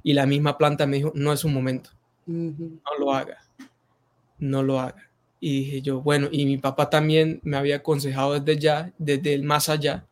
y 0.02 0.14
la 0.14 0.24
misma 0.24 0.56
planta 0.56 0.86
me 0.86 0.96
dijo, 0.96 1.12
no 1.14 1.34
es 1.34 1.44
un 1.44 1.52
momento, 1.52 1.90
uh 2.26 2.32
-huh. 2.32 2.80
no 2.82 2.98
lo 2.98 3.12
haga, 3.12 3.38
no 4.38 4.62
lo 4.62 4.80
haga. 4.80 5.10
Y 5.40 5.60
dije 5.60 5.82
yo, 5.82 6.00
bueno, 6.00 6.28
y 6.32 6.46
mi 6.46 6.56
papá 6.56 6.88
también 6.88 7.40
me 7.42 7.58
había 7.58 7.76
aconsejado 7.76 8.40
desde 8.40 8.58
ya, 8.58 8.92
desde 8.96 9.34
el 9.34 9.42
más 9.42 9.68
allá, 9.68 10.06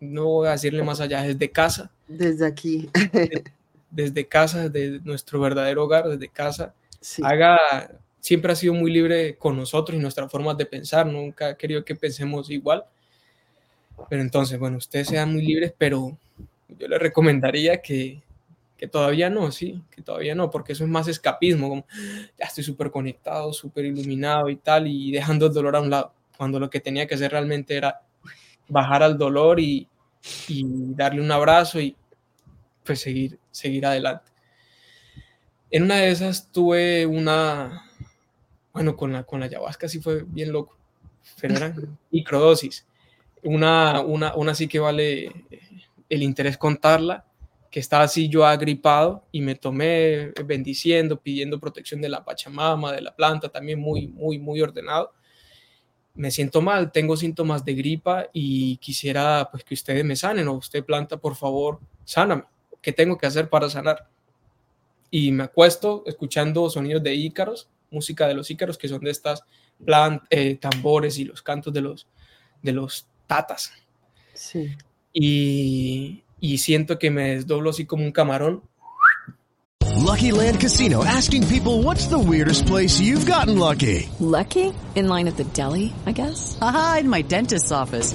no 0.00 0.24
voy 0.24 0.48
a 0.48 0.52
decirle 0.52 0.82
más 0.82 1.00
allá, 1.00 1.22
desde 1.22 1.48
casa. 1.50 1.92
Desde 2.08 2.44
aquí. 2.44 2.90
desde, 3.12 3.44
desde 3.92 4.26
casa, 4.26 4.68
desde 4.68 5.00
nuestro 5.04 5.38
verdadero 5.38 5.84
hogar, 5.84 6.08
desde 6.08 6.28
casa. 6.28 6.74
Sí. 7.00 7.22
Haga, 7.24 7.58
siempre 8.18 8.50
ha 8.50 8.56
sido 8.56 8.74
muy 8.74 8.90
libre 8.90 9.36
con 9.36 9.56
nosotros 9.56 9.96
y 9.96 10.02
nuestras 10.02 10.28
formas 10.30 10.56
de 10.56 10.66
pensar, 10.66 11.06
nunca 11.06 11.50
ha 11.50 11.56
querido 11.56 11.84
que 11.84 11.94
pensemos 11.94 12.50
igual. 12.50 12.84
Pero 14.08 14.22
entonces, 14.22 14.58
bueno, 14.58 14.78
ustedes 14.78 15.08
sean 15.08 15.32
muy 15.32 15.42
libres, 15.42 15.72
pero 15.76 16.16
yo 16.68 16.88
les 16.88 16.98
recomendaría 16.98 17.80
que, 17.82 18.22
que 18.76 18.86
todavía 18.86 19.28
no, 19.28 19.50
sí, 19.50 19.82
que 19.90 20.02
todavía 20.02 20.34
no, 20.34 20.50
porque 20.50 20.72
eso 20.72 20.84
es 20.84 20.90
más 20.90 21.08
escapismo, 21.08 21.68
como 21.68 21.86
ya 22.38 22.46
estoy 22.46 22.64
súper 22.64 22.90
conectado, 22.90 23.52
súper 23.52 23.84
iluminado 23.84 24.48
y 24.48 24.56
tal, 24.56 24.86
y 24.86 25.10
dejando 25.10 25.46
el 25.46 25.52
dolor 25.52 25.76
a 25.76 25.80
un 25.80 25.90
lado, 25.90 26.12
cuando 26.36 26.60
lo 26.60 26.70
que 26.70 26.80
tenía 26.80 27.06
que 27.06 27.16
hacer 27.16 27.32
realmente 27.32 27.76
era 27.76 28.02
bajar 28.68 29.02
al 29.02 29.18
dolor 29.18 29.58
y, 29.58 29.88
y 30.46 30.64
darle 30.94 31.20
un 31.20 31.32
abrazo 31.32 31.80
y 31.80 31.96
pues 32.84 33.00
seguir, 33.00 33.38
seguir 33.50 33.84
adelante. 33.84 34.30
En 35.70 35.82
una 35.82 35.96
de 35.96 36.10
esas 36.10 36.50
tuve 36.50 37.04
una, 37.04 37.84
bueno, 38.72 38.96
con 38.96 39.12
la, 39.12 39.24
con 39.24 39.40
la 39.40 39.46
ayahuasca 39.46 39.88
sí 39.88 40.00
fue 40.00 40.22
bien 40.22 40.52
loco, 40.52 40.78
pero 41.40 41.56
eran 41.56 41.98
microdosis. 42.10 42.86
Una, 43.48 44.02
una, 44.02 44.34
una 44.34 44.54
sí 44.54 44.68
que 44.68 44.78
vale 44.78 45.32
el 46.10 46.22
interés 46.22 46.58
contarla, 46.58 47.24
que 47.70 47.80
estaba 47.80 48.04
así 48.04 48.28
yo 48.28 48.44
agripado 48.44 49.24
y 49.32 49.40
me 49.40 49.54
tomé 49.54 50.32
bendiciendo, 50.44 51.18
pidiendo 51.18 51.58
protección 51.58 52.02
de 52.02 52.10
la 52.10 52.22
Pachamama, 52.22 52.92
de 52.92 53.00
la 53.00 53.16
planta, 53.16 53.48
también 53.48 53.80
muy, 53.80 54.08
muy, 54.08 54.38
muy 54.38 54.60
ordenado. 54.60 55.14
Me 56.14 56.30
siento 56.30 56.60
mal, 56.60 56.92
tengo 56.92 57.16
síntomas 57.16 57.64
de 57.64 57.72
gripa 57.72 58.26
y 58.34 58.76
quisiera 58.76 59.48
pues 59.50 59.64
que 59.64 59.72
ustedes 59.72 60.04
me 60.04 60.14
sanen 60.14 60.46
o 60.48 60.52
usted 60.52 60.84
planta, 60.84 61.16
por 61.16 61.34
favor, 61.34 61.80
sáname. 62.04 62.44
¿Qué 62.82 62.92
tengo 62.92 63.16
que 63.16 63.28
hacer 63.28 63.48
para 63.48 63.70
sanar? 63.70 64.10
Y 65.10 65.32
me 65.32 65.44
acuesto 65.44 66.02
escuchando 66.04 66.68
sonidos 66.68 67.02
de 67.02 67.14
ícaros, 67.14 67.70
música 67.90 68.28
de 68.28 68.34
los 68.34 68.50
ícaros, 68.50 68.76
que 68.76 68.88
son 68.88 69.00
de 69.00 69.10
estas 69.10 69.42
plant, 69.86 70.22
eh, 70.28 70.56
tambores 70.56 71.18
y 71.18 71.24
los 71.24 71.40
cantos 71.40 71.72
de 71.72 71.80
los, 71.80 72.06
de 72.60 72.72
los 72.72 73.06
tatas. 73.28 73.70
Sí. 74.34 74.74
Y, 75.12 76.24
y 76.40 76.58
siento 76.58 76.98
que 76.98 77.10
me 77.10 77.36
desdoblo 77.36 77.70
así 77.70 77.84
como 77.84 78.02
un 78.02 78.10
camarón. 78.10 78.62
Lucky 79.96 80.32
Land 80.32 80.58
Casino 80.60 81.04
asking 81.04 81.46
people 81.48 81.82
what's 81.82 82.06
the 82.06 82.18
weirdest 82.18 82.66
place 82.66 83.00
you've 83.00 83.26
gotten 83.26 83.58
lucky. 83.58 84.08
Lucky? 84.18 84.72
In 84.94 85.08
line 85.08 85.28
at 85.28 85.36
the 85.36 85.44
deli, 85.44 85.92
I 86.06 86.12
guess. 86.12 86.58
Aha, 86.60 86.98
in 87.00 87.08
my 87.08 87.22
dentist's 87.22 87.70
office. 87.70 88.14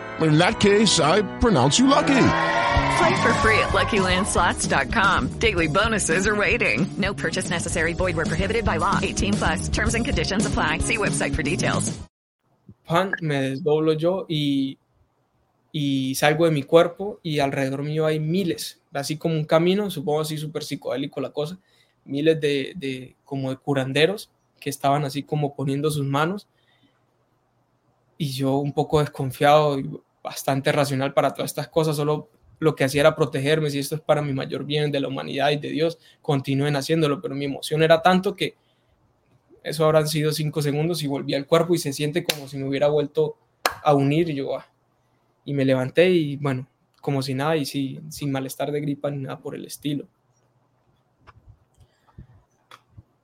In 0.19 0.37
that 0.37 0.59
case, 0.59 0.99
I 0.99 1.21
pronounce 1.39 1.79
you 1.79 1.87
lucky. 1.87 2.27
Play 2.97 3.21
for 3.21 3.33
free 3.41 3.57
at 3.59 3.69
LuckyLandSlots.com. 3.69 5.39
Daily 5.39 5.67
bonuses 5.67 6.27
are 6.27 6.35
waiting. 6.35 6.85
No 6.97 7.13
purchase 7.13 7.49
necessary. 7.49 7.93
Void 7.93 8.15
where 8.15 8.25
prohibited 8.25 8.65
by 8.65 8.77
law. 8.77 8.99
18 9.01 9.33
plus. 9.33 9.69
Terms 9.69 9.95
and 9.95 10.05
conditions 10.05 10.45
apply. 10.45 10.79
See 10.79 10.97
website 10.97 11.33
for 11.33 11.43
details. 11.43 11.97
Pan, 12.85 13.13
me 13.21 13.35
desdoblo 13.41 13.93
yo 13.93 14.25
y, 14.27 14.77
y 15.71 16.13
salgo 16.15 16.45
de 16.45 16.51
mi 16.51 16.63
cuerpo 16.63 17.19
y 17.23 17.39
alrededor 17.39 17.83
mío 17.83 18.05
hay 18.05 18.19
miles, 18.19 18.81
así 18.93 19.17
como 19.17 19.35
un 19.35 19.45
camino, 19.45 19.89
supongo 19.89 20.21
así 20.21 20.37
súper 20.37 20.63
psicodélico 20.63 21.21
la 21.21 21.31
cosa, 21.31 21.57
miles 22.03 22.41
de, 22.41 22.73
de 22.75 23.15
como 23.23 23.49
de 23.49 23.57
curanderos 23.57 24.29
que 24.59 24.69
estaban 24.69 25.05
así 25.05 25.23
como 25.23 25.55
poniendo 25.55 25.89
sus 25.89 26.05
manos 26.05 26.47
y 28.21 28.33
yo 28.33 28.57
un 28.57 28.71
poco 28.71 28.99
desconfiado 28.99 29.79
y 29.79 29.89
bastante 30.21 30.71
racional 30.71 31.11
para 31.11 31.33
todas 31.33 31.49
estas 31.49 31.69
cosas, 31.69 31.95
solo 31.95 32.29
lo 32.59 32.75
que 32.75 32.83
hacía 32.83 33.01
era 33.01 33.15
protegerme, 33.15 33.71
si 33.71 33.79
esto 33.79 33.95
es 33.95 34.01
para 34.01 34.21
mi 34.21 34.31
mayor 34.31 34.63
bien 34.63 34.91
de 34.91 34.99
la 34.99 35.07
humanidad 35.07 35.49
y 35.49 35.57
de 35.57 35.71
Dios, 35.71 35.97
continúen 36.21 36.75
haciéndolo, 36.75 37.19
pero 37.19 37.33
mi 37.33 37.45
emoción 37.45 37.81
era 37.81 38.03
tanto 38.03 38.35
que 38.35 38.53
eso 39.63 39.85
habrán 39.85 40.07
sido 40.07 40.31
cinco 40.33 40.61
segundos 40.61 41.01
y 41.01 41.07
volví 41.07 41.33
al 41.33 41.47
cuerpo 41.47 41.73
y 41.73 41.79
se 41.79 41.93
siente 41.93 42.23
como 42.23 42.47
si 42.47 42.59
me 42.59 42.67
hubiera 42.67 42.89
vuelto 42.89 43.37
a 43.83 43.95
unir 43.95 44.29
yo, 44.29 44.55
ah, 44.55 44.67
y 45.43 45.55
me 45.55 45.65
levanté 45.65 46.11
y 46.11 46.35
bueno, 46.35 46.67
como 47.01 47.23
si 47.23 47.33
nada 47.33 47.57
y 47.57 47.65
sí, 47.65 48.01
sin 48.09 48.31
malestar 48.31 48.71
de 48.71 48.81
gripa 48.81 49.09
ni 49.09 49.23
nada 49.23 49.39
por 49.39 49.55
el 49.55 49.65
estilo. 49.65 50.07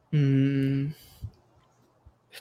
Mm, 0.10 0.88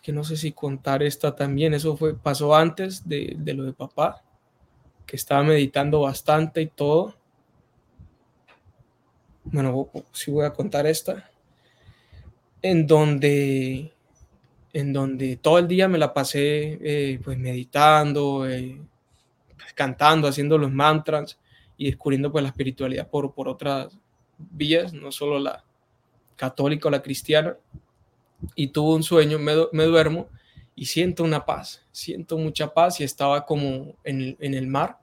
que 0.07 0.13
no 0.13 0.23
sé 0.23 0.37
si 0.37 0.53
contar 0.53 1.03
esta 1.03 1.35
también, 1.35 1.75
eso 1.75 1.97
fue, 1.97 2.17
pasó 2.17 2.55
antes 2.55 3.09
de, 3.09 3.35
de 3.37 3.55
lo 3.55 3.65
de 3.65 3.73
papá 3.73 4.23
que 5.05 5.17
estaba 5.17 5.43
meditando 5.43 6.03
bastante 6.03 6.63
y 6.63 6.69
todo. 6.69 7.17
Bueno, 9.43 9.91
sí 10.13 10.31
voy 10.31 10.45
a 10.47 10.53
contar 10.53 10.87
esta. 10.87 11.29
En 12.63 12.87
donde, 12.87 13.93
en 14.73 14.93
donde 14.93 15.39
todo 15.39 15.59
el 15.59 15.67
día 15.67 15.89
me 15.89 15.99
la 15.99 16.15
pasé 16.15 16.79
eh, 16.81 17.21
pues 17.25 17.37
meditando, 17.37 18.49
eh, 18.49 18.81
cantando, 19.75 20.29
haciendo 20.29 20.57
los 20.57 20.71
mantras 20.71 21.37
y 21.77 21.87
descubriendo 21.87 22.31
pues 22.31 22.45
la 22.45 22.51
espiritualidad 22.51 23.11
por, 23.11 23.35
por, 23.35 23.49
otras, 23.49 23.99
vías, 24.39 24.93
no 24.93 25.11
solo 25.11 25.41
la 25.41 25.65
católica 26.37 26.87
o 26.87 26.93
la 26.93 27.03
cristiana, 27.03 27.57
y 28.55 28.69
tuve 28.69 28.95
un 28.97 29.03
sueño, 29.03 29.39
me, 29.39 29.53
me 29.73 29.85
duermo 29.85 30.29
y 30.75 30.87
siento 30.87 31.25
una 31.25 31.45
paz, 31.45 31.83
siento 31.93 32.39
mucha 32.39 32.73
paz 32.73 33.01
y 33.01 33.05
estaba 33.05 33.45
como 33.47 33.97
en 34.05 34.37
en 34.41 34.55
el 34.55 34.67
mar 34.67 34.99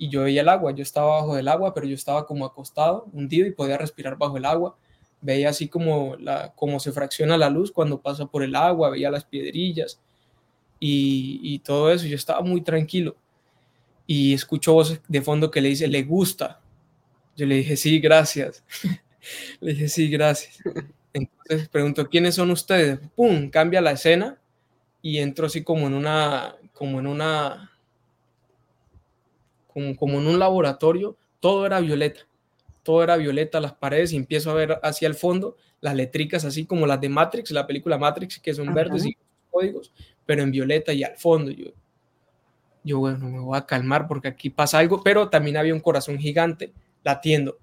y 0.00 0.08
yo 0.08 0.22
veía 0.22 0.40
el 0.40 0.48
agua, 0.48 0.72
yo 0.72 0.82
estaba 0.82 1.16
bajo 1.16 1.36
el 1.36 1.46
agua, 1.46 1.74
pero 1.74 1.86
yo 1.86 1.94
estaba 1.94 2.26
como 2.26 2.46
acostado, 2.46 3.06
hundido 3.12 3.46
y 3.46 3.50
podía 3.50 3.76
respirar 3.76 4.16
bajo 4.16 4.38
el 4.38 4.46
agua. 4.46 4.74
Veía 5.20 5.50
así 5.50 5.68
como, 5.68 6.16
la, 6.16 6.54
como 6.54 6.80
se 6.80 6.90
fracciona 6.90 7.36
la 7.36 7.50
luz 7.50 7.70
cuando 7.70 8.00
pasa 8.00 8.24
por 8.24 8.42
el 8.42 8.56
agua, 8.56 8.88
veía 8.88 9.10
las 9.10 9.26
piedrillas 9.26 10.00
y, 10.78 11.38
y 11.42 11.58
todo 11.58 11.92
eso. 11.92 12.06
Yo 12.06 12.16
estaba 12.16 12.40
muy 12.40 12.62
tranquilo 12.62 13.14
y 14.06 14.32
escucho 14.32 14.72
voces 14.72 15.02
de 15.06 15.20
fondo 15.20 15.50
que 15.50 15.60
le 15.60 15.68
dice, 15.68 15.86
le 15.86 16.02
gusta. 16.02 16.62
Yo 17.36 17.44
le 17.44 17.56
dije, 17.56 17.76
sí, 17.76 18.00
gracias. 18.00 18.64
le 19.60 19.72
dije, 19.72 19.88
sí, 19.88 20.08
gracias. 20.08 20.62
Entonces 21.12 21.68
pregunto, 21.68 22.08
¿quiénes 22.08 22.34
son 22.34 22.50
ustedes? 22.50 23.00
¡Pum! 23.16 23.50
Cambia 23.50 23.80
la 23.80 23.92
escena 23.92 24.38
y 25.02 25.18
entro 25.18 25.46
así 25.46 25.64
como 25.64 25.86
en 25.86 25.94
una, 25.94 26.56
como 26.72 27.00
en 27.00 27.06
una, 27.06 27.72
como, 29.66 29.96
como 29.96 30.18
en 30.20 30.26
un 30.26 30.38
laboratorio. 30.38 31.16
Todo 31.40 31.66
era 31.66 31.80
violeta. 31.80 32.20
Todo 32.82 33.02
era 33.02 33.16
violeta, 33.16 33.60
las 33.60 33.74
paredes, 33.74 34.12
y 34.12 34.16
empiezo 34.16 34.50
a 34.50 34.54
ver 34.54 34.78
hacia 34.82 35.06
el 35.06 35.14
fondo 35.14 35.56
las 35.80 35.94
letricas, 35.94 36.44
así 36.44 36.66
como 36.66 36.86
las 36.86 37.00
de 37.00 37.08
Matrix, 37.08 37.50
la 37.50 37.66
película 37.66 37.98
Matrix, 37.98 38.38
que 38.38 38.54
son 38.54 38.72
verdes 38.74 39.06
y 39.06 39.16
códigos, 39.50 39.92
pero 40.26 40.42
en 40.42 40.50
violeta 40.50 40.92
y 40.92 41.02
al 41.02 41.16
fondo. 41.16 41.50
Yo, 41.50 41.72
yo, 42.84 42.98
bueno, 42.98 43.28
me 43.28 43.38
voy 43.40 43.56
a 43.56 43.66
calmar 43.66 44.06
porque 44.06 44.28
aquí 44.28 44.50
pasa 44.50 44.78
algo, 44.78 45.02
pero 45.02 45.28
también 45.28 45.56
había 45.56 45.74
un 45.74 45.80
corazón 45.80 46.18
gigante 46.18 46.72
latiendo 47.02 47.58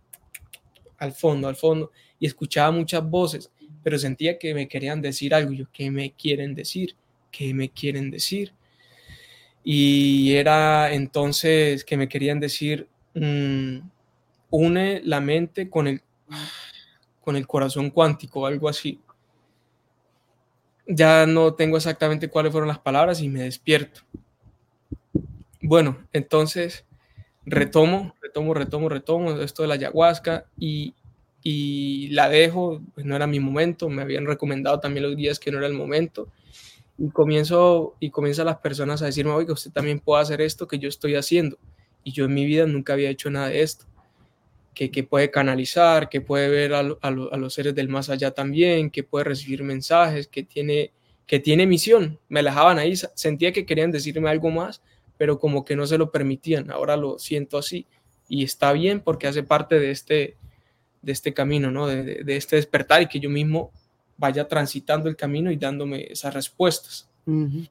al 0.98 1.12
fondo, 1.12 1.48
al 1.48 1.56
fondo, 1.56 1.92
y 2.20 2.26
escuchaba 2.26 2.72
muchas 2.72 3.08
voces, 3.08 3.52
pero 3.84 3.98
sentía 3.98 4.38
que 4.38 4.54
me 4.54 4.68
querían 4.68 5.02
decir 5.02 5.34
algo. 5.34 5.54
Yo, 5.54 5.66
¿qué 5.72 5.92
me 5.92 6.12
quieren 6.12 6.56
decir? 6.56 6.96
¿Qué 7.32 7.54
me 7.54 7.70
quieren 7.70 8.12
decir? 8.12 8.54
Y 9.64 10.34
era 10.34 10.94
entonces 10.94 11.84
que 11.84 11.98
me 11.98 12.08
querían 12.08 12.40
decir, 12.40 12.88
mmm, 13.14 13.80
une 14.50 15.02
la 15.04 15.20
mente 15.20 15.70
con 15.70 15.88
el, 15.88 16.02
con 17.22 17.36
el 17.36 17.46
corazón 17.46 17.90
cuántico, 17.90 18.46
algo 18.46 18.70
así. 18.70 19.00
Ya 20.88 21.26
no 21.26 21.54
tengo 21.54 21.76
exactamente 21.76 22.30
cuáles 22.30 22.54
fueron 22.54 22.70
las 22.70 22.80
palabras 22.80 23.22
y 23.22 23.28
me 23.28 23.42
despierto. 23.42 24.02
Bueno, 25.62 26.08
entonces 26.14 26.86
retomo, 27.46 28.16
retomo, 28.22 28.54
retomo, 28.54 28.90
retomo 28.90 29.32
esto 29.42 29.64
de 29.64 29.68
la 29.68 29.74
ayahuasca 29.74 30.46
y, 30.58 30.94
y 31.50 32.10
la 32.10 32.28
dejo, 32.28 32.82
pues 32.94 33.06
no 33.06 33.16
era 33.16 33.26
mi 33.26 33.40
momento, 33.40 33.88
me 33.88 34.02
habían 34.02 34.26
recomendado 34.26 34.82
también 34.82 35.04
los 35.04 35.16
días 35.16 35.40
que 35.40 35.50
no 35.50 35.60
era 35.60 35.68
el 35.68 35.74
momento. 35.74 36.28
Y 36.98 37.10
comienzo 37.10 37.96
y 38.02 38.10
comienzan 38.10 38.48
las 38.48 38.58
personas 38.58 39.02
a 39.02 39.06
decirme, 39.06 39.32
oiga, 39.32 39.54
usted 39.54 39.72
también 39.72 40.02
puede 40.02 40.24
hacer 40.24 40.42
esto 40.42 40.68
que 40.68 40.78
yo 40.78 40.90
estoy 40.90 41.16
haciendo 41.16 41.58
y 42.04 42.12
yo 42.12 42.26
en 42.26 42.34
mi 42.34 42.44
vida 42.44 42.66
nunca 42.66 42.92
había 42.92 43.10
hecho 43.10 43.30
nada 43.30 43.48
de 43.48 43.62
esto, 43.62 43.86
que, 44.74 44.92
que 44.92 45.06
puede 45.06 45.32
canalizar, 45.32 46.10
que 46.10 46.20
puede 46.20 46.50
ver 46.50 46.74
a, 46.74 46.80
a, 46.80 47.08
a, 47.08 47.12
los 47.12 47.54
seres 47.54 47.74
del 47.74 47.88
más 47.88 48.10
allá 48.10 48.32
también, 48.32 48.90
que 48.90 49.04
puede 49.04 49.24
recibir 49.24 49.64
mensajes, 49.64 50.28
que 50.28 50.44
tiene, 50.44 50.92
que 51.26 51.40
tiene 51.40 51.66
misión, 51.66 52.20
me 52.28 52.44
dejaban 52.44 52.78
ahí, 52.78 52.94
sentía 53.16 53.54
que 53.54 53.66
querían 53.66 53.92
decirme 53.92 54.30
algo 54.30 54.52
más, 54.52 54.82
pero 55.16 55.40
como 55.40 55.64
que 55.64 55.78
no 55.78 55.88
se 55.88 55.98
lo 55.98 56.12
permitían. 56.12 56.72
Ahora 56.72 56.98
lo 56.98 57.18
siento 57.20 57.58
así 57.58 57.88
y 58.28 58.44
está 58.44 58.74
bien 58.74 59.00
porque 59.00 59.28
hace 59.28 59.44
parte 59.44 59.80
de 59.80 59.92
este, 59.92 60.36
de 61.08 61.14
este 61.14 61.34
camino, 61.34 61.72
¿no? 61.72 61.88
De, 61.88 62.04
de, 62.04 62.24
de, 62.26 62.36
este 62.36 62.58
despertar 62.58 63.02
y 63.02 63.08
que 63.08 63.22
yo 63.22 63.30
mismo 63.30 63.72
vaya 64.18 64.46
transitando 64.46 65.08
el 65.08 65.16
camino 65.16 65.50
y 65.50 65.56
dándome 65.56 66.06
esas 66.12 66.34
respuestas. 66.34 67.08
Uh 67.26 67.32
-huh. 67.32 67.70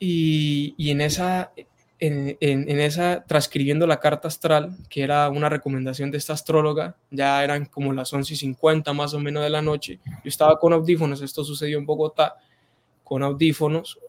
y, 0.00 0.74
y, 0.76 0.90
en 0.90 1.00
esa, 1.00 1.52
en, 2.00 2.36
en, 2.40 2.68
en, 2.68 2.80
esa, 2.80 3.22
transcribiendo 3.24 3.86
la 3.86 4.00
carta 4.00 4.26
astral, 4.26 4.76
que 4.88 5.04
era 5.04 5.28
una 5.30 5.48
recomendación 5.48 6.10
de 6.10 6.18
esta 6.18 6.32
astróloga, 6.32 6.96
ya 7.12 7.44
eran 7.44 7.66
como 7.66 7.92
las 7.92 8.12
11 8.12 8.34
y 8.34 8.36
50 8.38 8.92
más 8.92 9.14
o 9.14 9.20
menos 9.20 9.44
de 9.44 9.50
la 9.50 9.62
noche, 9.62 10.00
yo 10.04 10.28
estaba 10.28 10.58
con 10.58 10.72
audífonos, 10.72 11.22
esto 11.22 11.44
sucedió 11.44 11.78
en 11.78 11.86
Bogotá, 11.86 12.34
con 13.04 13.22
audífonos, 13.22 14.00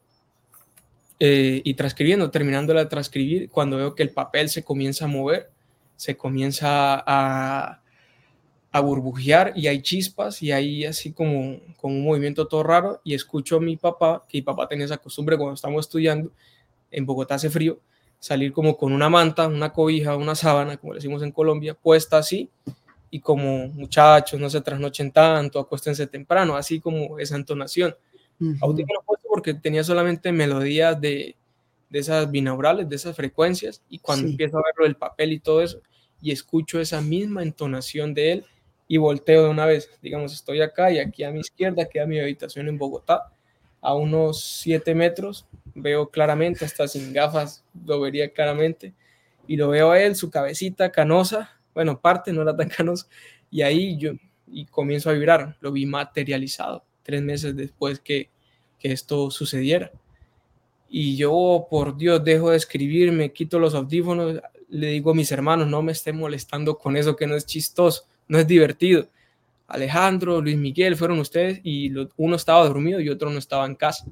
eh, 1.19 1.61
y 1.63 1.75
transcribiendo, 1.75 2.31
terminando 2.31 2.73
de 2.73 2.85
transcribir, 2.87 3.51
cuando 3.51 3.77
veo 3.77 3.93
que 3.93 4.03
el 4.03 4.09
papel 4.09 4.49
se 4.49 4.63
comienza 4.63 5.05
a 5.05 5.07
mover, 5.07 5.51
se 5.95 6.17
comienza 6.17 7.03
a, 7.05 7.81
a 8.71 8.79
burbujear 8.81 9.53
y 9.55 9.67
hay 9.67 9.81
chispas 9.81 10.43
y 10.43 10.51
hay 10.51 10.83
así 10.85 11.13
como, 11.13 11.59
como 11.77 11.95
un 11.95 12.03
movimiento 12.03 12.45
todo 12.47 12.61
raro 12.63 12.99
y 13.05 13.13
escucho 13.13 13.55
a 13.55 13.61
mi 13.61 13.77
papá, 13.77 14.23
que 14.27 14.39
mi 14.39 14.41
papá 14.41 14.67
tenía 14.67 14.85
esa 14.85 14.97
costumbre 14.97 15.37
cuando 15.37 15.53
estamos 15.53 15.85
estudiando, 15.85 16.29
en 16.91 17.05
Bogotá 17.05 17.35
hace 17.35 17.49
frío, 17.49 17.79
salir 18.19 18.51
como 18.51 18.75
con 18.75 18.91
una 18.91 19.09
manta, 19.09 19.47
una 19.47 19.71
cobija, 19.71 20.17
una 20.17 20.35
sábana, 20.35 20.77
como 20.77 20.93
decimos 20.93 21.23
en 21.23 21.31
Colombia, 21.31 21.73
puesta 21.73 22.17
así 22.17 22.49
y 23.09 23.21
como 23.21 23.67
muchachos, 23.69 24.39
no 24.39 24.49
se 24.49 24.59
trasnochen 24.59 25.11
tanto, 25.11 25.57
acuéstense 25.57 26.07
temprano, 26.07 26.57
así 26.57 26.81
como 26.81 27.17
esa 27.17 27.37
entonación. 27.37 27.95
Uh 28.41 28.45
-huh. 28.45 29.13
Porque 29.29 29.53
tenía 29.53 29.85
solamente 29.85 30.33
melodías 30.33 30.99
de, 30.99 31.37
de, 31.89 31.99
esas 31.99 32.29
binaurales, 32.29 32.89
de 32.89 32.95
esas 32.95 33.15
frecuencias, 33.15 33.81
y 33.89 33.99
cuando 33.99 34.27
sí. 34.27 34.31
empiezo 34.31 34.57
a 34.57 34.63
verlo 34.65 34.85
el 34.85 34.95
papel 34.95 35.33
y 35.33 35.39
todo 35.39 35.61
eso, 35.61 35.81
y 36.21 36.31
escucho 36.31 36.79
esa 36.79 37.01
misma 37.01 37.43
entonación 37.43 38.13
de 38.13 38.31
él, 38.31 38.45
y 38.87 38.97
volteo 38.97 39.43
de 39.43 39.49
una 39.49 39.65
vez, 39.65 39.89
digamos, 40.01 40.33
estoy 40.33 40.61
acá 40.61 40.91
y 40.91 40.99
aquí 40.99 41.23
a 41.23 41.31
mi 41.31 41.39
izquierda 41.39 41.85
queda 41.85 42.05
mi 42.05 42.19
habitación 42.19 42.67
en 42.67 42.77
Bogotá, 42.77 43.31
a 43.81 43.93
unos 43.93 44.43
7 44.61 44.95
metros, 44.95 45.45
veo 45.73 46.09
claramente, 46.09 46.65
hasta 46.65 46.87
sin 46.87 47.13
gafas 47.13 47.63
lo 47.85 47.99
vería 47.99 48.31
claramente, 48.31 48.93
y 49.47 49.57
lo 49.57 49.69
veo 49.69 49.91
a 49.91 50.01
él, 50.01 50.15
su 50.15 50.29
cabecita 50.29 50.91
canosa, 50.91 51.59
bueno, 51.73 51.99
parte 51.99 52.31
no 52.33 52.41
era 52.41 52.55
tan 52.55 52.69
canosa, 52.77 53.07
y 53.49 53.61
ahí 53.61 53.97
yo 53.97 54.13
y 54.47 54.65
comienzo 54.65 55.09
a 55.09 55.13
vibrar, 55.13 55.57
lo 55.59 55.71
vi 55.71 55.85
materializado 55.85 56.85
tres 57.03 57.21
meses 57.21 57.55
después 57.55 57.99
que, 57.99 58.29
que 58.79 58.91
esto 58.91 59.29
sucediera. 59.31 59.91
Y 60.97 61.17
yo, 61.17 61.67
por 61.69 61.97
Dios, 61.97 62.23
dejo 62.23 62.51
de 62.51 62.55
escribir, 62.55 63.11
me 63.11 63.33
quito 63.33 63.59
los 63.59 63.75
audífonos, 63.75 64.39
le 64.69 64.87
digo 64.91 65.11
a 65.11 65.13
mis 65.13 65.29
hermanos, 65.29 65.67
no 65.67 65.81
me 65.81 65.91
estén 65.91 66.15
molestando 66.15 66.77
con 66.77 66.95
eso 66.95 67.17
que 67.17 67.27
no 67.27 67.35
es 67.35 67.45
chistoso, 67.45 68.05
no 68.29 68.39
es 68.39 68.47
divertido. 68.47 69.09
Alejandro, 69.67 70.39
Luis 70.39 70.55
Miguel, 70.55 70.95
fueron 70.95 71.19
ustedes 71.19 71.59
y 71.63 71.91
uno 72.15 72.37
estaba 72.37 72.65
dormido 72.65 73.01
y 73.01 73.09
otro 73.09 73.29
no 73.29 73.39
estaba 73.39 73.65
en 73.65 73.75
casa. 73.75 74.05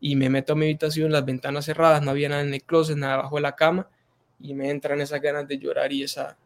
Y 0.00 0.16
me 0.16 0.30
meto 0.30 0.54
a 0.54 0.56
mi 0.56 0.64
habitación, 0.64 1.12
las 1.12 1.26
ventanas 1.26 1.66
cerradas, 1.66 2.02
no 2.02 2.12
había 2.12 2.30
nada 2.30 2.40
en 2.40 2.54
el 2.54 2.62
closet, 2.62 2.96
nada 2.96 3.18
bajo 3.18 3.36
de 3.36 3.42
la 3.42 3.54
cama 3.54 3.86
y 4.40 4.54
me 4.54 4.70
entran 4.70 5.02
esas 5.02 5.20
ganas 5.20 5.46
de 5.46 5.58
llorar 5.58 5.92
y 5.92 6.04
esa, 6.04 6.38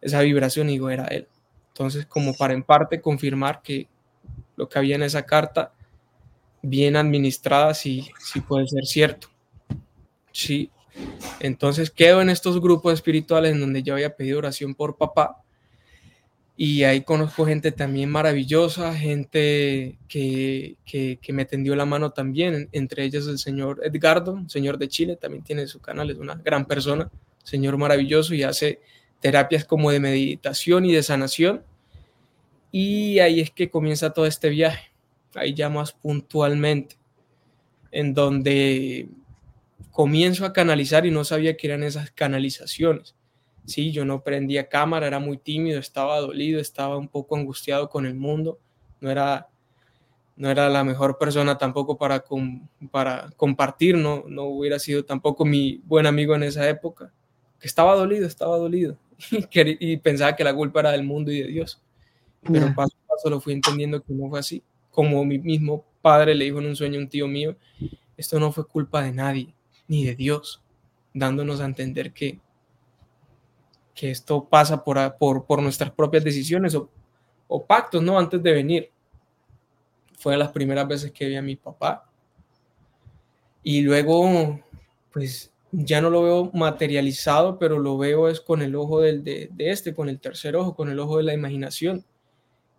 esa 0.00 0.20
vibración 0.22 0.68
y 0.68 0.72
digo, 0.72 0.90
era 0.90 1.04
él. 1.04 1.28
Entonces, 1.68 2.06
como 2.06 2.34
para 2.34 2.54
en 2.54 2.64
parte 2.64 3.00
confirmar 3.00 3.62
que 3.62 3.86
lo 4.56 4.68
que 4.68 4.80
había 4.80 4.96
en 4.96 5.04
esa 5.04 5.24
carta, 5.24 5.74
bien 6.62 6.96
administrada, 6.96 7.74
sí, 7.74 8.10
sí 8.18 8.40
puede 8.40 8.66
ser 8.66 8.84
cierto. 8.86 9.28
Sí. 10.32 10.70
Entonces 11.40 11.90
quedo 11.90 12.20
en 12.20 12.30
estos 12.30 12.60
grupos 12.60 12.94
espirituales 12.94 13.52
en 13.52 13.60
donde 13.60 13.82
yo 13.82 13.94
había 13.94 14.16
pedido 14.16 14.38
oración 14.38 14.74
por 14.74 14.96
papá. 14.96 15.42
Y 16.56 16.84
ahí 16.84 17.02
conozco 17.02 17.46
gente 17.46 17.72
también 17.72 18.10
maravillosa, 18.10 18.94
gente 18.94 19.98
que, 20.08 20.76
que, 20.84 21.18
que 21.22 21.32
me 21.32 21.46
tendió 21.46 21.74
la 21.74 21.86
mano 21.86 22.10
también, 22.10 22.68
entre 22.72 23.04
ellas 23.04 23.26
el 23.28 23.38
señor 23.38 23.80
Edgardo, 23.82 24.46
señor 24.46 24.76
de 24.76 24.88
Chile, 24.88 25.16
también 25.16 25.42
tiene 25.42 25.66
su 25.66 25.80
canal, 25.80 26.10
es 26.10 26.18
una 26.18 26.34
gran 26.34 26.66
persona, 26.66 27.10
señor 27.44 27.78
maravilloso 27.78 28.34
y 28.34 28.42
hace 28.42 28.80
terapias 29.20 29.64
como 29.64 29.90
de 29.90 30.00
meditación 30.00 30.84
y 30.84 30.92
de 30.92 31.02
sanación. 31.02 31.62
Y 32.70 33.18
ahí 33.20 33.40
es 33.40 33.50
que 33.50 33.70
comienza 33.70 34.12
todo 34.12 34.26
este 34.26 34.50
viaje, 34.50 34.89
ahí 35.34 35.54
ya 35.54 35.68
más 35.68 35.92
puntualmente, 35.92 36.96
en 37.90 38.14
donde 38.14 39.08
comienzo 39.90 40.44
a 40.44 40.52
canalizar 40.52 41.06
y 41.06 41.10
no 41.10 41.24
sabía 41.24 41.56
que 41.56 41.66
eran 41.66 41.82
esas 41.82 42.10
canalizaciones. 42.10 43.14
Sí, 43.66 43.92
yo 43.92 44.04
no 44.04 44.22
prendía 44.22 44.68
cámara, 44.68 45.06
era 45.06 45.18
muy 45.18 45.36
tímido, 45.36 45.78
estaba 45.78 46.18
dolido, 46.18 46.60
estaba 46.60 46.96
un 46.96 47.08
poco 47.08 47.36
angustiado 47.36 47.88
con 47.88 48.06
el 48.06 48.14
mundo, 48.14 48.58
no 49.00 49.10
era, 49.10 49.48
no 50.36 50.50
era 50.50 50.68
la 50.68 50.82
mejor 50.84 51.18
persona 51.18 51.58
tampoco 51.58 51.98
para, 51.98 52.20
com, 52.20 52.66
para 52.90 53.30
compartir, 53.36 53.96
no, 53.96 54.24
no 54.26 54.44
hubiera 54.44 54.78
sido 54.78 55.04
tampoco 55.04 55.44
mi 55.44 55.80
buen 55.84 56.06
amigo 56.06 56.34
en 56.34 56.44
esa 56.44 56.68
época, 56.68 57.12
que 57.58 57.66
estaba 57.66 57.94
dolido, 57.94 58.26
estaba 58.26 58.56
dolido 58.56 58.96
y, 59.30 59.92
y 59.92 59.96
pensaba 59.98 60.34
que 60.34 60.44
la 60.44 60.54
culpa 60.54 60.80
era 60.80 60.92
del 60.92 61.04
mundo 61.04 61.30
y 61.30 61.42
de 61.42 61.48
Dios. 61.48 61.82
Pero 62.42 62.74
paso 62.74 62.96
a 63.04 63.08
paso 63.08 63.28
lo 63.28 63.40
fui 63.40 63.52
entendiendo 63.52 64.02
que 64.02 64.14
no 64.14 64.28
fue 64.30 64.38
así. 64.38 64.62
Como 64.90 65.24
mi 65.24 65.38
mismo 65.38 65.84
padre 66.02 66.34
le 66.34 66.46
dijo 66.46 66.58
en 66.58 66.66
un 66.66 66.76
sueño 66.76 66.98
a 66.98 67.02
un 67.02 67.08
tío 67.08 67.28
mío, 67.28 67.56
esto 68.16 68.38
no 68.38 68.52
fue 68.52 68.66
culpa 68.66 69.02
de 69.02 69.12
nadie, 69.12 69.54
ni 69.88 70.04
de 70.04 70.14
Dios, 70.14 70.62
dándonos 71.14 71.60
a 71.60 71.64
entender 71.64 72.12
que, 72.12 72.38
que 73.94 74.10
esto 74.10 74.44
pasa 74.44 74.82
por, 74.84 75.16
por, 75.18 75.46
por 75.46 75.62
nuestras 75.62 75.90
propias 75.90 76.24
decisiones 76.24 76.74
o, 76.74 76.90
o 77.48 77.64
pactos, 77.64 78.02
¿no? 78.02 78.18
Antes 78.18 78.42
de 78.42 78.52
venir. 78.52 78.90
Fue 80.18 80.36
las 80.36 80.52
primeras 80.52 80.86
veces 80.86 81.10
que 81.12 81.26
vi 81.26 81.36
a 81.36 81.42
mi 81.42 81.56
papá. 81.56 82.10
Y 83.62 83.82
luego, 83.82 84.60
pues 85.12 85.50
ya 85.72 86.00
no 86.00 86.10
lo 86.10 86.22
veo 86.22 86.50
materializado, 86.52 87.58
pero 87.58 87.78
lo 87.78 87.96
veo 87.96 88.28
es 88.28 88.40
con 88.40 88.62
el 88.62 88.74
ojo 88.74 89.00
del, 89.00 89.24
de, 89.24 89.48
de, 89.52 89.70
este, 89.70 89.94
con 89.94 90.08
el 90.08 90.20
tercer 90.20 90.56
ojo, 90.56 90.74
con 90.74 90.90
el 90.90 90.98
ojo 90.98 91.16
de 91.16 91.24
la 91.24 91.34
imaginación. 91.34 92.04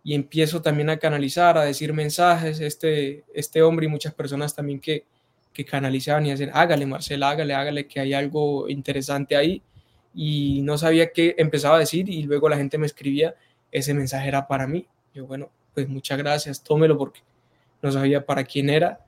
Y 0.04 0.14
empiezo 0.14 0.62
también 0.62 0.90
a 0.90 0.96
canalizar, 0.96 1.56
a 1.56 1.64
decir 1.64 1.92
mensajes. 1.92 2.60
Este, 2.60 3.24
este 3.34 3.62
hombre 3.62 3.86
y 3.86 3.88
muchas 3.88 4.14
personas 4.14 4.54
también 4.54 4.80
que, 4.80 5.04
que 5.52 5.64
canalizaban 5.64 6.26
y 6.26 6.32
hacían, 6.32 6.50
hágale, 6.52 6.86
Marcela, 6.86 7.30
hágale, 7.30 7.54
hágale, 7.54 7.86
que 7.86 8.00
hay 8.00 8.14
algo 8.14 8.68
interesante 8.68 9.36
ahí. 9.36 9.62
Y 10.14 10.60
no 10.62 10.76
sabía 10.76 11.12
qué 11.12 11.34
empezaba 11.38 11.76
a 11.76 11.80
decir 11.80 12.08
y 12.08 12.24
luego 12.24 12.48
la 12.48 12.56
gente 12.56 12.78
me 12.78 12.86
escribía, 12.86 13.34
ese 13.70 13.94
mensaje 13.94 14.28
era 14.28 14.46
para 14.46 14.66
mí. 14.66 14.86
Yo, 15.14 15.26
bueno, 15.26 15.50
pues 15.74 15.88
muchas 15.88 16.18
gracias, 16.18 16.62
tómelo 16.62 16.98
porque 16.98 17.20
no 17.80 17.90
sabía 17.90 18.24
para 18.24 18.44
quién 18.44 18.70
era. 18.70 19.00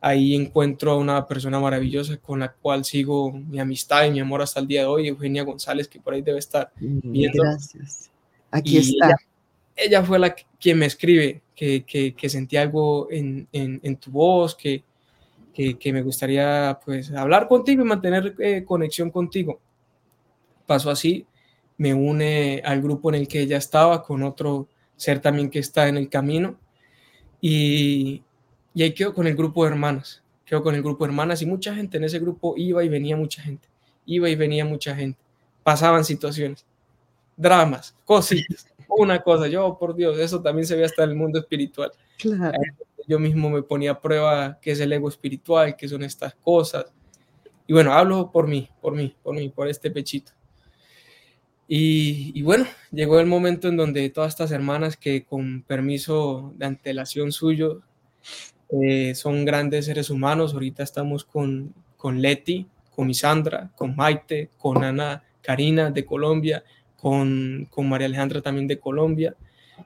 Ahí 0.00 0.34
encuentro 0.34 0.92
a 0.92 0.98
una 0.98 1.26
persona 1.26 1.58
maravillosa 1.58 2.18
con 2.18 2.40
la 2.40 2.52
cual 2.52 2.84
sigo 2.84 3.32
mi 3.32 3.58
amistad 3.58 4.04
y 4.04 4.10
mi 4.10 4.20
amor 4.20 4.42
hasta 4.42 4.60
el 4.60 4.66
día 4.66 4.82
de 4.82 4.86
hoy, 4.86 5.08
Eugenia 5.08 5.44
González, 5.44 5.88
que 5.88 5.98
por 5.98 6.12
ahí 6.12 6.20
debe 6.20 6.38
estar 6.38 6.70
viendo. 6.78 7.42
Gracias. 7.42 8.10
Aquí 8.50 8.76
está. 8.76 9.06
Ella, 9.06 9.16
ella, 9.76 10.02
fue 10.02 10.18
la 10.18 10.34
que, 10.34 10.44
quien 10.60 10.78
me 10.78 10.86
escribe 10.86 11.42
que, 11.54 11.84
que, 11.84 12.14
que 12.14 12.28
sentí 12.28 12.56
algo 12.56 13.08
en, 13.10 13.48
en, 13.52 13.96
tu 13.96 14.10
voz, 14.10 14.54
que, 14.54 14.82
que, 15.52 15.78
que, 15.78 15.92
me 15.92 16.02
gustaría 16.02 16.78
pues 16.84 17.10
hablar 17.12 17.48
contigo 17.48 17.82
y 17.82 17.86
mantener 17.86 18.34
eh, 18.38 18.64
conexión 18.64 19.10
contigo. 19.10 19.60
Pasó 20.66 20.90
así, 20.90 21.26
me 21.76 21.94
une 21.94 22.62
al 22.64 22.80
grupo 22.80 23.10
en 23.10 23.16
el 23.16 23.28
que 23.28 23.40
ella 23.40 23.56
estaba 23.56 24.02
con 24.02 24.22
otro 24.22 24.68
ser 24.96 25.20
también 25.20 25.50
que 25.50 25.58
está 25.58 25.88
en 25.88 25.96
el 25.96 26.08
camino 26.08 26.58
y, 27.40 28.22
y 28.74 28.82
ahí 28.82 28.92
quedo 28.92 29.12
con 29.12 29.26
el 29.26 29.36
grupo 29.36 29.64
de 29.64 29.70
hermanas, 29.70 30.22
quedo 30.44 30.62
con 30.62 30.74
el 30.74 30.82
grupo 30.82 31.04
de 31.04 31.10
hermanas 31.10 31.42
y 31.42 31.46
mucha 31.46 31.74
gente 31.74 31.96
en 31.96 32.04
ese 32.04 32.18
grupo 32.18 32.54
iba 32.56 32.84
y 32.84 32.88
venía 32.88 33.16
mucha 33.16 33.42
gente, 33.42 33.68
iba 34.06 34.28
y 34.28 34.34
venía 34.34 34.64
mucha 34.64 34.94
gente, 34.94 35.18
pasaban 35.62 36.04
situaciones, 36.04 36.64
dramas, 37.36 37.94
cositas, 38.04 38.66
una 38.88 39.22
cosa, 39.22 39.48
yo 39.48 39.76
por 39.78 39.94
Dios, 39.94 40.18
eso 40.18 40.40
también 40.40 40.66
se 40.66 40.76
ve 40.76 40.84
hasta 40.84 41.04
en 41.04 41.10
el 41.10 41.16
mundo 41.16 41.38
espiritual. 41.38 41.92
Claro. 42.18 42.58
Yo 43.06 43.18
mismo 43.18 43.50
me 43.50 43.62
ponía 43.62 43.92
a 43.92 44.00
prueba 44.00 44.58
qué 44.60 44.70
es 44.72 44.80
el 44.80 44.92
ego 44.92 45.08
espiritual, 45.08 45.76
qué 45.76 45.88
son 45.88 46.02
estas 46.02 46.34
cosas. 46.36 46.92
Y 47.66 47.72
bueno, 47.72 47.92
hablo 47.92 48.30
por 48.30 48.46
mí, 48.46 48.68
por 48.80 48.94
mí, 48.94 49.14
por 49.22 49.34
mí, 49.34 49.48
por 49.48 49.68
este 49.68 49.90
pechito. 49.90 50.32
Y, 51.66 52.32
y, 52.38 52.42
bueno, 52.42 52.66
llegó 52.92 53.20
el 53.20 53.26
momento 53.26 53.68
en 53.68 53.76
donde 53.76 54.08
todas 54.10 54.32
estas 54.32 54.50
hermanas 54.50 54.98
que 54.98 55.24
con 55.24 55.62
permiso 55.62 56.52
de 56.56 56.66
antelación 56.66 57.32
suyo 57.32 57.80
eh, 58.82 59.14
son 59.14 59.44
grandes 59.44 59.86
seres 59.86 60.10
humanos, 60.10 60.52
ahorita 60.52 60.82
estamos 60.82 61.24
con, 61.24 61.74
con 61.96 62.20
Leti, 62.20 62.66
con 62.94 63.06
Misandra, 63.06 63.70
con 63.76 63.96
Maite, 63.96 64.50
con 64.58 64.82
Ana 64.82 65.22
Karina 65.42 65.90
de 65.90 66.04
Colombia, 66.04 66.64
con, 67.04 67.68
con 67.70 67.86
María 67.86 68.06
Alejandra 68.06 68.40
también 68.40 68.66
de 68.66 68.78
Colombia, 68.78 69.36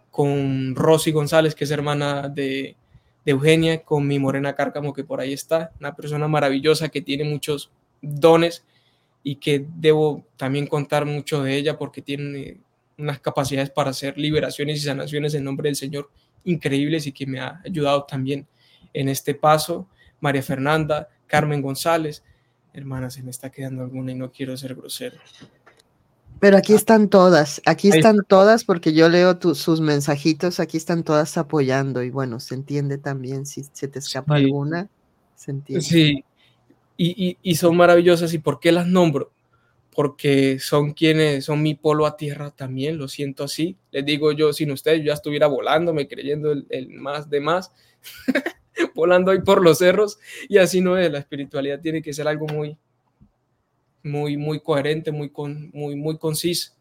con 0.09 0.77
Rosy 0.77 1.11
González, 1.11 1.53
que 1.57 1.65
es 1.65 1.71
hermana 1.73 2.29
de, 2.29 2.77
de 3.25 3.33
Eugenia, 3.33 3.83
con 3.83 4.07
mi 4.07 4.21
Morena 4.21 4.55
Cárcamo, 4.55 4.93
que 4.93 5.03
por 5.03 5.19
ahí 5.19 5.33
está, 5.33 5.73
una 5.81 5.97
persona 5.97 6.29
maravillosa 6.29 6.91
que 6.91 7.03
tiene 7.03 7.25
muchos 7.25 7.73
dones 8.01 8.65
y 9.25 9.35
que 9.35 9.67
debo 9.79 10.25
también 10.37 10.69
contar 10.69 11.07
mucho 11.07 11.43
de 11.43 11.57
ella 11.57 11.77
porque 11.77 12.03
tiene 12.03 12.61
unas 12.97 13.19
capacidades 13.19 13.71
para 13.71 13.91
hacer 13.91 14.17
liberaciones 14.17 14.77
y 14.79 14.85
sanaciones 14.85 15.35
en 15.35 15.43
nombre 15.43 15.71
del 15.71 15.75
Señor 15.75 16.09
increíbles 16.45 17.09
y 17.09 17.13
que 17.13 17.27
me 17.27 17.41
ha 17.41 17.61
ayudado 17.65 18.05
también 18.05 18.47
en 18.95 19.09
este 19.09 19.35
paso. 19.35 19.89
María 20.21 20.45
Fernanda, 20.45 21.09
Carmen 21.27 21.63
González, 21.63 22.23
hermana, 22.73 23.11
se 23.11 23.25
me 23.25 23.33
está 23.33 23.51
quedando 23.51 23.83
alguna 23.83 24.13
y 24.13 24.15
no 24.15 24.31
quiero 24.31 24.57
ser 24.57 24.77
grosero. 24.77 25.19
Pero 26.41 26.57
aquí 26.57 26.75
están 26.75 27.09
todas, 27.09 27.61
aquí 27.67 27.89
están 27.89 28.19
todas 28.27 28.65
porque 28.65 28.93
yo 28.93 29.09
leo 29.09 29.39
tu, 29.39 29.55
sus 29.55 29.81
mensajitos, 29.81 30.61
aquí 30.61 30.77
están 30.77 31.03
todas 31.03 31.37
apoyando 31.37 32.03
y 32.03 32.11
bueno, 32.11 32.39
se 32.39 32.55
entiende 32.55 32.99
también 32.99 33.45
si 33.45 33.65
se 33.73 33.89
te 33.89 33.99
escapa 33.99 34.39
sí. 34.39 34.45
alguna, 34.45 34.89
se 35.35 35.51
entiende. 35.51 35.85
Sí, 35.85 36.25
y, 36.97 37.29
y, 37.29 37.39
y, 37.43 37.55
son 37.57 37.77
maravillosas. 37.77 38.33
¿Y 38.35 38.39
por 38.39 38.61
qué 38.61 38.73
las 38.73 38.87
nombro? 38.87 39.33
Porque 39.95 40.59
son 40.61 40.93
quienes 40.93 41.45
son 41.45 41.63
mi 41.63 41.75
polo 41.75 42.07
a 42.07 42.17
tierra 42.17 42.51
también, 42.51 42.99
lo 42.99 43.09
siento 43.09 43.45
así. 43.45 43.77
Les 43.91 44.05
digo 44.05 44.33
yo, 44.33 44.53
sin 44.53 44.71
ustedes, 44.71 44.99
yo 45.01 45.07
ya 45.07 45.15
estuviera 45.15 45.49
volando, 45.49 45.93
me 45.93 46.07
creyendo 46.07 46.53
el, 46.53 46.67
el 46.71 46.89
más 46.91 47.29
de 47.31 47.41
más, 47.41 47.73
volando 48.95 49.33
ahí 49.33 49.41
por 49.41 49.63
los 49.63 49.79
cerros, 49.79 50.19
y 50.49 50.59
así 50.59 50.81
no 50.81 50.97
es. 50.99 51.11
La 51.11 51.19
espiritualidad 51.19 51.81
tiene 51.81 52.01
que 52.01 52.13
ser 52.13 52.29
algo 52.29 52.47
muy, 52.47 52.77
muy, 54.03 54.37
muy 54.37 54.61
coherente, 54.61 55.13
muy, 55.13 55.31
con, 55.31 55.71
muy, 55.73 55.97
muy 55.97 56.19
conciso. 56.19 56.73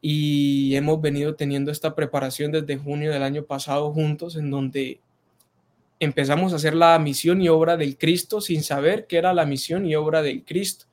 Y 0.00 0.74
hemos 0.76 1.00
venido 1.00 1.34
teniendo 1.34 1.70
esta 1.70 1.94
preparación 1.94 2.52
desde 2.52 2.78
junio 2.78 3.12
del 3.12 3.22
año 3.22 3.44
pasado 3.44 3.92
juntos, 3.92 4.36
en 4.36 4.50
donde 4.50 5.00
empezamos 6.00 6.52
a 6.52 6.56
hacer 6.56 6.74
la 6.74 6.98
misión 6.98 7.42
y 7.42 7.48
obra 7.48 7.76
del 7.76 7.98
Cristo 7.98 8.40
sin 8.40 8.62
saber 8.62 9.06
que 9.06 9.18
era 9.18 9.34
la 9.34 9.44
misión 9.44 9.86
y 9.86 9.94
obra 9.94 10.22
del 10.22 10.44
Cristo, 10.44 10.86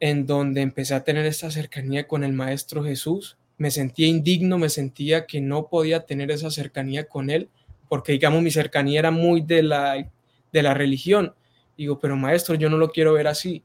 en 0.00 0.26
donde 0.26 0.60
empecé 0.60 0.94
a 0.94 1.04
tener 1.04 1.24
esta 1.24 1.50
cercanía 1.50 2.06
con 2.08 2.24
el 2.24 2.32
Maestro 2.32 2.84
Jesús. 2.84 3.38
Me 3.56 3.70
sentía 3.70 4.08
indigno, 4.08 4.58
me 4.58 4.68
sentía 4.68 5.26
que 5.26 5.40
no 5.40 5.68
podía 5.68 6.04
tener 6.04 6.30
esa 6.32 6.50
cercanía 6.50 7.08
con 7.08 7.30
Él, 7.30 7.48
porque 7.88 8.12
digamos 8.12 8.42
mi 8.42 8.50
cercanía 8.50 8.98
era 8.98 9.12
muy 9.12 9.40
de 9.40 9.62
la, 9.62 10.10
de 10.52 10.62
la 10.62 10.74
religión. 10.74 11.32
Digo, 11.78 11.98
pero 12.00 12.16
Maestro, 12.16 12.56
yo 12.56 12.68
no 12.68 12.78
lo 12.78 12.90
quiero 12.90 13.12
ver 13.12 13.28
así. 13.28 13.62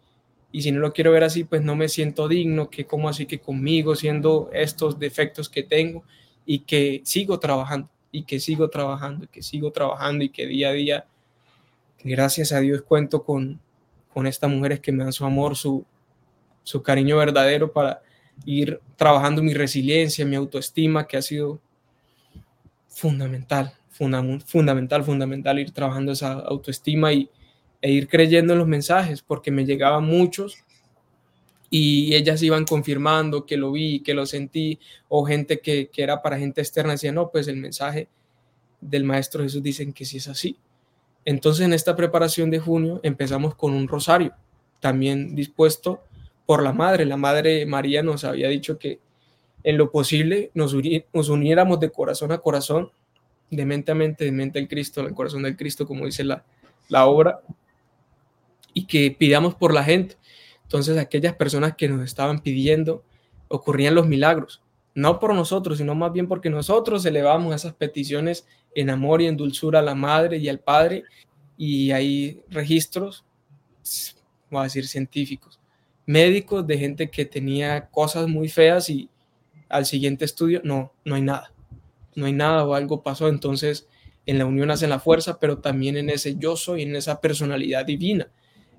Y 0.52 0.62
si 0.62 0.72
no 0.72 0.80
lo 0.80 0.94
quiero 0.94 1.12
ver 1.12 1.24
así, 1.24 1.44
pues 1.44 1.62
no 1.62 1.76
me 1.76 1.88
siento 1.88 2.28
digno, 2.28 2.70
que 2.70 2.86
como 2.86 3.08
así 3.08 3.26
que 3.26 3.40
conmigo, 3.40 3.96
siendo 3.96 4.50
estos 4.54 5.00
defectos 5.00 5.50
que 5.50 5.64
tengo 5.64 6.04
y 6.46 6.60
que 6.60 7.02
sigo 7.06 7.40
trabajando 7.40 7.90
y 8.12 8.24
que 8.24 8.40
sigo 8.40 8.70
trabajando 8.70 9.26
y 9.26 9.28
que 9.28 9.42
sigo 9.42 9.72
trabajando 9.72 10.26
y 10.26 10.30
que 10.30 10.46
día 10.46 10.70
a 10.70 10.74
día, 10.74 11.06
gracias 12.04 12.52
a 12.52 12.60
Dios 12.60 12.82
cuento 12.82 13.24
con, 13.24 13.62
con 14.14 14.28
estas 14.28 14.50
mujeres 14.50 14.82
que 14.82 14.92
me 14.92 15.04
dan 15.04 15.14
su 15.14 15.26
amor, 15.26 15.56
su, 15.56 15.86
su 16.64 16.84
cariño 16.84 17.18
verdadero 17.18 17.72
para 17.72 18.02
ir 18.46 18.82
trabajando 18.98 19.42
mi 19.42 19.54
resiliencia, 19.54 20.26
mi 20.26 20.36
autoestima, 20.36 21.08
que 21.08 21.16
ha 21.16 21.22
sido 21.22 21.62
fundamental, 22.88 23.74
fundamental, 23.90 24.46
fundamental, 24.46 25.04
fundamental 25.04 25.60
ir 25.60 25.72
trabajando 25.72 26.12
esa 26.12 26.34
autoestima 26.34 27.14
y, 27.14 27.30
e 27.82 27.92
ir 27.92 28.08
creyendo 28.08 28.54
en 28.54 28.60
los 28.60 28.68
mensajes, 28.68 29.22
porque 29.22 29.52
me 29.52 29.66
llegaban 29.66 30.06
muchos 30.06 30.58
y 31.70 32.14
ellas 32.16 32.44
iban 32.44 32.66
confirmando 32.66 33.46
que 33.46 33.58
lo 33.58 33.72
vi, 33.72 34.02
que 34.02 34.14
lo 34.14 34.26
sentí, 34.26 34.80
o 35.08 35.26
gente 35.26 35.60
que, 35.62 35.90
que, 35.90 36.04
era 36.04 36.22
para 36.22 36.38
gente 36.38 36.62
externa 36.62 36.92
decía, 36.94 37.12
no, 37.12 37.32
pues 37.32 37.48
el 37.48 37.58
mensaje 37.58 38.10
del 38.82 39.04
Maestro 39.04 39.44
Jesús 39.44 39.64
dicen 39.64 39.94
que 39.94 40.06
sí 40.06 40.18
es 40.18 40.28
así. 40.28 40.58
Entonces 41.24 41.66
en 41.66 41.74
esta 41.74 41.96
preparación 41.96 42.50
de 42.50 42.60
junio 42.60 43.00
empezamos 43.04 43.56
con 43.56 43.74
un 43.74 43.88
rosario, 43.88 44.34
también 44.80 45.36
dispuesto 45.36 46.04
por 46.46 46.64
la 46.64 46.74
Madre. 46.74 47.06
La 47.06 47.18
Madre 47.18 47.66
María 47.66 48.04
nos 48.04 48.24
había 48.24 48.50
dicho 48.50 48.78
que 48.78 49.00
en 49.64 49.78
lo 49.78 49.92
posible 49.92 50.52
nos, 50.54 50.74
uni 50.74 51.06
uniéramos 51.14 51.80
de 51.80 51.92
corazón 51.92 52.32
a 52.32 52.40
corazón, 52.40 52.92
de 53.50 53.66
mente 53.66 53.92
a 53.92 53.96
mente, 53.96 54.26
de 54.26 54.32
mente 54.32 54.60
al 54.60 54.68
Cristo, 54.68 55.02
al 55.02 55.14
corazón 55.14 55.44
del 55.44 55.56
Cristo, 55.56 55.86
como 55.86 56.06
dice 56.06 56.24
la, 56.24 56.44
la 56.90 57.06
obra, 57.06 57.42
y 58.74 58.86
que 58.86 59.12
pidamos 59.12 59.56
por 59.56 59.74
la 59.74 59.84
gente. 59.84 60.18
Entonces 60.64 60.98
aquellas 60.98 61.36
personas 61.36 61.76
que 61.76 61.90
nos 61.90 62.04
estaban 62.04 62.40
pidiendo, 62.40 63.04
ocurrían 63.50 63.96
los 63.96 64.08
milagros, 64.08 64.62
no 64.96 65.20
por 65.20 65.34
nosotros, 65.34 65.78
sino 65.78 65.96
más 65.96 66.14
bien 66.14 66.28
porque 66.28 66.50
nosotros 66.50 67.06
elevamos 67.06 67.54
esas 67.54 67.74
peticiones 67.74 68.48
en 68.74 68.90
amor 68.90 69.22
y 69.22 69.28
en 69.28 69.38
dulzura 69.38 69.80
a 69.80 69.82
la 69.82 69.96
Madre 69.96 70.38
y 70.38 70.48
al 70.48 70.60
Padre, 70.60 71.04
y 71.58 71.92
hay 71.92 72.42
registros, 72.50 73.26
voy 74.50 74.62
a 74.62 74.64
decir 74.64 74.88
científicos, 74.88 75.60
médicos 76.06 76.66
de 76.66 76.78
gente 76.78 77.10
que 77.10 77.26
tenía 77.26 77.88
cosas 77.90 78.28
muy 78.28 78.48
feas 78.48 78.90
y 78.90 79.10
al 79.68 79.86
siguiente 79.86 80.26
estudio 80.26 80.62
no, 80.64 80.94
no 81.04 81.16
hay 81.16 81.22
nada, 81.22 81.54
no 82.16 82.26
hay 82.26 82.34
nada 82.34 82.66
o 82.66 82.74
algo 82.74 83.04
pasó, 83.04 83.28
entonces 83.28 83.88
en 84.26 84.38
la 84.38 84.46
unión 84.46 84.72
hacen 84.72 84.90
la 84.90 85.00
fuerza, 85.00 85.40
pero 85.40 85.58
también 85.58 85.98
en 85.98 86.10
ese 86.10 86.38
yo 86.38 86.56
soy, 86.56 86.84
en 86.84 86.96
esa 86.96 87.20
personalidad 87.20 87.86
divina 87.86 88.32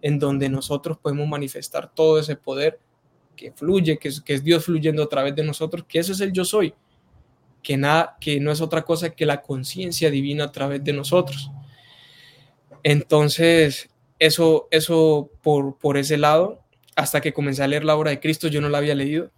en 0.02 0.18
donde 0.18 0.48
nosotros 0.48 0.98
podemos 0.98 1.26
manifestar 1.28 1.94
todo 1.94 2.18
ese 2.18 2.36
poder 2.36 2.78
que 3.36 3.52
fluye, 3.52 3.98
que 3.98 4.08
es, 4.08 4.20
que 4.20 4.34
es, 4.34 4.44
Dios 4.44 4.64
fluyendo 4.64 5.02
a 5.02 5.08
través 5.08 5.34
de 5.34 5.44
nosotros, 5.44 5.84
que 5.88 6.00
eso 6.00 6.12
es 6.12 6.20
el 6.20 6.32
yo 6.32 6.44
soy, 6.44 6.74
que, 7.62 7.76
nada, 7.76 8.16
que 8.20 8.40
no 8.40 8.50
es 8.50 8.60
otra 8.60 8.82
cosa 8.82 9.10
que 9.10 9.24
la 9.24 9.40
conciencia 9.40 10.10
divina 10.10 10.44
a 10.44 10.52
través 10.52 10.82
de 10.84 10.92
nosotros. 10.92 11.50
Entonces, 12.82 13.88
eso, 14.18 14.68
eso 14.70 15.30
por, 15.40 15.78
por 15.78 15.96
ese 15.96 16.18
lado, 16.18 16.60
hasta 16.96 17.20
que 17.20 17.32
comencé 17.32 17.62
a 17.62 17.68
leer 17.68 17.84
la 17.84 17.96
obra 17.96 18.10
de 18.10 18.20
Cristo, 18.20 18.48
yo 18.48 18.60
no 18.60 18.68
la 18.68 18.78
había 18.78 18.94
leído. 18.94 19.30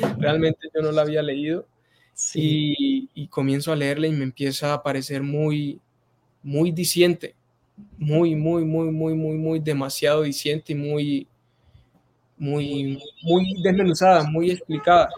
Realmente 0.18 0.68
yo 0.74 0.82
no 0.82 0.90
la 0.90 1.02
había 1.02 1.22
leído. 1.22 1.66
Y, 2.34 3.08
y, 3.14 3.28
comienzo 3.28 3.72
a 3.72 3.76
leerla 3.76 4.06
y 4.06 4.12
me 4.12 4.24
empieza 4.24 4.74
a 4.74 4.82
parecer 4.82 5.22
muy, 5.22 5.80
muy 6.42 6.70
diciente, 6.70 7.34
muy, 7.98 8.34
muy, 8.34 8.64
muy, 8.64 8.90
muy, 8.90 9.14
muy, 9.14 9.36
muy 9.36 9.60
demasiado 9.60 10.22
diciente 10.22 10.72
y 10.72 10.76
muy, 10.76 11.28
muy, 12.36 13.02
muy 13.22 13.62
desmenuzada, 13.62 14.24
muy 14.24 14.50
explicada. 14.50 15.10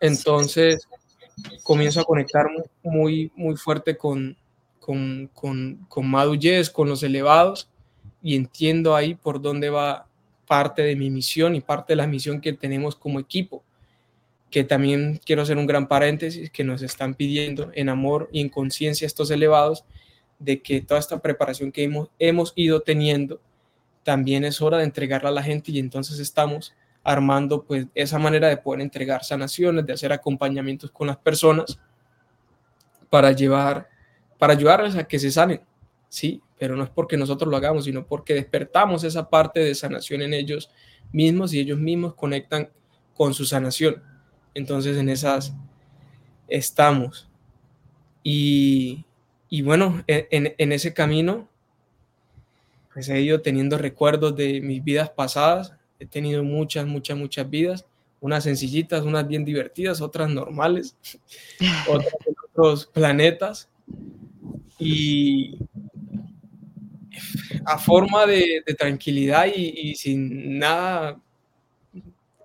Entonces 0.00 0.86
comienzo 1.62 2.00
a 2.00 2.04
conectar 2.04 2.46
muy, 2.82 3.30
muy 3.34 3.56
fuerte 3.56 3.96
con, 3.96 4.36
con, 4.78 5.30
con, 5.32 5.86
con 5.88 6.06
Madu 6.08 6.36
Yes, 6.36 6.70
con 6.70 6.88
los 6.88 7.02
elevados, 7.02 7.68
y 8.22 8.36
entiendo 8.36 8.94
ahí 8.94 9.14
por 9.14 9.40
dónde 9.40 9.70
va 9.70 10.06
parte 10.46 10.82
de 10.82 10.96
mi 10.96 11.10
misión 11.10 11.54
y 11.54 11.60
parte 11.60 11.92
de 11.92 11.96
la 11.96 12.06
misión 12.06 12.40
que 12.40 12.52
tenemos 12.52 12.94
como 12.94 13.18
equipo, 13.18 13.64
que 14.50 14.64
también 14.64 15.18
quiero 15.24 15.42
hacer 15.42 15.56
un 15.56 15.66
gran 15.66 15.88
paréntesis, 15.88 16.50
que 16.50 16.62
nos 16.62 16.82
están 16.82 17.14
pidiendo 17.14 17.70
en 17.74 17.88
amor 17.88 18.28
y 18.32 18.40
en 18.40 18.48
conciencia 18.48 19.06
estos 19.06 19.30
elevados, 19.30 19.84
de 20.42 20.62
que 20.62 20.80
toda 20.80 21.00
esta 21.00 21.20
preparación 21.20 21.72
que 21.72 21.90
hemos, 22.18 22.52
ido 22.56 22.80
teniendo, 22.80 23.40
también 24.02 24.44
es 24.44 24.60
hora 24.60 24.78
de 24.78 24.84
entregarla 24.84 25.28
a 25.28 25.32
la 25.32 25.42
gente 25.42 25.70
y 25.70 25.78
entonces 25.78 26.18
estamos 26.18 26.74
armando 27.04 27.64
pues 27.64 27.86
esa 27.94 28.18
manera 28.18 28.48
de 28.48 28.56
poder 28.56 28.80
entregar 28.80 29.24
sanaciones, 29.24 29.86
de 29.86 29.92
hacer 29.92 30.12
acompañamientos 30.12 30.90
con 30.90 31.06
las 31.06 31.16
personas 31.16 31.78
para 33.10 33.32
llevar, 33.32 33.88
para 34.38 34.54
ayudarles 34.54 34.96
a 34.96 35.04
que 35.04 35.18
se 35.18 35.30
sanen, 35.30 35.60
sí, 36.08 36.42
pero 36.58 36.76
no 36.76 36.84
es 36.84 36.90
porque 36.90 37.16
nosotros 37.16 37.50
lo 37.50 37.56
hagamos, 37.56 37.84
sino 37.84 38.06
porque 38.06 38.34
despertamos 38.34 39.04
esa 39.04 39.28
parte 39.28 39.60
de 39.60 39.74
sanación 39.74 40.22
en 40.22 40.34
ellos 40.34 40.70
mismos 41.12 41.52
y 41.52 41.60
ellos 41.60 41.78
mismos 41.78 42.14
conectan 42.14 42.70
con 43.14 43.34
su 43.34 43.44
sanación. 43.44 44.02
Entonces 44.54 44.96
en 44.96 45.08
esas 45.08 45.54
estamos. 46.48 47.28
Y, 48.22 49.04
y 49.52 49.60
bueno, 49.60 50.02
en, 50.06 50.54
en 50.56 50.72
ese 50.72 50.94
camino 50.94 51.46
pues 52.94 53.06
he 53.10 53.20
ido 53.20 53.42
teniendo 53.42 53.76
recuerdos 53.76 54.34
de 54.34 54.62
mis 54.62 54.82
vidas 54.82 55.10
pasadas, 55.10 55.74
he 55.98 56.06
tenido 56.06 56.42
muchas, 56.42 56.86
muchas, 56.86 57.18
muchas 57.18 57.50
vidas, 57.50 57.84
unas 58.22 58.44
sencillitas, 58.44 59.02
unas 59.02 59.28
bien 59.28 59.44
divertidas, 59.44 60.00
otras 60.00 60.30
normales, 60.30 60.96
otras 61.86 62.14
en 62.26 62.34
otros 62.50 62.86
planetas. 62.86 63.68
Y 64.78 65.58
a 67.66 67.76
forma 67.76 68.24
de, 68.24 68.64
tranquilidad 68.78 69.48
y, 69.54 69.94
sin 69.96 70.58
nada, 70.58 71.20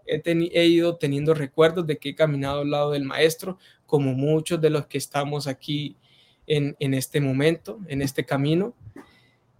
he, 0.06 0.22
he, 0.26 0.66
ido 0.66 0.98
teniendo 0.98 1.34
recuerdos 1.34 1.88
de 1.88 1.98
que 1.98 2.10
he 2.10 2.16
caminado 2.16 2.64
al 2.64 2.70
lado 2.70 2.92
del 2.92 3.06
maestro, 3.06 3.58
como 3.86 4.12
muchos 4.12 4.60
de 4.60 4.72
los 4.72 4.88
que 4.88 4.98
estamos 4.98 5.48
aquí 5.48 5.96
en, 6.48 6.76
en 6.80 6.94
este 6.94 7.22
momento, 7.22 7.80
en 7.88 8.02
este 8.02 8.26
camino 8.26 8.74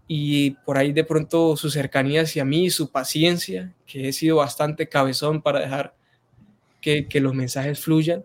y 0.08 0.52
por 0.66 0.78
ahí 0.78 0.94
de 0.94 1.04
pronto 1.04 1.58
su 1.58 1.70
cercanía 1.70 2.22
hacia 2.22 2.46
mí, 2.46 2.70
su 2.70 2.92
paciencia, 2.92 3.74
que 3.86 4.08
he 4.08 4.14
sido 4.14 4.38
bastante 4.38 4.88
cabezón 4.88 5.42
para 5.42 5.60
dejar 5.60 5.96
que, 6.82 7.08
que 7.08 7.20
los 7.20 7.36
mensajes 7.36 7.80
fluyan. 7.82 8.24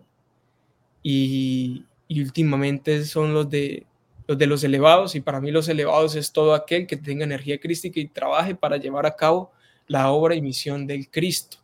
Y, 1.01 1.85
y, 2.07 2.21
últimamente 2.21 3.03
son 3.03 3.33
los 3.33 3.49
de, 3.49 3.85
los 4.27 4.63
elevados, 4.63 5.15
y 5.15 5.19
para 5.19 5.41
mí 5.41 5.51
los 5.51 5.67
elevados 5.67 6.15
es 6.15 6.31
todo 6.31 6.53
aquel 6.53 6.87
que 6.87 6.95
tenga 6.95 7.25
energía 7.25 7.59
crística 7.59 7.99
y 7.99 8.07
trabaje 8.07 8.55
para 8.55 8.77
llevar 8.77 9.05
a 9.05 9.17
cabo 9.17 9.51
la 9.87 10.09
obra 10.09 10.35
y 10.35 10.41
misión 10.41 10.87
del 10.87 11.09
Cristo. 11.09 11.57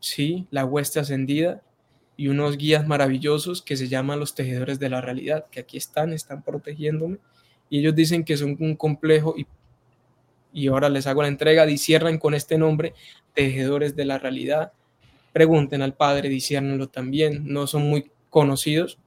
Sí, 0.00 0.48
la 0.50 0.64
hueste 0.64 0.98
ascendida 0.98 1.62
y 2.16 2.28
unos 2.28 2.56
guías 2.56 2.86
maravillosos 2.86 3.62
que 3.62 3.76
se 3.76 3.88
llaman 3.88 4.20
los 4.20 4.34
tejedores 4.34 4.78
de 4.78 4.88
la 4.88 5.00
realidad, 5.00 5.46
que 5.50 5.60
aquí 5.60 5.76
están, 5.76 6.12
están 6.12 6.42
protegiéndome 6.42 7.18
y 7.68 7.80
ellos 7.80 7.94
dicen 7.94 8.24
que 8.24 8.36
son 8.36 8.56
un 8.60 8.76
complejo 8.76 9.34
y, 9.36 9.46
y 10.52 10.68
ahora 10.68 10.88
les 10.88 11.06
hago 11.06 11.22
la 11.22 11.28
entrega, 11.28 11.66
discierran 11.66 12.18
con 12.18 12.34
este 12.34 12.58
nombre, 12.58 12.94
tejedores 13.34 13.96
de 13.96 14.04
la 14.04 14.18
realidad. 14.18 14.72
Pregunten 15.32 15.82
al 15.82 15.94
Padre, 15.94 16.28
disciernenlo 16.28 16.88
también, 16.88 17.42
no 17.46 17.66
son 17.66 17.88
muy 17.88 18.10
conocidos, 18.30 18.98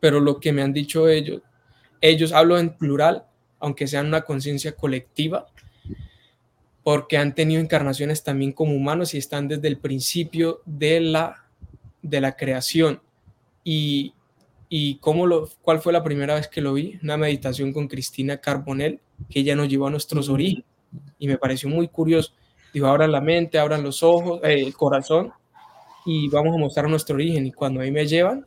pero 0.00 0.20
lo 0.20 0.40
que 0.40 0.52
me 0.52 0.62
han 0.62 0.72
dicho 0.72 1.08
ellos, 1.08 1.42
ellos 2.00 2.32
hablo 2.32 2.58
en 2.58 2.76
plural, 2.76 3.24
aunque 3.58 3.86
sean 3.86 4.06
una 4.06 4.22
conciencia 4.22 4.72
colectiva, 4.72 5.46
porque 6.82 7.18
han 7.18 7.34
tenido 7.34 7.60
encarnaciones 7.60 8.22
también 8.22 8.52
como 8.52 8.74
humanos 8.74 9.14
y 9.14 9.18
están 9.18 9.48
desde 9.48 9.68
el 9.68 9.78
principio 9.78 10.62
de 10.64 11.00
la, 11.00 11.47
de 12.02 12.20
la 12.20 12.36
creación. 12.36 13.00
Y, 13.64 14.14
y 14.68 14.96
cómo 14.96 15.26
lo, 15.26 15.48
cuál 15.62 15.80
fue 15.80 15.92
la 15.92 16.02
primera 16.02 16.34
vez 16.34 16.48
que 16.48 16.60
lo 16.60 16.74
vi, 16.74 16.98
una 17.02 17.16
meditación 17.16 17.72
con 17.72 17.88
Cristina 17.88 18.38
Carbonell, 18.38 19.00
que 19.28 19.40
ella 19.40 19.56
nos 19.56 19.68
llevó 19.68 19.86
a 19.86 19.90
nuestros 19.90 20.28
orígenes 20.28 20.64
y 21.18 21.28
me 21.28 21.38
pareció 21.38 21.68
muy 21.68 21.88
curioso. 21.88 22.32
Dijo, 22.72 22.86
abran 22.86 23.12
la 23.12 23.20
mente, 23.20 23.58
abran 23.58 23.82
los 23.82 24.02
ojos, 24.02 24.40
eh, 24.42 24.60
el 24.60 24.74
corazón 24.74 25.32
y 26.04 26.28
vamos 26.28 26.54
a 26.54 26.58
mostrar 26.58 26.88
nuestro 26.88 27.16
origen. 27.16 27.46
Y 27.46 27.52
cuando 27.52 27.80
ahí 27.80 27.90
me 27.90 28.06
llevan 28.06 28.46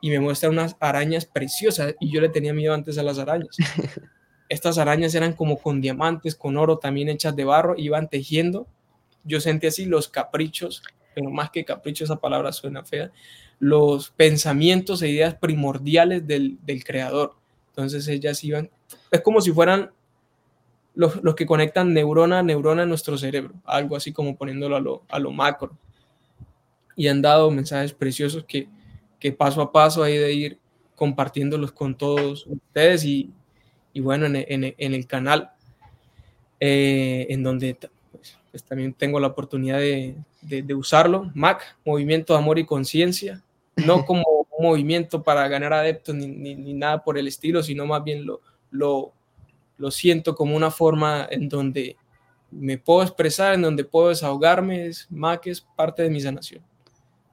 y 0.00 0.10
me 0.10 0.20
muestran 0.20 0.52
unas 0.52 0.76
arañas 0.80 1.26
preciosas 1.26 1.94
y 2.00 2.10
yo 2.10 2.20
le 2.20 2.28
tenía 2.28 2.52
miedo 2.52 2.74
antes 2.74 2.98
a 2.98 3.02
las 3.02 3.18
arañas. 3.18 3.56
Estas 4.48 4.76
arañas 4.76 5.14
eran 5.14 5.32
como 5.32 5.56
con 5.56 5.80
diamantes, 5.80 6.34
con 6.34 6.56
oro 6.56 6.78
también 6.78 7.08
hechas 7.08 7.34
de 7.34 7.44
barro, 7.44 7.74
iban 7.78 8.08
tejiendo. 8.08 8.66
Yo 9.24 9.40
sentí 9.40 9.68
así 9.68 9.86
los 9.86 10.08
caprichos, 10.08 10.82
pero 11.14 11.30
más 11.30 11.50
que 11.50 11.64
capricho 11.64 12.04
esa 12.04 12.16
palabra 12.16 12.52
suena 12.52 12.84
fea, 12.84 13.10
los 13.58 14.10
pensamientos 14.10 15.02
e 15.02 15.08
ideas 15.08 15.34
primordiales 15.34 16.26
del, 16.26 16.58
creador. 16.84 17.34
Entonces 17.68 18.08
ellas 18.08 18.42
iban, 18.44 18.70
es 19.10 19.20
como 19.20 19.40
si 19.40 19.52
fueran 19.52 19.92
los, 20.94 21.20
que 21.34 21.46
conectan 21.46 21.94
neurona 21.94 22.40
a 22.40 22.42
neurona 22.42 22.82
en 22.82 22.88
nuestro 22.88 23.16
cerebro, 23.16 23.54
algo 23.64 23.96
así 23.96 24.12
como 24.12 24.36
poniéndolo 24.36 24.76
a 24.76 24.80
lo, 24.80 25.02
a 25.08 25.18
lo 25.18 25.30
macro. 25.30 25.76
Y 26.96 27.08
han 27.08 27.22
dado 27.22 27.50
mensajes 27.50 27.92
preciosos 27.92 28.44
que, 28.44 28.68
que 29.18 29.32
paso 29.32 29.62
a 29.62 29.72
paso 29.72 30.02
hay 30.02 30.18
de 30.18 30.32
ir 30.32 30.58
compartiéndolos 30.96 31.72
con 31.72 31.96
todos 31.96 32.46
ustedes 32.46 33.04
y, 33.04 33.30
y 33.92 34.00
bueno, 34.00 34.26
en, 34.26 34.36
en, 34.36 34.74
en, 34.76 34.94
el 34.94 35.06
canal, 35.06 35.52
eh, 36.60 37.26
en 37.30 37.42
donde 37.42 37.76
pues, 38.22 38.38
pues, 38.52 38.62
también 38.62 38.94
tengo 38.94 39.18
la 39.18 39.26
oportunidad 39.28 39.78
de, 39.78 40.14
de, 40.40 40.62
de 40.62 40.74
usarlo, 40.74 41.30
MAC, 41.34 41.76
Movimiento 41.84 42.32
de 42.32 42.38
Amor 42.38 42.58
y 42.60 42.64
Conciencia, 42.64 43.42
no 43.76 44.04
como 44.06 44.22
un 44.56 44.66
movimiento 44.66 45.22
para 45.22 45.48
ganar 45.48 45.72
adeptos 45.72 46.14
ni, 46.14 46.28
ni, 46.28 46.72
nada 46.72 47.02
por 47.02 47.18
el 47.18 47.26
estilo, 47.26 47.62
sino 47.62 47.84
más 47.86 48.04
bien 48.04 48.24
lo, 48.24 48.40
lo, 48.70 49.12
lo, 49.78 49.90
siento 49.90 50.34
como 50.34 50.54
una 50.54 50.70
forma 50.70 51.26
en 51.30 51.48
donde 51.48 51.96
me 52.50 52.78
puedo 52.78 53.02
expresar, 53.02 53.54
en 53.54 53.62
donde 53.62 53.84
puedo 53.84 54.10
desahogarme, 54.10 54.86
es 54.86 55.08
que 55.42 55.50
es 55.50 55.60
parte 55.60 56.02
de 56.02 56.10
mi 56.10 56.20
sanación, 56.20 56.62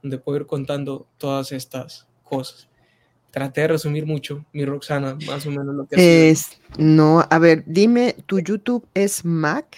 donde 0.01 0.17
puedo 0.17 0.39
ir 0.39 0.47
contando 0.47 1.05
todas 1.17 1.51
estas 1.51 2.07
cosas. 2.23 2.67
Traté 3.31 3.61
de 3.61 3.67
resumir 3.67 4.07
mucho, 4.07 4.43
mi 4.53 4.65
Roxana, 4.65 5.15
más 5.27 5.45
o 5.45 5.51
menos 5.51 5.75
lo 5.75 5.85
que 5.85 6.31
es. 6.31 6.59
No, 6.79 7.23
a 7.29 7.37
ver, 7.37 7.63
dime, 7.67 8.15
¿tu 8.25 8.39
YouTube 8.39 8.87
es 8.95 9.23
Mac? 9.23 9.77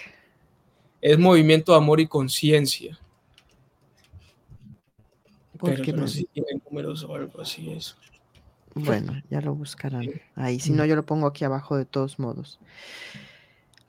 Es 1.02 1.18
Movimiento 1.18 1.72
de 1.72 1.78
Amor 1.78 2.00
y 2.00 2.06
Conciencia. 2.06 2.98
Porque 5.58 5.92
no 5.92 6.08
sé 6.08 6.18
si 6.18 6.24
tienen 6.26 6.62
números 6.64 7.04
o 7.04 7.14
algo 7.14 7.40
así 7.40 7.70
eso. 7.70 7.96
Bueno, 8.74 9.20
ya 9.28 9.40
lo 9.40 9.54
buscarán 9.54 10.08
ahí. 10.34 10.58
Si 10.58 10.72
no, 10.72 10.84
yo 10.86 10.96
lo 10.96 11.04
pongo 11.04 11.26
aquí 11.26 11.44
abajo 11.44 11.76
de 11.76 11.84
todos 11.84 12.18
modos. 12.18 12.58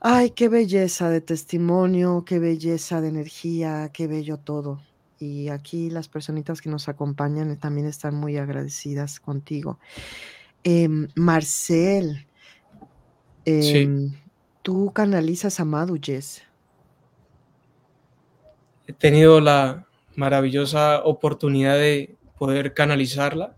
Ay, 0.00 0.30
qué 0.30 0.48
belleza 0.48 1.08
de 1.08 1.20
testimonio, 1.20 2.24
qué 2.26 2.38
belleza 2.38 3.00
de 3.00 3.08
energía, 3.08 3.90
qué 3.92 4.06
bello 4.06 4.36
todo. 4.36 4.82
Y 5.18 5.48
aquí 5.48 5.88
las 5.88 6.08
personitas 6.08 6.60
que 6.60 6.68
nos 6.68 6.88
acompañan 6.88 7.56
también 7.58 7.86
están 7.86 8.14
muy 8.14 8.36
agradecidas 8.36 9.20
contigo. 9.20 9.78
Eh, 10.64 10.88
Marcel, 11.14 12.26
eh, 13.46 14.10
tú 14.62 14.92
canalizas 14.92 15.60
a 15.60 15.64
Madu, 15.64 15.96
He 18.86 18.92
tenido 18.92 19.40
la, 19.40 19.86
maravillosa 20.16 21.02
oportunidad 21.04 21.76
de 21.76 22.16
poder 22.38 22.74
canalizarla. 22.74 23.56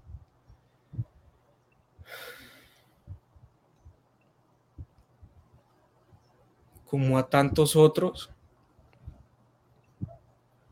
Como 6.84 7.18
a 7.18 7.28
tantos 7.28 7.76
otros, 7.76 8.30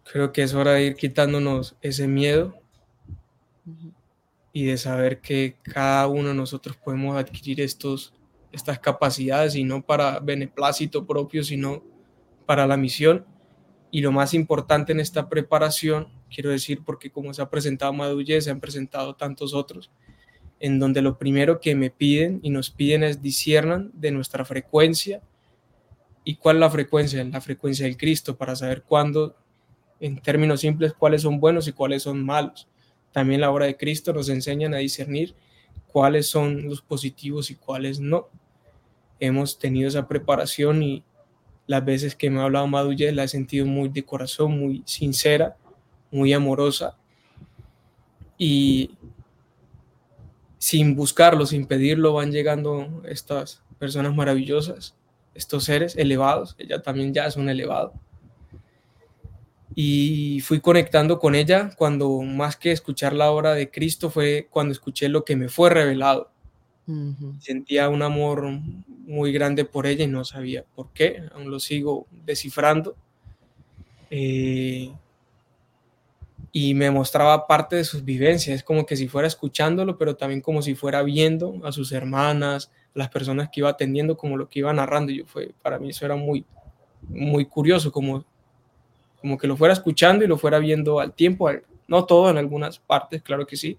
creo 0.05 0.33
que 0.33 0.43
es 0.43 0.55
hora 0.55 0.73
de 0.73 0.85
ir 0.85 0.95
quitándonos 0.95 1.77
ese 1.83 2.07
miedo 2.07 2.55
y 4.53 4.65
de 4.65 4.79
saber 4.79 5.21
que 5.21 5.57
cada 5.63 6.07
uno 6.07 6.29
de 6.29 6.35
nosotros 6.35 6.77
podemos 6.77 7.17
adquirir 7.17 7.61
estos, 7.61 8.15
estas 8.53 8.79
capacidades 8.79 9.57
y 9.57 9.65
no 9.65 9.83
para 9.83 10.21
beneplácito 10.21 11.05
propio, 11.05 11.43
sino 11.43 11.83
para 12.47 12.67
la 12.67 12.77
misión 12.77 13.27
y 13.95 14.01
lo 14.01 14.11
más 14.11 14.35
importante 14.35 14.91
en 14.91 14.99
esta 14.99 15.29
preparación, 15.29 16.09
quiero 16.29 16.51
decir, 16.51 16.83
porque 16.85 17.11
como 17.11 17.33
se 17.33 17.41
ha 17.41 17.49
presentado 17.49 17.93
Madulle, 17.93 18.43
se 18.43 18.51
han 18.51 18.59
presentado 18.59 19.15
tantos 19.15 19.55
otros, 19.55 19.93
en 20.59 20.81
donde 20.81 21.01
lo 21.01 21.17
primero 21.17 21.61
que 21.61 21.77
me 21.77 21.91
piden 21.91 22.41
y 22.43 22.51
nos 22.51 22.71
piden 22.71 23.05
es 23.05 23.23
disciernan 23.23 23.93
de 23.95 24.11
nuestra 24.11 24.45
frecuencia. 24.45 25.23
¿Y 26.25 26.35
cuál 26.35 26.57
es 26.57 26.61
la 26.63 26.71
frecuencia? 26.71 27.23
La 27.23 27.41
frecuencia 27.41 27.87
del 27.87 27.97
Cristo, 27.97 28.37
para 28.37 28.57
saber 28.57 28.83
cuándo, 28.83 29.37
en 30.01 30.21
términos 30.21 30.63
simples, 30.63 30.93
cuáles 30.93 31.23
son 31.23 31.39
buenos 31.39 31.69
y 31.69 31.73
cuáles 31.73 32.03
son 32.03 32.21
malos. 32.21 32.67
También 33.13 33.43
la 33.43 33.53
obra 33.53 33.67
de 33.67 33.77
Cristo 33.77 34.13
nos 34.13 34.29
enseñan 34.29 34.75
a 34.75 34.79
discernir 34.79 35.37
cuáles 35.87 36.27
son 36.27 36.65
los 36.65 36.83
positivos 36.83 37.49
y 37.53 37.55
cuáles 37.55 38.01
no. 38.01 38.29
Hemos 39.21 39.57
tenido 39.57 39.87
esa 39.87 40.09
preparación 40.09 40.83
y 40.83 41.05
las 41.67 41.85
veces 41.85 42.15
que 42.15 42.31
me 42.31 42.41
ha 42.41 42.45
hablado 42.45 42.67
Madulle 42.67 43.13
la 43.13 43.25
he 43.25 43.29
sentido 43.29 43.67
muy 43.67 43.89
de 43.89 44.05
corazón, 44.05 44.59
muy 44.59 44.83
sincera, 44.87 45.57
muy 46.11 46.33
amorosa. 46.33 46.97
Y 48.37 48.91
sin 50.59 50.95
buscarlo, 50.95 51.47
sin 51.47 51.67
pedirlo, 51.67 52.15
van 52.15 52.33
llegando 52.33 53.03
estas 53.07 53.63
personas 53.79 54.15
maravillosas, 54.15 54.97
estos 55.35 55.65
seres 55.65 55.97
elevados. 55.97 56.55
Ella 56.59 56.83
también 56.83 57.13
ya 57.13 57.27
es 57.27 57.37
un 57.37 57.49
elevado. 57.49 57.93
Y 59.75 60.41
fui 60.41 60.61
conectando 60.61 61.19
con 61.19 61.35
ella 61.35 61.71
cuando 61.77 62.23
más 62.23 62.57
que 62.57 62.71
escuchar 62.71 63.13
la 63.13 63.31
obra 63.31 63.55
de 63.55 63.71
Cristo 63.71 64.09
fue 64.09 64.47
cuando 64.51 64.73
escuché 64.73 65.09
lo 65.09 65.25
que 65.25 65.37
me 65.37 65.49
fue 65.49 65.71
revelado. 65.71 66.31
Sentía 67.41 67.89
un 67.89 68.03
amor 68.03 68.47
muy 69.07 69.33
grande 69.33 69.65
por 69.65 69.87
ella 69.87 70.05
y 70.05 70.09
no 70.09 70.25
sabía 70.25 70.65
por 70.75 70.91
qué, 70.93 71.23
aún 71.35 71.51
lo 71.51 71.59
sigo 71.59 72.07
descifrando. 72.27 72.95
Eh, 74.11 74.93
y 76.53 76.75
me 76.75 76.91
mostraba 76.91 77.47
parte 77.47 77.77
de 77.77 77.85
sus 77.85 78.05
vivencias, 78.05 78.63
como 78.63 78.87
que 78.87 78.97
si 78.97 79.09
fuera 79.09 79.27
escuchándolo, 79.27 79.99
pero 79.99 80.15
también 80.15 80.41
como 80.41 80.63
si 80.63 80.75
fuera 80.75 81.03
viendo 81.03 81.61
a 81.65 81.73
sus 81.73 81.91
hermanas, 81.91 82.71
las 82.95 83.09
personas 83.09 83.49
que 83.51 83.61
iba 83.61 83.71
atendiendo, 83.71 84.17
como 84.17 84.37
lo 84.37 84.49
que 84.49 84.61
iba 84.61 84.73
narrando. 84.73 85.11
Yo 85.11 85.25
fue, 85.27 85.53
para 85.63 85.79
mí 85.79 85.91
eso 85.91 86.05
era 86.05 86.15
muy, 86.15 86.45
muy 87.09 87.47
curioso, 87.47 87.91
como, 87.91 88.25
como 89.21 89.37
que 89.37 89.49
lo 89.49 89.57
fuera 89.57 89.75
escuchando 89.75 90.25
y 90.25 90.29
lo 90.29 90.39
fuera 90.39 90.59
viendo 90.59 91.01
al 91.01 91.13
tiempo, 91.13 91.51
no 91.89 92.05
todo, 92.05 92.31
en 92.31 92.37
algunas 92.37 92.79
partes, 92.79 93.23
claro 93.23 93.47
que 93.47 93.57
sí. 93.57 93.79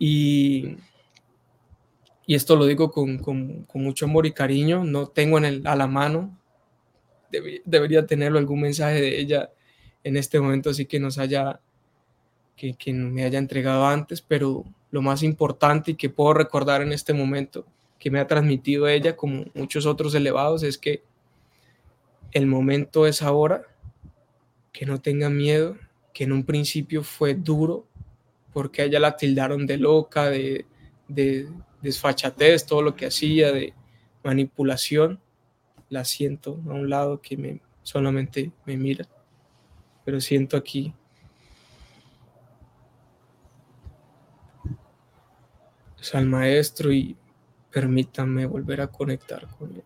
Y, 0.00 0.78
y 2.26 2.34
esto 2.34 2.56
lo 2.56 2.66
digo 2.66 2.90
con, 2.90 3.18
con, 3.18 3.66
mucho 3.74 4.04
amor 4.04 4.26
y 4.26 4.32
cariño, 4.32 4.84
no 4.84 5.08
tengo 5.08 5.38
en 5.38 5.66
a 5.66 5.76
la 5.76 5.86
mano, 5.86 6.38
debería 7.64 8.06
tenerlo 8.06 8.38
algún 8.38 8.60
mensaje 8.60 9.00
de 9.00 9.18
ella 9.18 9.50
en 10.04 10.16
este 10.16 10.38
momento, 10.38 10.70
así 10.70 10.86
que 10.86 11.00
nos 11.00 11.18
haya, 11.18 11.60
que, 12.56 12.74
que 12.74 12.92
me 12.92 13.24
haya 13.24 13.38
entregado 13.38 13.86
antes, 13.86 14.20
pero 14.20 14.64
lo 14.90 15.02
más 15.02 15.22
importante 15.22 15.92
y 15.92 15.94
que 15.94 16.10
puedo 16.10 16.34
recordar 16.34 16.82
en 16.82 16.92
este 16.92 17.12
momento 17.12 17.66
que 17.98 18.10
me 18.10 18.20
ha 18.20 18.26
transmitido 18.26 18.88
ella, 18.88 19.16
como 19.16 19.44
muchos 19.54 19.86
otros 19.86 20.14
elevados, 20.14 20.62
es 20.62 20.76
que 20.76 21.02
el 22.32 22.46
momento 22.46 23.06
es 23.06 23.22
ahora, 23.22 23.62
que 24.72 24.86
no 24.86 25.00
tenga 25.00 25.28
miedo, 25.30 25.76
que 26.12 26.24
en 26.24 26.32
un 26.32 26.44
principio 26.44 27.02
fue 27.02 27.34
duro, 27.34 27.86
porque 28.52 28.82
a 28.82 28.84
ella 28.86 29.00
la 29.00 29.16
tildaron 29.16 29.66
de 29.66 29.78
loca, 29.78 30.28
de, 30.28 30.66
de 31.08 31.48
desfachatez, 31.82 32.64
todo 32.64 32.82
lo 32.82 32.96
que 32.96 33.06
hacía, 33.06 33.52
de 33.52 33.74
manipulación, 34.24 35.20
la 35.88 36.04
siento 36.04 36.58
a 36.66 36.72
un 36.72 36.88
lado 36.88 37.20
que 37.20 37.36
me, 37.36 37.60
solamente 37.82 38.52
me 38.64 38.76
mira, 38.76 39.06
pero 40.04 40.20
siento 40.20 40.56
aquí 40.56 40.94
al 46.14 46.26
maestro 46.26 46.92
y 46.92 47.16
permítanme 47.70 48.44
volver 48.46 48.80
a 48.80 48.88
conectar 48.88 49.46
con 49.56 49.72
él. 49.72 49.84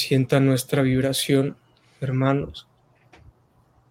Sienta 0.00 0.40
nuestra 0.40 0.80
vibración, 0.80 1.58
hermanos. 2.00 2.66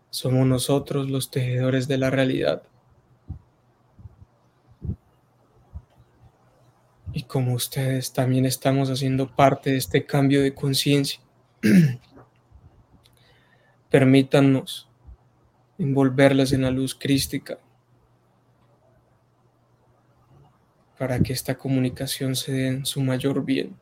Somos 0.09 0.47
nosotros 0.47 1.07
los 1.07 1.29
tejedores 1.29 1.87
de 1.87 1.99
la 1.99 2.09
realidad. 2.09 2.63
Y 7.13 7.21
como 7.25 7.53
ustedes 7.53 8.11
también 8.11 8.47
estamos 8.47 8.89
haciendo 8.89 9.35
parte 9.35 9.69
de 9.69 9.77
este 9.77 10.07
cambio 10.07 10.41
de 10.41 10.55
conciencia, 10.55 11.19
permítanos 13.91 14.89
envolverlas 15.77 16.53
en 16.53 16.63
la 16.63 16.71
luz 16.71 16.95
crística 16.95 17.59
para 20.97 21.19
que 21.19 21.33
esta 21.33 21.55
comunicación 21.55 22.35
se 22.35 22.51
dé 22.51 22.67
en 22.69 22.85
su 22.87 22.99
mayor 22.99 23.45
bien. 23.45 23.77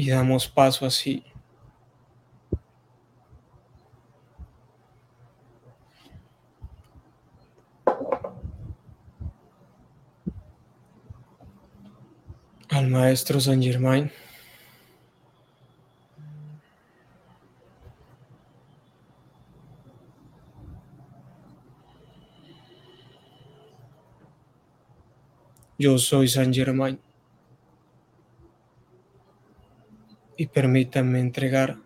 Y 0.00 0.08
damos 0.08 0.48
paso 0.48 0.86
así. 0.86 1.22
Al 12.70 12.88
maestro 12.88 13.38
Saint 13.40 13.62
Germain. 13.62 14.10
Yo 25.78 25.98
soy 25.98 26.26
Saint 26.26 26.54
Germain. 26.54 27.09
Y 30.40 30.46
permítanme 30.46 31.20
entregar 31.20 31.76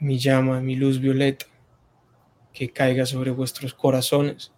mi 0.00 0.18
llama, 0.18 0.60
mi 0.60 0.74
luz 0.74 0.98
violeta, 0.98 1.46
que 2.52 2.72
caiga 2.72 3.06
sobre 3.06 3.30
vuestros 3.30 3.72
corazones, 3.72 4.50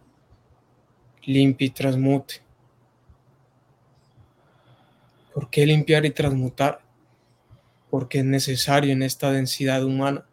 limpie 1.25 1.67
y 1.67 1.71
transmute. 1.71 2.37
¿Por 5.35 5.51
qué 5.51 5.67
limpiar 5.67 6.07
y 6.07 6.11
transmutar? 6.11 6.81
Porque 7.91 8.21
es 8.21 8.25
necesario 8.25 8.95
en 8.95 9.03
esta 9.03 9.31
densidad 9.31 9.85
humana 9.85 10.25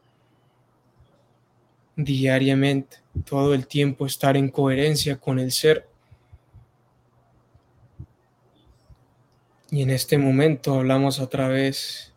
diariamente, 1.97 2.99
todo 3.25 3.53
el 3.53 3.67
tiempo 3.67 4.05
estar 4.05 4.37
en 4.37 4.47
coherencia 4.47 5.17
con 5.17 5.39
el 5.39 5.51
ser 5.51 5.85
Y 9.71 9.81
en 9.81 9.89
este 9.89 10.19
momento 10.19 10.75
hablamos 10.75 11.19
a 11.19 11.27
través 11.27 12.13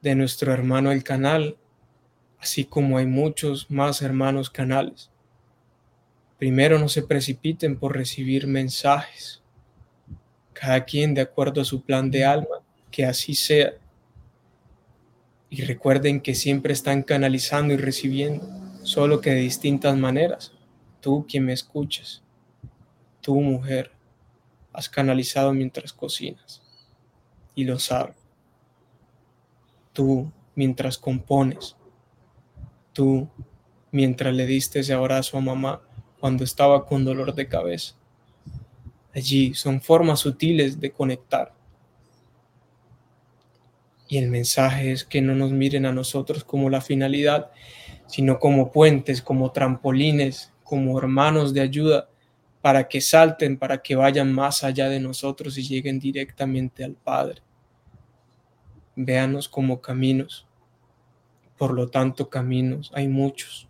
de 0.00 0.14
nuestro 0.14 0.52
hermano 0.52 0.92
el 0.92 1.02
canal, 1.02 1.56
así 2.38 2.64
como 2.64 2.98
hay 2.98 3.06
muchos 3.06 3.68
más 3.68 4.00
hermanos 4.00 4.48
canales. 4.48 5.10
Primero 6.38 6.78
no 6.78 6.88
se 6.88 7.02
precipiten 7.02 7.76
por 7.76 7.96
recibir 7.96 8.46
mensajes, 8.46 9.42
cada 10.52 10.84
quien 10.84 11.14
de 11.14 11.22
acuerdo 11.22 11.60
a 11.60 11.64
su 11.64 11.82
plan 11.82 12.12
de 12.12 12.24
alma, 12.24 12.62
que 12.92 13.04
así 13.04 13.34
sea. 13.34 13.72
Y 15.50 15.62
recuerden 15.62 16.20
que 16.20 16.36
siempre 16.36 16.72
están 16.72 17.02
canalizando 17.02 17.74
y 17.74 17.76
recibiendo, 17.76 18.46
solo 18.84 19.20
que 19.20 19.30
de 19.30 19.40
distintas 19.40 19.96
maneras. 19.96 20.52
Tú 21.00 21.26
quien 21.28 21.44
me 21.44 21.54
escuchas, 21.54 22.22
tú 23.20 23.40
mujer, 23.40 23.90
has 24.72 24.88
canalizado 24.88 25.52
mientras 25.52 25.92
cocinas 25.92 26.67
y 27.58 27.64
lo 27.64 27.76
sabe. 27.80 28.14
Tú 29.92 30.30
mientras 30.54 30.96
compones, 30.96 31.74
tú 32.92 33.28
mientras 33.90 34.32
le 34.32 34.46
diste 34.46 34.78
ese 34.78 34.92
abrazo 34.92 35.36
a 35.36 35.40
mamá 35.40 35.82
cuando 36.20 36.44
estaba 36.44 36.86
con 36.86 37.04
dolor 37.04 37.34
de 37.34 37.48
cabeza. 37.48 37.96
Allí 39.12 39.54
son 39.54 39.80
formas 39.80 40.20
sutiles 40.20 40.78
de 40.78 40.92
conectar. 40.92 41.52
Y 44.06 44.18
el 44.18 44.28
mensaje 44.28 44.92
es 44.92 45.02
que 45.02 45.20
no 45.20 45.34
nos 45.34 45.50
miren 45.50 45.84
a 45.84 45.92
nosotros 45.92 46.44
como 46.44 46.70
la 46.70 46.80
finalidad, 46.80 47.50
sino 48.06 48.38
como 48.38 48.70
puentes, 48.70 49.20
como 49.20 49.50
trampolines, 49.50 50.52
como 50.62 50.96
hermanos 50.96 51.52
de 51.52 51.62
ayuda 51.62 52.08
para 52.60 52.86
que 52.86 53.00
salten, 53.00 53.58
para 53.58 53.82
que 53.82 53.96
vayan 53.96 54.32
más 54.32 54.62
allá 54.62 54.88
de 54.88 55.00
nosotros 55.00 55.58
y 55.58 55.66
lleguen 55.66 55.98
directamente 55.98 56.84
al 56.84 56.94
Padre. 56.94 57.42
Véanos 59.00 59.48
como 59.48 59.80
caminos. 59.80 60.44
Por 61.56 61.72
lo 61.72 61.88
tanto, 61.88 62.28
caminos 62.28 62.90
hay 62.94 63.06
muchos. 63.06 63.68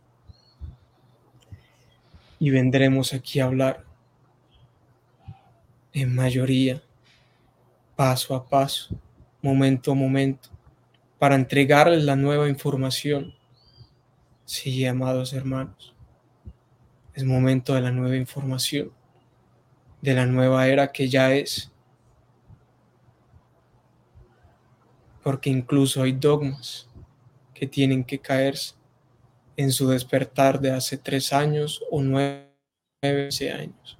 Y 2.38 2.48
vendremos 2.48 3.12
aquí 3.12 3.38
a 3.38 3.44
hablar 3.44 3.84
en 5.92 6.14
mayoría, 6.14 6.82
paso 7.94 8.34
a 8.34 8.48
paso, 8.48 8.98
momento 9.42 9.92
a 9.92 9.94
momento, 9.94 10.48
para 11.18 11.34
entregarles 11.34 12.04
la 12.04 12.16
nueva 12.16 12.48
información. 12.48 13.34
Sí, 14.46 14.86
amados 14.86 15.34
hermanos, 15.34 15.94
es 17.12 17.24
momento 17.24 17.74
de 17.74 17.82
la 17.82 17.90
nueva 17.90 18.16
información, 18.16 18.92
de 20.00 20.14
la 20.14 20.24
nueva 20.24 20.68
era 20.68 20.90
que 20.90 21.10
ya 21.10 21.34
es. 21.34 21.70
Porque 25.28 25.50
incluso 25.50 26.02
hay 26.02 26.12
dogmas 26.12 26.88
que 27.52 27.66
tienen 27.66 28.02
que 28.02 28.18
caerse 28.18 28.76
en 29.58 29.72
su 29.72 29.86
despertar 29.90 30.58
de 30.58 30.70
hace 30.70 30.96
tres 30.96 31.34
años 31.34 31.84
o 31.90 32.00
nueve 32.00 32.48
años. 33.02 33.98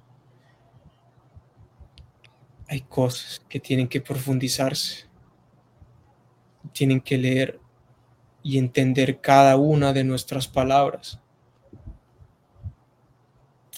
Hay 2.67 2.81
cosas 2.81 3.45
que 3.47 3.59
tienen 3.59 3.87
que 3.87 4.01
profundizarse, 4.01 5.05
tienen 6.73 6.99
que 6.99 7.19
leer 7.19 7.59
y 8.41 8.57
entender 8.57 9.21
cada 9.21 9.55
una 9.55 9.93
de 9.93 10.03
nuestras 10.03 10.47
palabras 10.47 11.19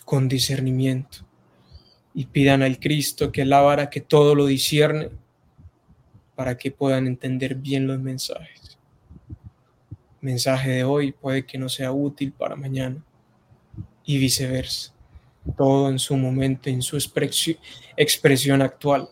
con 0.05 0.29
discernimiento 0.29 1.27
y 2.13 2.27
pidan 2.27 2.63
al 2.63 2.79
Cristo 2.79 3.29
que 3.29 3.43
la 3.43 3.89
que 3.89 3.99
todo 3.99 4.35
lo 4.35 4.45
discierne 4.45 5.09
para 6.41 6.57
que 6.57 6.71
puedan 6.71 7.05
entender 7.05 7.53
bien 7.53 7.85
los 7.85 7.99
mensajes. 7.99 8.79
mensaje 10.21 10.71
de 10.71 10.83
hoy 10.83 11.11
puede 11.11 11.45
que 11.45 11.59
no 11.59 11.69
sea 11.69 11.91
útil 11.91 12.31
para 12.31 12.55
mañana 12.55 13.05
y 14.03 14.17
viceversa. 14.17 14.91
Todo 15.55 15.91
en 15.91 15.99
su 15.99 16.17
momento, 16.17 16.67
en 16.67 16.81
su 16.81 16.97
expresión 17.95 18.63
actual. 18.63 19.07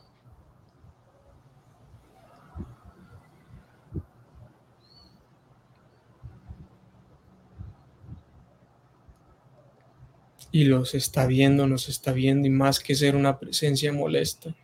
y 10.52 10.64
los 10.64 10.96
está 10.96 11.28
viendo, 11.28 11.68
nos 11.68 11.90
está 11.90 12.12
viendo 12.12 12.48
y 12.48 12.50
más 12.50 12.80
que 12.80 12.96
ser 12.96 13.16
una 13.16 13.38
presencia 13.38 13.94
molesta, 13.94 14.56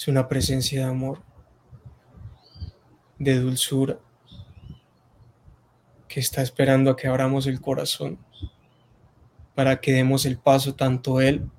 es 0.00 0.08
una 0.08 0.28
presencia 0.28 0.80
de 0.80 0.90
amor, 0.90 1.20
de 3.18 3.38
dulzura, 3.38 3.98
que 6.08 6.20
está 6.20 6.40
esperando 6.40 6.90
a 6.90 6.96
que 6.96 7.06
abramos 7.06 7.46
el 7.46 7.60
corazón 7.60 8.18
para 9.54 9.78
que 9.78 9.92
demos 9.92 10.24
el 10.24 10.38
paso 10.38 10.74
tanto 10.74 11.20
Él 11.20 11.50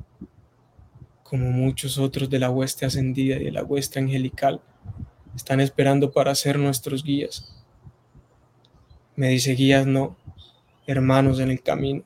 como 1.22 1.52
muchos 1.52 2.00
otros 2.00 2.32
de 2.32 2.40
la 2.40 2.50
hueste 2.50 2.84
ascendida 2.84 3.36
y 3.36 3.44
de 3.44 3.52
la 3.52 3.64
hueste 3.64 4.00
angelical 4.00 4.60
están 5.36 5.60
esperando 5.60 6.12
para 6.12 6.34
ser 6.34 6.58
nuestros 6.58 7.04
guías. 7.04 7.64
Me 9.16 9.30
dice 9.30 9.52
guías 9.52 9.86
no, 9.86 10.18
hermanos 10.88 11.40
en 11.40 11.52
el 11.52 11.62
camino. 11.62 12.04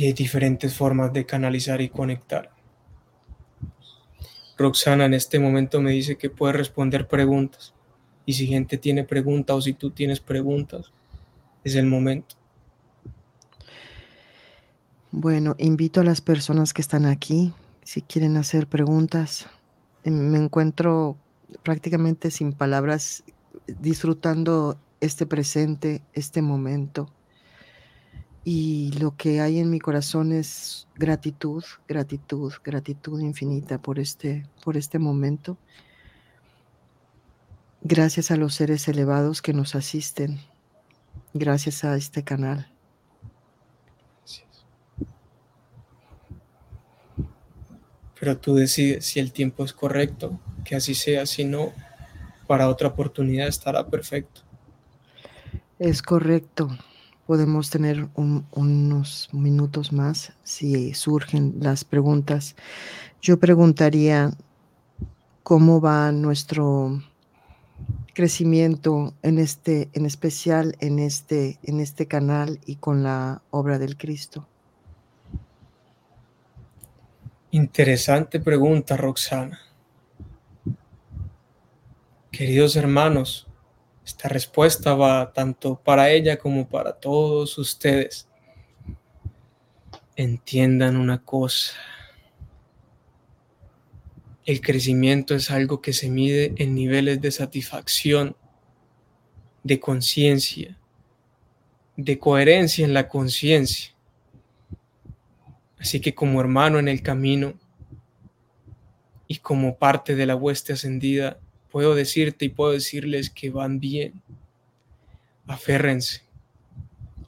Y 0.00 0.06
hay 0.06 0.14
diferentes 0.14 0.74
formas 0.74 1.12
de 1.12 1.26
canalizar 1.26 1.82
y 1.82 1.90
conectar. 1.90 2.50
Roxana 4.56 5.04
en 5.04 5.12
este 5.12 5.38
momento 5.38 5.82
me 5.82 5.90
dice 5.90 6.16
que 6.16 6.30
puede 6.30 6.54
responder 6.54 7.06
preguntas. 7.06 7.74
Y 8.24 8.32
si 8.32 8.46
gente 8.46 8.78
tiene 8.78 9.04
preguntas 9.04 9.56
o 9.56 9.60
si 9.60 9.74
tú 9.74 9.90
tienes 9.90 10.18
preguntas, 10.20 10.90
es 11.64 11.74
el 11.74 11.84
momento. 11.84 12.34
Bueno, 15.10 15.54
invito 15.58 16.00
a 16.00 16.04
las 16.04 16.22
personas 16.22 16.72
que 16.72 16.80
están 16.80 17.04
aquí, 17.04 17.52
si 17.82 18.00
quieren 18.00 18.38
hacer 18.38 18.68
preguntas. 18.68 19.48
Me 20.04 20.38
encuentro 20.38 21.18
prácticamente 21.62 22.30
sin 22.30 22.54
palabras, 22.54 23.22
disfrutando 23.66 24.78
este 25.02 25.26
presente, 25.26 26.00
este 26.14 26.40
momento. 26.40 27.12
Y 28.44 28.92
lo 28.92 29.16
que 29.16 29.40
hay 29.40 29.58
en 29.58 29.70
mi 29.70 29.80
corazón 29.80 30.32
es 30.32 30.88
gratitud, 30.96 31.62
gratitud, 31.86 32.52
gratitud 32.64 33.20
infinita 33.20 33.78
por 33.78 33.98
este, 33.98 34.46
por 34.64 34.76
este 34.76 34.98
momento. 34.98 35.58
Gracias 37.82 38.30
a 38.30 38.36
los 38.36 38.54
seres 38.54 38.88
elevados 38.88 39.42
que 39.42 39.52
nos 39.52 39.74
asisten. 39.74 40.40
Gracias 41.34 41.84
a 41.84 41.96
este 41.96 42.24
canal. 42.24 42.70
Pero 48.18 48.36
tú 48.36 48.54
decides 48.54 49.06
si 49.06 49.18
el 49.18 49.32
tiempo 49.32 49.64
es 49.64 49.72
correcto 49.72 50.38
que 50.64 50.76
así 50.76 50.94
sea, 50.94 51.24
si 51.24 51.44
no, 51.44 51.72
para 52.46 52.68
otra 52.68 52.88
oportunidad 52.88 53.48
estará 53.48 53.86
perfecto. 53.86 54.42
Es 55.78 56.02
correcto. 56.02 56.68
Podemos 57.30 57.70
tener 57.70 58.08
unos 58.16 59.28
minutos 59.30 59.92
más 59.92 60.32
si 60.42 60.94
surgen 60.94 61.54
las 61.60 61.84
preguntas. 61.84 62.56
Yo 63.22 63.38
preguntaría 63.38 64.32
cómo 65.44 65.80
va 65.80 66.10
nuestro 66.10 67.00
crecimiento 68.14 69.14
en 69.22 69.38
este, 69.38 69.90
en 69.92 70.06
especial 70.06 70.74
en 70.80 70.98
este, 70.98 71.60
en 71.62 71.78
este 71.78 72.06
canal 72.06 72.58
y 72.66 72.74
con 72.74 73.04
la 73.04 73.42
obra 73.50 73.78
del 73.78 73.96
Cristo. 73.96 74.48
Interesante 77.52 78.40
pregunta, 78.40 78.96
Roxana. 78.96 79.60
Queridos 82.32 82.74
hermanos, 82.74 83.46
esta 84.10 84.28
respuesta 84.28 84.94
va 84.94 85.32
tanto 85.32 85.80
para 85.80 86.10
ella 86.10 86.36
como 86.36 86.68
para 86.68 86.92
todos 86.92 87.56
ustedes. 87.58 88.28
Entiendan 90.16 90.96
una 90.96 91.22
cosa. 91.22 91.74
El 94.44 94.60
crecimiento 94.60 95.36
es 95.36 95.48
algo 95.52 95.80
que 95.80 95.92
se 95.92 96.10
mide 96.10 96.54
en 96.56 96.74
niveles 96.74 97.20
de 97.20 97.30
satisfacción, 97.30 98.34
de 99.62 99.78
conciencia, 99.78 100.76
de 101.96 102.18
coherencia 102.18 102.84
en 102.84 102.94
la 102.94 103.08
conciencia. 103.08 103.94
Así 105.78 106.00
que 106.00 106.16
como 106.16 106.40
hermano 106.40 106.80
en 106.80 106.88
el 106.88 107.00
camino 107.00 107.54
y 109.28 109.36
como 109.36 109.78
parte 109.78 110.16
de 110.16 110.26
la 110.26 110.34
hueste 110.34 110.72
ascendida, 110.72 111.38
puedo 111.70 111.94
decirte 111.94 112.46
y 112.46 112.48
puedo 112.48 112.72
decirles 112.72 113.30
que 113.30 113.50
van 113.50 113.80
bien. 113.80 114.20
Aférrense, 115.46 116.22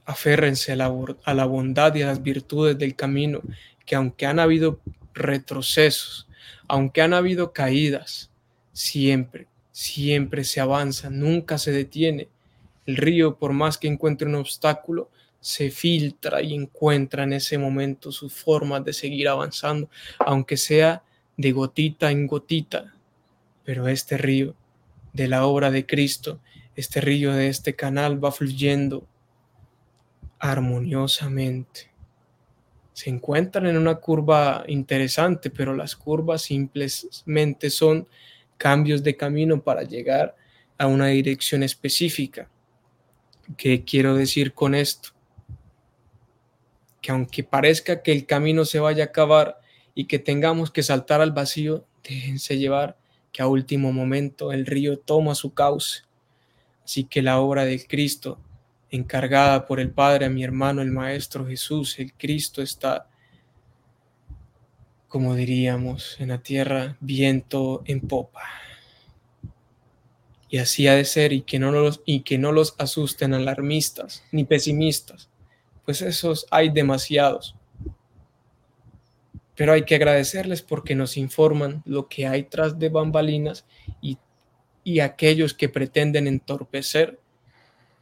aférrense 0.05 0.73
a 0.73 0.77
la, 0.77 0.93
a 1.24 1.35
la 1.35 1.44
bondad 1.44 1.94
y 1.94 2.02
a 2.02 2.09
las 2.09 2.23
virtudes 2.23 2.78
del 2.78 2.94
camino, 2.94 3.40
que 3.86 3.94
aunque 3.94 4.27
han 4.27 4.39
habido 4.39 4.81
retrocesos, 5.14 6.28
aunque 6.69 7.02
han 7.02 7.14
habido 7.14 7.52
caídas, 7.52 8.31
siempre, 8.73 9.47
siempre 9.70 10.44
se 10.44 10.60
avanza, 10.60 11.10
nunca 11.10 11.59
se 11.59 11.73
detiene. 11.73 12.28
El 12.86 12.97
río, 12.97 13.36
por 13.36 13.52
más 13.52 13.78
que 13.78 13.89
encuentre 13.89 14.28
un 14.28 14.35
obstáculo, 14.35 15.10
se 15.40 15.70
filtra 15.70 16.40
y 16.40 16.55
encuentra 16.55 17.24
en 17.24 17.32
ese 17.32 17.59
momento 17.59 18.12
sus 18.12 18.32
formas 18.32 18.85
de 18.85 18.93
seguir 18.93 19.28
avanzando, 19.28 19.90
aunque 20.20 20.56
sea 20.56 21.02
de 21.36 21.52
gotita 21.52 22.10
en 22.10 22.27
gotita, 22.27 22.94
pero 23.64 23.89
este 23.89 24.16
río 24.16 24.55
de 25.12 25.28
la 25.28 25.47
obra 25.47 25.70
de 25.70 25.86
Cristo, 25.86 26.40
este 26.74 27.01
río 27.01 27.32
de 27.32 27.48
este 27.48 27.74
canal 27.74 28.22
va 28.22 28.32
fluyendo 28.32 29.06
armoniosamente. 30.39 31.93
Se 32.93 33.10
encuentran 33.10 33.66
en 33.66 33.76
una 33.76 33.94
curva 33.97 34.64
interesante, 34.66 35.51
pero 35.51 35.74
las 35.74 35.97
curvas 35.97 36.43
simplemente 36.43 37.70
son 37.70 38.09
cambios 38.59 39.02
de 39.02 39.16
camino 39.16 39.62
para 39.62 39.82
llegar 39.82 40.36
a 40.78 40.86
una 40.86 41.06
dirección 41.06 41.62
específica. 41.62 42.48
¿Qué 43.56 43.84
quiero 43.84 44.14
decir 44.14 44.52
con 44.52 44.74
esto? 44.74 45.10
Que 47.01 47.12
aunque 47.12 47.44
parezca 47.44 48.02
que 48.02 48.12
el 48.12 48.26
camino 48.26 48.64
se 48.64 48.78
vaya 48.78 49.05
a 49.05 49.06
acabar 49.06 49.60
y 49.94 50.06
que 50.06 50.18
tengamos 50.18 50.70
que 50.70 50.82
saltar 50.82 51.20
al 51.20 51.32
vacío, 51.32 51.86
déjense 52.02 52.59
llevar 52.59 52.97
que 53.33 53.43
a 53.43 53.47
último 53.47 53.93
momento 53.93 54.53
el 54.53 54.67
río 54.67 54.99
toma 54.99 55.35
su 55.35 55.55
cauce, 55.55 56.03
Así 56.85 57.05
que 57.05 57.23
la 57.23 57.41
obra 57.41 57.65
del 57.65 57.87
Cristo, 57.87 58.39
encargada 58.91 59.67
por 59.67 59.81
el 59.81 59.91
Padre 59.91 60.27
a 60.27 60.31
mi 60.31 60.45
hermano, 60.45 60.83
el 60.83 60.91
Maestro 60.91 61.47
Jesús, 61.47 61.99
el 61.99 62.13
Cristo 62.13 62.61
está, 62.61 63.09
como 65.09 65.35
diríamos 65.35 66.17
en 66.21 66.29
la 66.29 66.43
tierra, 66.43 66.97
viento 67.01 67.83
en 67.87 68.01
popa. 68.01 68.43
Y 70.49 70.59
así 70.59 70.87
ha 70.87 70.95
de 70.95 71.05
ser 71.05 71.33
y 71.33 71.43
que 71.43 71.59
no 71.59 71.71
los, 71.71 72.03
y 72.05 72.21
que 72.21 72.37
no 72.37 72.53
los 72.53 72.75
asusten 72.79 73.33
alarmistas 73.33 74.23
ni 74.33 74.45
pesimistas, 74.45 75.31
pues 75.85 76.03
esos 76.03 76.47
hay 76.51 76.69
demasiados. 76.69 77.55
Pero 79.55 79.73
hay 79.73 79.85
que 79.85 79.95
agradecerles 79.95 80.62
porque 80.62 80.95
nos 80.95 81.16
informan 81.16 81.83
lo 81.85 82.09
que 82.09 82.27
hay 82.27 82.45
tras 82.45 82.79
de 82.79 82.89
bambalinas 82.89 83.66
y 84.01 84.19
y 84.85 85.01
aquellos 85.01 85.55
que 85.55 85.69
pretenden 85.69 86.27
entorpecer 86.27 87.20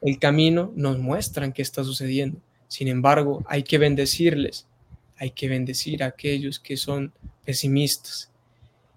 el 0.00 0.18
camino 0.18 0.72
nos 0.76 0.98
muestran 0.98 1.52
qué 1.52 1.62
está 1.62 1.84
sucediendo. 1.84 2.40
Sin 2.68 2.88
embargo, 2.88 3.44
hay 3.46 3.62
que 3.62 3.78
bendecirles, 3.78 4.66
hay 5.16 5.32
que 5.32 5.48
bendecir 5.48 6.02
a 6.02 6.06
aquellos 6.06 6.58
que 6.58 6.76
son 6.76 7.12
pesimistas 7.44 8.30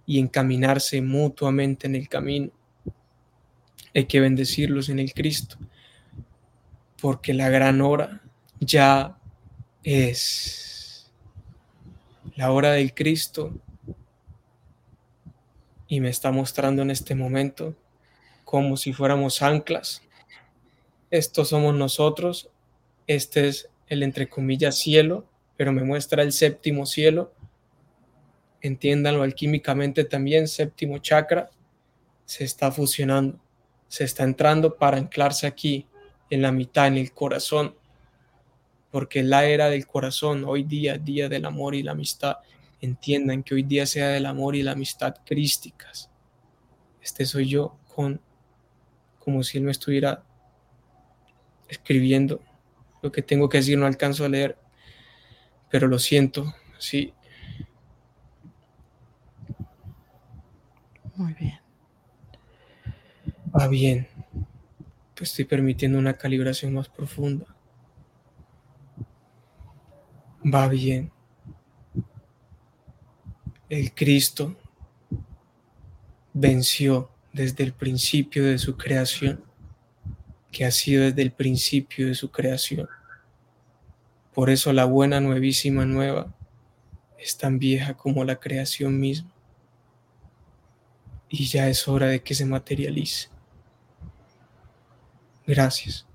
y 0.05 0.19
encaminarse 0.19 1.01
mutuamente 1.01 1.87
en 1.87 1.95
el 1.95 2.07
camino. 2.07 2.51
Hay 3.93 4.05
que 4.05 4.21
bendecirlos 4.21 4.89
en 4.89 4.99
el 4.99 5.13
Cristo, 5.13 5.57
porque 7.01 7.33
la 7.33 7.49
gran 7.49 7.81
hora 7.81 8.21
ya 8.59 9.17
es 9.83 10.72
la 12.35 12.51
hora 12.51 12.71
del 12.71 12.93
Cristo 12.93 13.53
y 15.87 15.99
me 15.99 16.09
está 16.09 16.31
mostrando 16.31 16.81
en 16.81 16.91
este 16.91 17.15
momento 17.15 17.75
como 18.43 18.77
si 18.77 18.93
fuéramos 18.93 19.41
anclas. 19.41 20.01
Estos 21.11 21.49
somos 21.49 21.75
nosotros, 21.75 22.49
este 23.07 23.47
es 23.47 23.69
el 23.87 24.03
entre 24.03 24.27
comillas 24.27 24.79
cielo, 24.79 25.25
pero 25.57 25.71
me 25.71 25.83
muestra 25.83 26.23
el 26.23 26.31
séptimo 26.31 26.85
cielo. 26.85 27.33
Entiéndanlo 28.61 29.23
alquímicamente 29.23 30.03
también, 30.03 30.47
séptimo 30.47 30.97
chakra 30.97 31.51
se 32.25 32.43
está 32.43 32.71
fusionando, 32.71 33.39
se 33.87 34.03
está 34.03 34.23
entrando 34.23 34.77
para 34.77 34.97
anclarse 34.97 35.45
aquí, 35.47 35.87
en 36.29 36.41
la 36.41 36.51
mitad, 36.51 36.87
en 36.87 36.97
el 36.97 37.11
corazón, 37.11 37.75
porque 38.93 39.23
la 39.23 39.45
era 39.45 39.71
del 39.71 39.87
corazón, 39.87 40.43
hoy 40.45 40.61
día, 40.61 40.99
día 40.99 41.27
del 41.27 41.45
amor 41.45 41.73
y 41.73 41.81
la 41.81 41.93
amistad, 41.93 42.37
entiendan 42.79 43.41
que 43.41 43.55
hoy 43.55 43.63
día 43.63 43.87
sea 43.87 44.09
del 44.09 44.27
amor 44.27 44.55
y 44.55 44.61
la 44.61 44.73
amistad 44.73 45.15
crísticas. 45.25 46.11
Este 47.01 47.25
soy 47.25 47.49
yo 47.49 47.75
con 47.95 48.21
como 49.17 49.41
si 49.41 49.57
él 49.57 49.63
me 49.63 49.71
estuviera 49.71 50.23
escribiendo. 51.67 52.39
Lo 53.01 53.11
que 53.11 53.23
tengo 53.23 53.49
que 53.49 53.57
decir 53.57 53.79
no 53.79 53.87
alcanzo 53.87 54.25
a 54.25 54.29
leer, 54.29 54.59
pero 55.71 55.87
lo 55.87 55.97
siento, 55.97 56.53
sí. 56.77 57.15
Muy 61.15 61.33
bien. 61.33 61.59
Va 63.59 63.67
bien. 63.67 64.07
estoy 65.19 65.45
permitiendo 65.45 65.97
una 65.97 66.13
calibración 66.13 66.75
más 66.75 66.89
profunda. 66.89 67.47
Va 70.43 70.67
bien 70.67 71.13
el 73.73 73.91
Cristo 73.93 74.55
venció 76.31 77.09
desde 77.31 77.63
el 77.63 77.73
principio 77.73 78.45
de 78.45 78.59
su 78.59 78.77
creación, 78.77 79.43
que 80.51 80.63
ha 80.65 80.69
sido 80.69 81.05
desde 81.05 81.23
el 81.23 81.31
principio 81.31 82.05
de 82.05 82.13
su 82.13 82.29
creación. 82.29 82.87
Por 84.31 84.51
eso 84.51 84.71
la 84.73 84.85
buena 84.85 85.19
nuevísima 85.19 85.85
nueva 85.85 86.31
es 87.17 87.35
tan 87.35 87.57
vieja 87.57 87.95
como 87.95 88.23
la 88.23 88.39
creación 88.39 88.99
misma. 88.99 89.31
Y 91.27 91.47
ya 91.47 91.67
es 91.67 91.87
hora 91.87 92.05
de 92.07 92.21
que 92.21 92.35
se 92.35 92.45
materialice. 92.45 93.29
Gracias. 95.47 96.05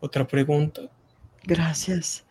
¿Otra 0.00 0.26
pregunta? 0.26 0.82
Gracias. 1.44 2.24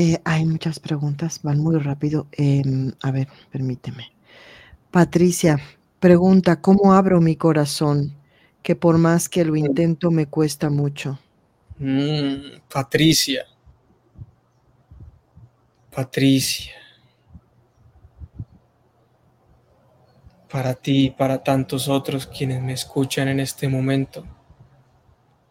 Eh, 0.00 0.20
hay 0.24 0.44
muchas 0.44 0.78
preguntas, 0.78 1.40
van 1.42 1.58
muy 1.58 1.76
rápido. 1.76 2.28
Em, 2.30 2.92
a 3.02 3.10
ver, 3.10 3.26
permíteme. 3.50 4.12
Patricia 4.92 5.58
pregunta, 5.98 6.60
¿cómo 6.60 6.92
abro 6.92 7.20
mi 7.20 7.34
corazón? 7.34 8.14
Que 8.62 8.76
por 8.76 8.96
más 8.96 9.28
que 9.28 9.44
lo 9.44 9.56
intento 9.56 10.12
me 10.12 10.26
cuesta 10.26 10.70
mucho. 10.70 11.18
Mm, 11.80 12.60
Patricia. 12.72 13.44
Patricia. 15.92 16.74
Para 20.48 20.74
ti 20.74 21.06
y 21.06 21.10
para 21.10 21.42
tantos 21.42 21.88
otros 21.88 22.24
quienes 22.24 22.62
me 22.62 22.74
escuchan 22.74 23.26
en 23.26 23.40
este 23.40 23.66
momento, 23.66 24.24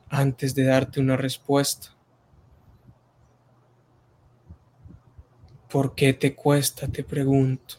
antes 0.08 0.56
de 0.56 0.64
darte 0.64 1.02
una 1.02 1.18
respuesta, 1.18 1.97
¿Por 5.70 5.96
qué 5.96 6.14
te 6.14 6.34
cuesta? 6.34 6.88
Te 6.88 7.04
pregunto. 7.04 7.76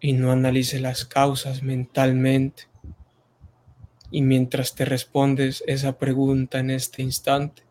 Y 0.00 0.12
no 0.12 0.30
analice 0.30 0.78
las 0.78 1.04
causas 1.06 1.62
mentalmente. 1.62 2.64
Y 4.10 4.22
mientras 4.22 4.74
te 4.74 4.84
respondes 4.84 5.64
esa 5.66 5.98
pregunta 5.98 6.58
en 6.58 6.70
este 6.70 7.02
instante, 7.02 7.62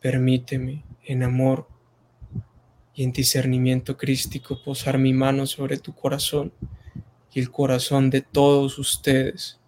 permíteme 0.00 0.84
en 1.04 1.22
amor 1.22 1.68
y 2.94 3.04
en 3.04 3.12
discernimiento 3.12 3.96
crístico 3.96 4.62
posar 4.62 4.98
mi 4.98 5.12
mano 5.12 5.46
sobre 5.46 5.78
tu 5.78 5.94
corazón 5.94 6.52
y 7.32 7.40
el 7.40 7.50
corazón 7.50 8.10
de 8.10 8.22
todos 8.22 8.78
ustedes 8.78 9.58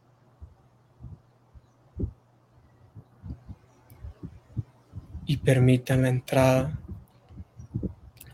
y 5.27 5.39
permitan 5.39 6.03
la 6.03 6.09
entrada 6.09 6.78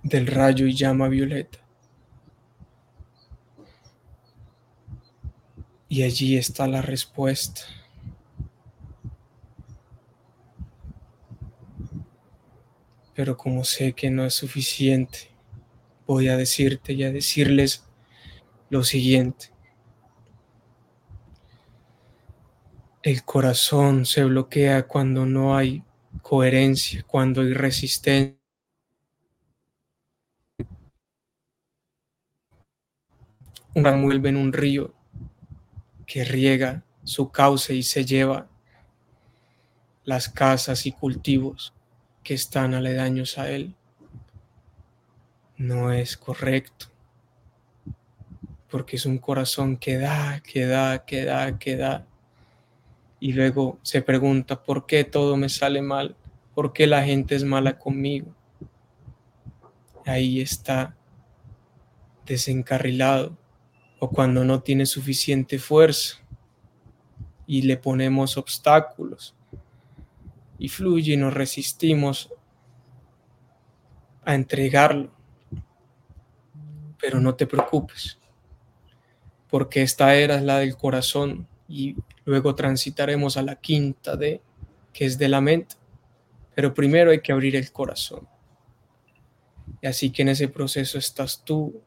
del 0.02 0.26
rayo 0.26 0.66
y 0.66 0.74
llama 0.74 1.08
violeta. 1.08 1.58
Y 5.88 6.02
allí 6.02 6.36
está 6.36 6.66
la 6.66 6.82
respuesta. 6.82 7.62
Pero 13.14 13.36
como 13.36 13.64
sé 13.64 13.92
que 13.92 14.10
no 14.10 14.24
es 14.24 14.34
suficiente, 14.34 15.30
voy 16.06 16.28
a 16.28 16.36
decirte 16.36 16.94
y 16.94 17.04
a 17.04 17.12
decirles 17.12 17.84
lo 18.70 18.84
siguiente. 18.84 19.50
El 23.02 23.24
corazón 23.24 24.06
se 24.06 24.24
bloquea 24.24 24.86
cuando 24.86 25.26
no 25.26 25.56
hay 25.56 25.84
coherencia, 26.32 27.04
cuando 27.06 27.42
hay 27.42 27.52
resistencia. 27.52 28.38
Envuelve 33.74 34.30
en 34.30 34.38
un 34.38 34.50
río 34.50 34.94
que 36.06 36.24
riega 36.24 36.84
su 37.04 37.30
cauce 37.30 37.74
y 37.74 37.82
se 37.82 38.06
lleva 38.06 38.48
las 40.04 40.30
casas 40.30 40.86
y 40.86 40.92
cultivos 40.92 41.74
que 42.22 42.32
están 42.32 42.72
aledaños 42.72 43.36
a 43.36 43.50
él. 43.50 43.74
No 45.58 45.92
es 45.92 46.16
correcto, 46.16 46.86
porque 48.70 48.96
es 48.96 49.04
un 49.04 49.18
corazón 49.18 49.76
que 49.76 49.98
da, 49.98 50.40
que 50.40 50.64
da, 50.64 51.04
que 51.04 51.26
da, 51.26 51.58
que 51.58 51.76
da, 51.76 52.06
y 53.20 53.34
luego 53.34 53.78
se 53.82 54.00
pregunta, 54.00 54.62
¿por 54.62 54.86
qué 54.86 55.04
todo 55.04 55.36
me 55.36 55.50
sale 55.50 55.82
mal? 55.82 56.16
¿Por 56.54 56.72
qué 56.72 56.86
la 56.86 57.02
gente 57.02 57.34
es 57.34 57.44
mala 57.44 57.78
conmigo? 57.78 58.34
Ahí 60.04 60.40
está 60.40 60.96
desencarrilado 62.26 63.36
o 63.98 64.10
cuando 64.10 64.44
no 64.44 64.60
tiene 64.60 64.86
suficiente 64.86 65.58
fuerza 65.58 66.16
y 67.46 67.62
le 67.62 67.76
ponemos 67.76 68.36
obstáculos 68.36 69.34
y 70.58 70.68
fluye 70.68 71.14
y 71.14 71.16
nos 71.16 71.34
resistimos 71.34 72.32
a 74.24 74.34
entregarlo. 74.34 75.10
Pero 77.00 77.20
no 77.20 77.34
te 77.34 77.46
preocupes, 77.46 78.18
porque 79.48 79.82
esta 79.82 80.14
era 80.14 80.36
es 80.36 80.42
la 80.42 80.58
del 80.58 80.76
corazón 80.76 81.48
y 81.68 81.96
luego 82.24 82.54
transitaremos 82.54 83.36
a 83.36 83.42
la 83.42 83.56
quinta 83.56 84.16
D, 84.16 84.40
que 84.92 85.04
es 85.04 85.18
de 85.18 85.28
la 85.28 85.40
mente. 85.40 85.76
Pero 86.54 86.74
primero 86.74 87.10
hay 87.10 87.20
que 87.20 87.32
abrir 87.32 87.56
el 87.56 87.72
corazón. 87.72 88.28
Y 89.80 89.86
así 89.86 90.10
que 90.10 90.22
en 90.22 90.28
ese 90.28 90.48
proceso 90.48 90.98
estás 90.98 91.42
tú 91.44 91.80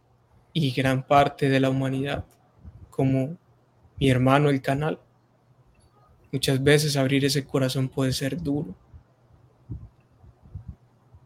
y 0.54 0.72
gran 0.72 1.06
parte 1.06 1.50
de 1.50 1.60
la 1.60 1.70
humanidad 1.70 2.26
como 2.90 3.38
mi 4.00 4.10
hermano 4.10 4.50
el 4.50 4.62
canal. 4.62 5.00
Muchas 6.32 6.64
veces 6.64 6.98
abrir 6.98 7.24
ese 7.26 7.46
corazón 7.46 7.88
puede 7.88 8.12
ser 8.12 8.42
duro, 8.42 8.76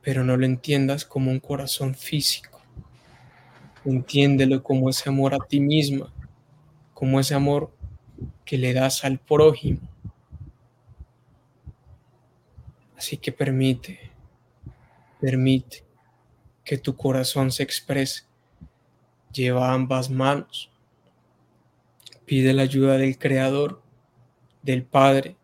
pero 0.01 0.23
no 0.23 0.37
lo 0.37 0.45
entiendas 0.45 1.05
como 1.05 1.31
un 1.31 1.39
corazón 1.39 1.95
físico. 1.95 2.61
Entiéndelo 3.85 4.61
como 4.61 4.89
ese 4.89 5.09
amor 5.09 5.33
a 5.33 5.39
ti 5.47 5.59
misma, 5.59 6.13
como 6.93 7.19
ese 7.19 7.33
amor 7.33 7.71
que 8.45 8.57
le 8.57 8.73
das 8.73 9.03
al 9.03 9.19
prójimo. 9.19 9.88
Así 12.99 13.15
que 13.15 13.31
permite, 13.31 14.11
permite 15.21 15.85
que 16.65 16.77
tu 16.77 16.97
corazón 16.97 17.49
se 17.49 17.63
exprese. 17.63 18.23
Lleva 19.31 19.71
ambas 19.71 20.09
manos. 20.09 20.69
Pide 22.25 22.51
la 22.51 22.63
ayuda 22.63 22.97
del 22.97 23.17
Creador, 23.17 23.81
del 24.61 24.83
Padre. 24.83 25.37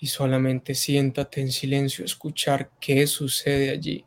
Y 0.00 0.08
solamente 0.08 0.74
siéntate 0.74 1.42
en 1.42 1.52
silencio 1.52 2.02
a 2.02 2.06
escuchar 2.06 2.72
qué 2.80 3.06
sucede 3.06 3.70
allí. 3.70 4.04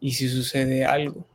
Y 0.00 0.12
si 0.12 0.30
sucede 0.30 0.86
algo, 0.86 1.26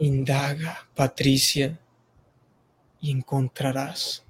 Indaga, 0.00 0.88
Patricia, 0.96 1.79
y 3.00 3.10
encontrarás. 3.10 4.24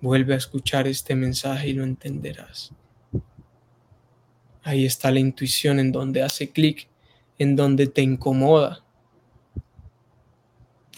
Vuelve 0.00 0.34
a 0.34 0.38
escuchar 0.38 0.86
este 0.86 1.14
mensaje 1.14 1.68
y 1.68 1.72
lo 1.72 1.84
entenderás. 1.84 2.72
Ahí 4.62 4.84
está 4.84 5.10
la 5.10 5.20
intuición 5.20 5.80
en 5.80 5.92
donde 5.92 6.22
hace 6.22 6.50
clic, 6.50 6.88
en 7.38 7.56
donde 7.56 7.86
te 7.86 8.02
incomoda. 8.02 8.84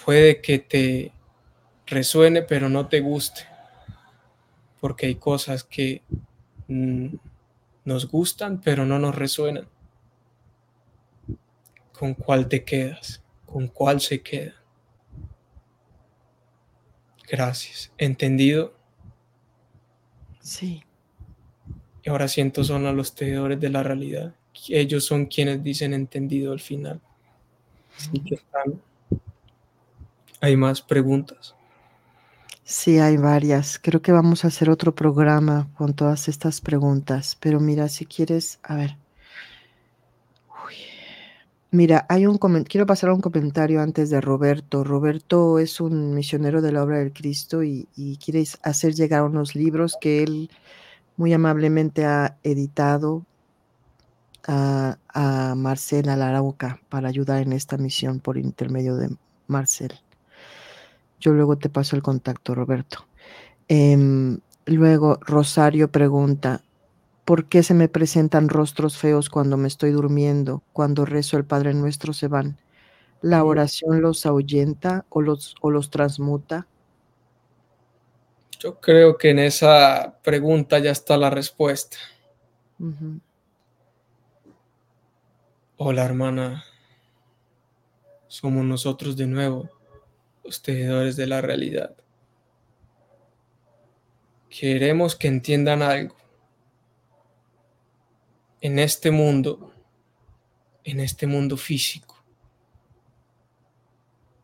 Puede 0.05 0.41
que 0.41 0.59
te 0.59 1.13
resuene, 1.87 2.43
pero 2.43 2.69
no 2.69 2.89
te 2.89 3.01
guste, 3.01 3.43
porque 4.81 5.07
hay 5.07 5.17
cosas 5.17 5.65
que 5.65 6.03
mm, 6.69 7.15
nos 7.85 8.09
gustan, 8.09 8.61
pero 8.61 8.87
no 8.87 8.99
nos 8.99 9.15
resuenan. 9.15 9.69
¿Con 11.93 12.15
cuál 12.15 12.49
te 12.49 12.65
quedas? 12.65 13.23
¿Con 13.45 13.69
cuál 13.69 14.01
se 14.01 14.23
queda? 14.23 14.60
Gracias. 17.31 17.93
¿Entendido? 17.97 18.75
Sí. 20.41 20.83
Y 22.03 22.11
ahora 22.11 22.27
siento 22.27 22.65
son 22.65 22.87
a 22.87 22.93
los 22.93 23.15
tejedores 23.15 23.61
de 23.61 23.71
la 23.71 23.85
realidad. 23.85 24.35
Ellos 24.69 25.05
son 25.05 25.27
quienes 25.27 25.63
dicen 25.63 25.95
entendido 25.95 26.53
al 26.53 26.61
final. 26.61 27.01
Así 27.97 28.19
que 28.21 28.35
están. 28.35 28.83
¿Hay 30.41 30.57
más 30.57 30.83
preguntas? 30.83 31.55
Sí, 32.65 32.99
hay 32.99 33.17
varias. 33.17 33.79
Creo 33.79 34.03
que 34.03 34.13
vamos 34.13 34.45
a 34.45 34.49
hacer 34.49 34.71
otro 34.71 34.95
programa 34.95 35.69
con 35.77 35.95
todas 35.95 36.29
estas 36.29 36.61
preguntas. 36.61 37.37
Pero 37.39 37.61
mira, 37.61 37.89
si 37.89 38.07
quieres, 38.07 38.59
a 38.63 38.75
ver. 38.75 38.97
Mira, 41.73 42.05
hay 42.09 42.27
un 42.27 42.37
quiero 42.65 42.85
pasar 42.87 43.11
a 43.11 43.15
un 43.15 43.21
comentario 43.21 43.81
antes 43.81 44.11
de 44.11 44.21
Roberto. 44.21 44.83
Roberto 44.83 45.61
es 45.61 45.81
un 45.81 46.15
misionero 46.15 46.63
de 46.63 46.73
la 46.73 46.83
obra 46.83 46.99
del 46.99 47.13
Cristo 47.13 47.63
y, 47.63 47.87
quiere 48.25 48.45
hacer 48.63 48.95
llegar 48.95 49.23
unos 49.23 49.55
libros 49.55 49.97
que 50.01 50.23
él 50.25 50.51
muy 51.17 51.33
amablemente 51.33 52.05
ha 52.07 52.37
editado 52.43 53.25
a, 54.49 54.99
a 55.15 55.55
Marcel 55.55 56.09
Alarauca 56.09 56.81
para 56.89 57.09
ayudar 57.09 57.43
en 57.43 57.53
esta 57.53 57.77
misión 57.79 58.19
por 58.21 58.37
intermedio 58.37 58.97
de 58.97 59.11
Marcel. 59.47 59.93
Yo 61.21 61.33
luego 61.35 61.57
te 61.57 61.69
paso 61.69 61.95
el 61.95 62.03
contacto, 62.03 62.55
Roberto. 62.55 63.07
Em, 63.69 64.41
luego, 64.67 65.19
Rosario 65.21 65.93
pregunta, 65.93 66.63
¿Por 67.25 67.47
qué 67.47 67.63
se 67.63 67.75
me 67.75 67.89
presentan 67.89 68.49
rostros 68.49 68.97
feos 68.97 69.31
cuando 69.31 69.57
me 69.57 69.69
estoy 69.69 69.91
durmiendo? 69.93 70.63
Cuando 70.73 71.05
rezo 71.05 71.37
el 71.37 71.45
Padre 71.45 71.75
Nuestro 71.75 72.13
se 72.13 72.29
van. 72.29 72.59
¿La 73.23 73.45
oración 73.45 74.01
los 74.01 74.27
ahuyenta 74.27 75.05
o 75.11 75.21
los, 75.21 75.55
o 75.61 75.71
los 75.71 75.91
transmuta? 75.91 76.67
Yo 78.59 78.81
creo 78.81 79.17
que 79.17 79.31
en 79.31 79.39
esa 79.39 80.19
pregunta 80.23 80.79
ya 80.79 80.91
está 80.91 81.17
la 81.17 81.31
respuesta. 81.31 81.97
Hola 85.77 86.05
hermana, 86.05 86.65
somos 88.29 88.65
nosotros 88.65 89.17
de 89.17 89.27
nuevo, 89.27 89.71
los 90.45 90.63
tejedores 90.63 91.17
de 91.17 91.27
la 91.27 91.41
realidad. 91.41 91.95
Queremos 94.49 95.17
que 95.17 95.29
entiendan 95.29 95.81
algo 95.81 96.20
en 98.61 98.79
este 98.79 99.11
mundo, 99.11 99.73
en 100.85 101.01
este 101.01 101.27
mundo 101.27 101.57
físico, 101.57 102.23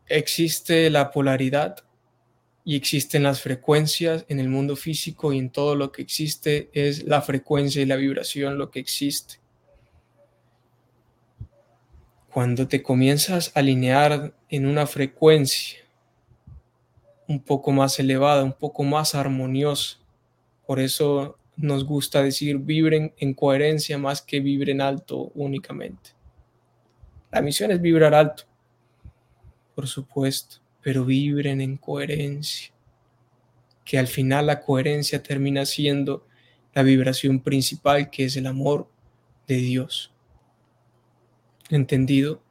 existe 0.07 0.89
la 0.89 1.11
polaridad 1.11 1.83
y 2.63 2.75
existen 2.75 3.23
las 3.23 3.41
frecuencias 3.41 4.25
en 4.27 4.39
el 4.39 4.49
mundo 4.49 4.75
físico 4.75 5.31
y 5.31 5.37
en 5.37 5.49
todo 5.49 5.75
lo 5.75 5.91
que 5.91 6.01
existe 6.01 6.69
es 6.73 7.03
la 7.03 7.21
frecuencia 7.21 7.81
y 7.81 7.85
la 7.85 7.95
vibración 7.95 8.57
lo 8.57 8.71
que 8.71 8.79
existe. 8.79 9.39
Cuando 12.29 12.67
te 12.67 12.83
comienzas 12.83 13.51
a 13.55 13.59
alinear 13.59 14.33
en 14.49 14.65
una 14.65 14.85
frecuencia 14.85 15.79
un 17.27 17.41
poco 17.41 17.71
más 17.71 17.99
elevada, 17.99 18.43
un 18.43 18.53
poco 18.53 18.83
más 18.83 19.15
armoniosa, 19.15 19.97
por 20.65 20.79
eso 20.79 21.37
nos 21.57 21.83
gusta 21.85 22.21
decir 22.21 22.59
vibren 22.59 23.13
en 23.17 23.33
coherencia 23.33 23.97
más 23.97 24.21
que 24.21 24.39
vibren 24.39 24.79
alto 24.79 25.31
únicamente. 25.33 26.11
La 27.31 27.41
misión 27.41 27.71
es 27.71 27.81
vibrar 27.81 28.13
alto, 28.13 28.43
por 29.75 29.87
supuesto, 29.87 30.57
pero 30.81 31.03
vibren 31.03 31.59
en 31.59 31.77
coherencia, 31.77 32.71
que 33.83 33.97
al 33.97 34.07
final 34.07 34.45
la 34.45 34.61
coherencia 34.61 35.21
termina 35.21 35.65
siendo 35.65 36.25
la 36.73 36.83
vibración 36.83 37.41
principal 37.41 38.09
que 38.09 38.25
es 38.25 38.37
el 38.37 38.45
amor 38.45 38.89
de 39.47 39.57
Dios. 39.57 40.13
¿Entendido? 41.69 42.41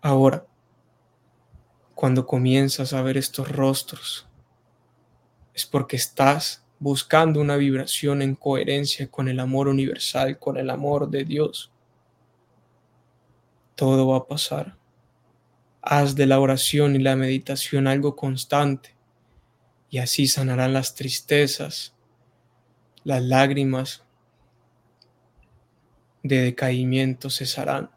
Ahora, 0.00 0.46
cuando 1.94 2.26
comienzas 2.26 2.92
a 2.92 3.02
ver 3.02 3.16
estos 3.16 3.48
rostros, 3.48 4.28
es 5.54 5.66
porque 5.66 5.96
estás 5.96 6.61
buscando 6.82 7.40
una 7.40 7.54
vibración 7.54 8.22
en 8.22 8.34
coherencia 8.34 9.06
con 9.06 9.28
el 9.28 9.38
amor 9.38 9.68
universal, 9.68 10.40
con 10.40 10.56
el 10.56 10.68
amor 10.68 11.08
de 11.08 11.22
Dios. 11.22 11.70
Todo 13.76 14.08
va 14.08 14.16
a 14.16 14.26
pasar. 14.26 14.76
Haz 15.80 16.16
de 16.16 16.26
la 16.26 16.40
oración 16.40 16.96
y 16.96 16.98
la 16.98 17.14
meditación 17.14 17.86
algo 17.86 18.16
constante 18.16 18.96
y 19.90 19.98
así 19.98 20.26
sanarán 20.26 20.72
las 20.72 20.96
tristezas, 20.96 21.94
las 23.04 23.22
lágrimas 23.22 24.02
de 26.24 26.42
decaimiento 26.42 27.30
cesarán, 27.30 27.90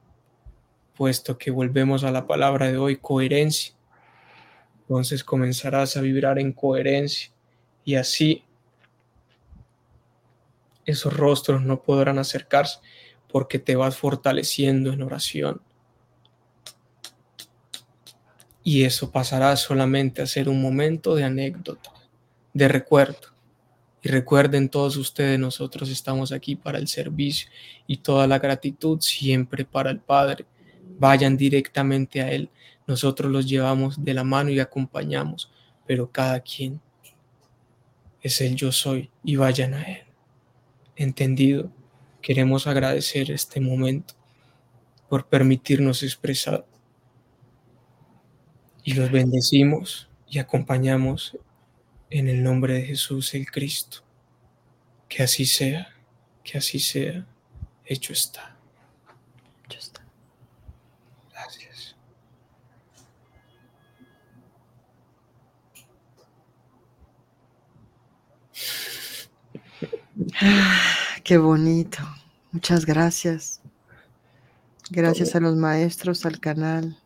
puesto 0.96 1.40
que 1.40 1.50
volvemos 1.50 2.04
a 2.04 2.12
la 2.12 2.28
palabra 2.28 2.72
de 2.72 2.78
hoy, 2.78 2.98
coherencia. 2.98 3.74
Entonces 4.82 5.24
comenzarás 5.24 5.98
a 5.98 6.02
vibrar 6.02 6.38
en 6.38 6.54
coherencia 6.54 7.32
y 7.84 7.96
así 7.96 8.44
esos 10.86 11.16
rostros 11.16 11.64
no 11.64 11.82
podrán 11.82 12.20
acercarse 12.20 12.80
porque 13.32 13.60
te 13.60 13.76
vas 13.76 13.98
fortaleciendo 13.98 14.94
en 14.94 15.02
oración. 15.02 15.62
Y 18.64 18.84
eso 18.84 19.12
pasará 19.12 19.56
solamente 19.58 20.22
a 20.22 20.28
ser 20.28 20.50
un 20.50 20.62
momento 20.62 21.16
de 21.16 21.24
anécdota, 21.24 21.92
de 22.54 22.68
recuerdo. 22.68 23.36
Y 24.02 24.10
recuerden 24.10 24.70
todos 24.70 24.98
ustedes, 24.98 25.40
nosotros 25.40 25.90
estamos 25.90 26.32
aquí 26.32 26.56
para 26.56 26.78
el 26.78 26.88
servicio 26.88 27.50
y 27.88 27.98
toda 27.98 28.28
la 28.28 28.40
gratitud 28.40 29.02
siempre 29.02 29.66
para 29.66 29.90
el 29.90 30.00
Padre. 30.00 30.46
Vayan 30.98 31.36
directamente 31.38 32.22
a 32.22 32.32
Él. 32.32 32.50
Nosotros 32.88 33.32
los 33.32 33.48
llevamos 33.48 34.04
de 34.04 34.14
la 34.14 34.24
mano 34.24 34.52
y 34.52 34.60
acompañamos, 34.60 35.52
pero 35.88 36.12
cada 36.12 36.40
quien 36.40 36.80
es 38.22 38.42
el 38.42 38.56
yo 38.56 38.72
soy 38.72 39.12
y 39.24 39.36
vayan 39.36 39.74
a 39.74 39.84
Él 39.84 40.05
entendido, 40.96 41.72
queremos 42.22 42.68
agradecer 42.68 43.32
este 43.32 43.60
momento 43.60 44.16
por 45.10 45.28
permitirnos 45.28 46.04
expresar. 46.04 46.66
Y 48.84 48.94
los 48.94 49.12
bendecimos 49.12 50.10
y 50.28 50.40
acompañamos 50.40 51.38
en 52.10 52.30
el 52.30 52.44
nombre 52.44 52.76
de 52.76 52.84
Jesús 52.84 53.34
el 53.34 53.50
Cristo. 53.50 54.04
Que 55.10 55.24
así 55.24 55.46
sea, 55.46 55.90
que 56.44 56.58
así 56.58 56.80
sea, 56.80 57.28
hecho 57.86 58.14
está. 58.14 58.55
Qué 71.24 71.38
bonito. 71.38 72.00
Muchas 72.52 72.86
gracias. 72.86 73.62
Gracias 74.92 75.36
a 75.36 75.40
los 75.40 75.56
maestros, 75.56 76.26
al 76.26 76.40
canal. 76.40 76.98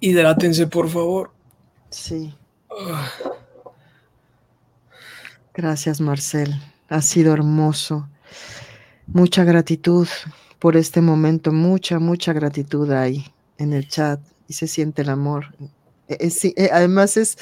Hidrátense, 0.00 0.66
por 0.66 0.88
favor. 0.88 1.32
Sí. 1.90 2.34
Gracias, 5.54 6.00
Marcel. 6.00 6.54
Ha 6.88 7.02
sido 7.02 7.32
hermoso. 7.34 8.08
Mucha 9.06 9.44
gratitud 9.44 10.08
por 10.58 10.76
este 10.76 11.00
momento. 11.00 11.52
Mucha, 11.52 11.98
mucha 11.98 12.32
gratitud 12.32 12.90
ahí 12.92 13.26
en 13.58 13.72
el 13.72 13.88
chat 13.88 14.20
y 14.48 14.54
se 14.54 14.68
siente 14.68 15.02
el 15.02 15.10
amor. 15.10 15.54
Es- 16.08 16.44
eh, 16.44 16.70
además 16.72 17.16
es, 17.16 17.36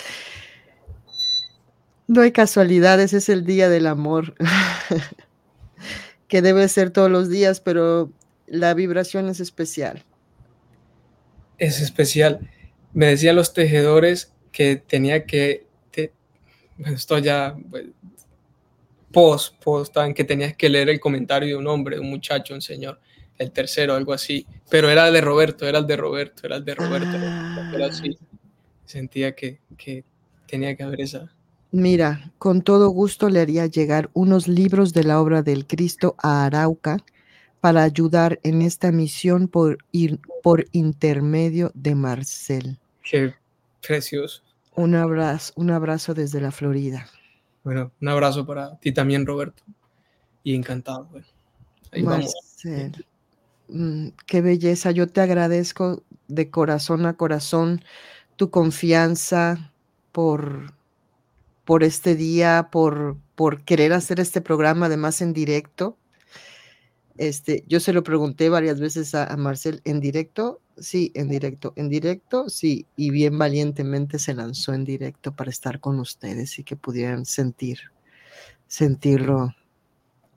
no 2.09 2.23
hay 2.23 2.33
casualidades, 2.33 3.13
es 3.13 3.29
el 3.29 3.45
día 3.45 3.69
del 3.69 3.87
amor, 3.87 4.35
que 6.29 6.43
debe 6.43 6.69
ser 6.69 6.91
todos 6.91 7.11
los 7.11 7.29
días, 7.29 7.61
pero 7.61 8.11
la 8.47 8.75
vibración 8.75 9.29
es 9.29 9.41
especial. 9.41 10.05
Es 11.59 11.81
especial. 11.81 12.51
Me 12.93 13.07
decían 13.07 13.37
los 13.37 13.53
tejedores 13.53 14.33
que 14.53 14.77
tenía 14.77 15.25
que, 15.27 15.67
te- 15.91 16.13
esto 16.87 17.19
ya, 17.19 17.57
pues, 17.71 17.87
post, 19.13 19.55
post, 19.63 19.97
que 20.15 20.25
tenías 20.25 20.57
que 20.57 20.69
leer 20.69 20.89
el 20.89 21.01
comentario 21.01 21.49
de 21.49 21.57
un 21.57 21.67
hombre, 21.67 21.97
de 21.97 22.01
un 22.03 22.11
muchacho, 22.11 22.55
un 22.55 22.63
señor, 22.63 23.01
el 23.39 23.51
tercero, 23.53 23.95
algo 23.95 24.13
así, 24.13 24.47
pero 24.71 24.91
era 24.91 25.07
el 25.09 25.15
de 25.15 25.21
Roberto, 25.21 25.67
era 25.67 25.79
el 25.79 25.87
de 25.87 25.97
Roberto, 25.97 26.47
era 26.47 26.57
el 26.57 26.65
de 26.65 26.75
Roberto, 26.75 27.17
era 27.75 27.87
así. 27.87 28.19
Sentía 28.85 29.35
que, 29.35 29.61
que 29.77 30.05
tenía 30.47 30.77
que 30.77 30.83
haber 30.83 31.01
esa, 31.03 31.35
Mira, 31.71 32.33
con 32.39 32.63
todo 32.63 32.89
gusto 32.89 33.29
le 33.29 33.41
haría 33.41 33.67
llegar 33.67 34.11
unos 34.15 34.49
libros 34.49 34.95
de 34.95 35.05
la 35.05 35.21
obra 35.21 35.43
del 35.43 35.67
Cristo 35.67 36.15
a 36.19 36.47
Arauca 36.47 36.99
para 37.61 37.83
ayudar 37.83 38.41
en 38.43 38.63
esta 38.63 38.91
misión 38.91 39.49
por, 39.49 39.79
ir, 39.93 40.21
por 40.43 40.67
intermedio 40.73 41.71
de 41.75 41.95
Marcel. 41.95 42.79
Qué 43.03 43.35
precioso. 43.87 44.43
Un 44.75 44.95
abrazo, 44.95 45.53
un 45.57 45.71
abrazo 45.71 46.15
desde 46.15 46.41
la 46.41 46.53
Florida. 46.53 47.07
Bueno, 47.65 47.91
un 48.01 48.09
abrazo 48.09 48.47
para 48.47 48.77
ti 48.79 48.93
también, 48.93 49.27
Roberto. 49.27 49.63
Y 50.45 50.55
encantado. 50.55 51.07
Bueno, 51.11 51.27
ahí. 51.93 52.03
Marcel, 52.03 53.05
mm, 53.69 54.09
qué 54.25 54.41
belleza. 54.41 54.91
Yo 54.93 55.09
te 55.09 55.21
agradezco 55.21 56.03
de 56.29 56.49
corazón 56.49 57.07
a 57.07 57.15
corazón 57.15 57.83
tu 58.37 58.51
confianza 58.51 59.73
por, 60.13 60.73
por 61.69 61.85
este 61.85 62.15
día, 62.15 62.71
por, 62.73 63.19
querer 63.67 63.93
hacer 63.93 64.21
este 64.21 64.41
programa 64.41 64.87
además 64.87 65.21
en 65.21 65.35
directo. 65.35 65.99
Este, 67.19 67.63
yo 67.69 67.79
se 67.79 67.93
lo 67.93 68.03
pregunté 68.03 68.49
varias 68.49 68.81
veces 68.81 69.15
a, 69.15 69.27
a 69.27 69.37
Marcel, 69.37 69.83
¿en 69.85 70.01
directo? 70.01 70.63
Sí, 70.79 71.13
en 71.15 71.29
directo. 71.29 71.75
¿En 71.77 71.91
directo? 71.91 72.49
Sí. 72.49 72.87
Y 72.97 73.11
bien 73.11 73.37
valientemente 73.37 74.19
se 74.19 74.33
lanzó 74.33 74.73
en 74.73 74.87
directo 74.87 75.37
para 75.37 75.51
estar 75.51 75.79
con 75.79 76.01
ustedes 76.01 76.59
y 76.59 76.65
que 76.65 76.75
pudieran 76.75 77.27
sentir, 77.27 77.81
sentirlo 78.67 79.55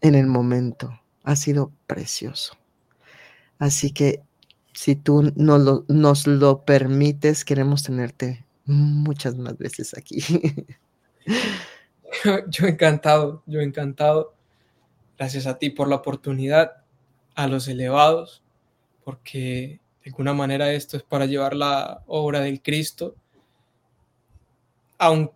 en 0.01 0.15
el 0.15 0.27
momento. 0.27 0.99
Ha 1.23 1.37
sido 1.37 1.71
precioso. 1.87 2.57
Así 3.57 3.91
que 3.91 4.21
si 4.73 4.97
tú 4.97 5.31
nos 5.37 5.61
lo, 5.61 5.85
nos 5.87 6.27
lo 6.27 6.65
permites, 6.65 7.45
queremos 7.45 7.83
tenerte 7.83 8.45
muchas 8.65 9.37
más 9.37 9.57
veces 9.57 9.97
aquí. 9.97 10.21
Yo 12.49 12.67
encantado, 12.67 13.43
yo 13.45 13.61
encantado. 13.61 14.33
Gracias 15.17 15.47
a 15.47 15.57
ti 15.59 15.69
por 15.69 15.87
la 15.87 15.97
oportunidad, 15.97 16.83
a 17.35 17.47
los 17.47 17.67
elevados, 17.67 18.43
porque 19.03 19.79
de 20.03 20.09
alguna 20.09 20.33
manera 20.33 20.73
esto 20.73 20.97
es 20.97 21.03
para 21.03 21.25
llevar 21.25 21.55
la 21.55 22.03
obra 22.07 22.41
del 22.41 22.61
Cristo. 22.61 23.15
Aunque 24.97 25.35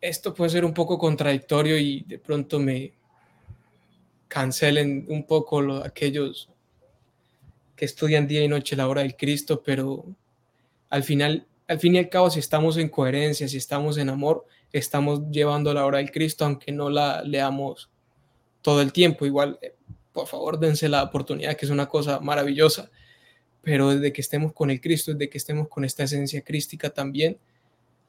esto 0.00 0.34
puede 0.34 0.50
ser 0.50 0.64
un 0.64 0.74
poco 0.74 0.98
contradictorio 0.98 1.78
y 1.78 2.00
de 2.02 2.18
pronto 2.18 2.58
me 2.58 2.92
cancelen 4.28 5.04
un 5.08 5.24
poco 5.26 5.60
lo- 5.60 5.84
aquellos 5.84 6.48
que 7.76 7.84
estudian 7.84 8.26
día 8.26 8.42
y 8.44 8.48
noche 8.48 8.76
la 8.76 8.88
obra 8.88 9.02
del 9.02 9.16
Cristo, 9.16 9.62
pero 9.64 10.04
al 10.90 11.02
final, 11.04 11.46
al 11.68 11.78
fin 11.80 11.96
y 11.96 11.98
al 11.98 12.08
cabo, 12.08 12.30
si 12.30 12.38
estamos 12.40 12.76
en 12.76 12.88
coherencia, 12.88 13.48
si 13.48 13.56
estamos 13.56 13.98
en 13.98 14.10
amor, 14.10 14.46
estamos 14.72 15.30
llevando 15.30 15.72
la 15.74 15.84
obra 15.84 15.98
del 15.98 16.10
Cristo, 16.10 16.44
aunque 16.44 16.72
no 16.72 16.90
la 16.90 17.22
leamos 17.22 17.90
todo 18.62 18.80
el 18.80 18.92
tiempo. 18.92 19.26
Igual, 19.26 19.58
eh, 19.62 19.74
por 20.12 20.26
favor, 20.26 20.58
dense 20.58 20.88
la 20.88 21.02
oportunidad, 21.02 21.56
que 21.56 21.66
es 21.66 21.70
una 21.70 21.88
cosa 21.88 22.20
maravillosa, 22.20 22.90
pero 23.62 23.90
desde 23.90 24.12
que 24.12 24.20
estemos 24.20 24.52
con 24.52 24.70
el 24.70 24.80
Cristo, 24.80 25.12
desde 25.12 25.30
que 25.30 25.38
estemos 25.38 25.68
con 25.68 25.84
esta 25.84 26.04
esencia 26.04 26.42
crística 26.42 26.90
también, 26.90 27.38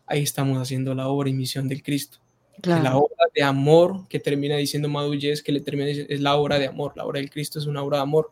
ahí 0.06 0.22
estamos 0.22 0.58
haciendo 0.60 0.94
la 0.96 1.08
obra 1.08 1.30
y 1.30 1.34
misión 1.34 1.68
del 1.68 1.84
Cristo. 1.84 2.20
La 2.62 2.98
obra 2.98 3.26
de 3.34 3.42
amor 3.42 4.08
que 4.08 4.20
termina 4.20 4.56
diciendo 4.56 4.88
Maduyes, 4.88 5.42
que 5.42 5.52
le 5.52 5.60
termina 5.60 5.88
diciendo, 5.88 6.14
es 6.14 6.22
la 6.22 6.36
obra 6.36 6.60
de 6.60 6.68
amor. 6.68 6.94
La 6.96 7.04
obra 7.04 7.20
del 7.20 7.32
Cristo 7.32 7.58
es 7.58 7.66
una 7.66 7.82
obra 7.82 7.98
de 7.98 8.04
amor 8.04 8.30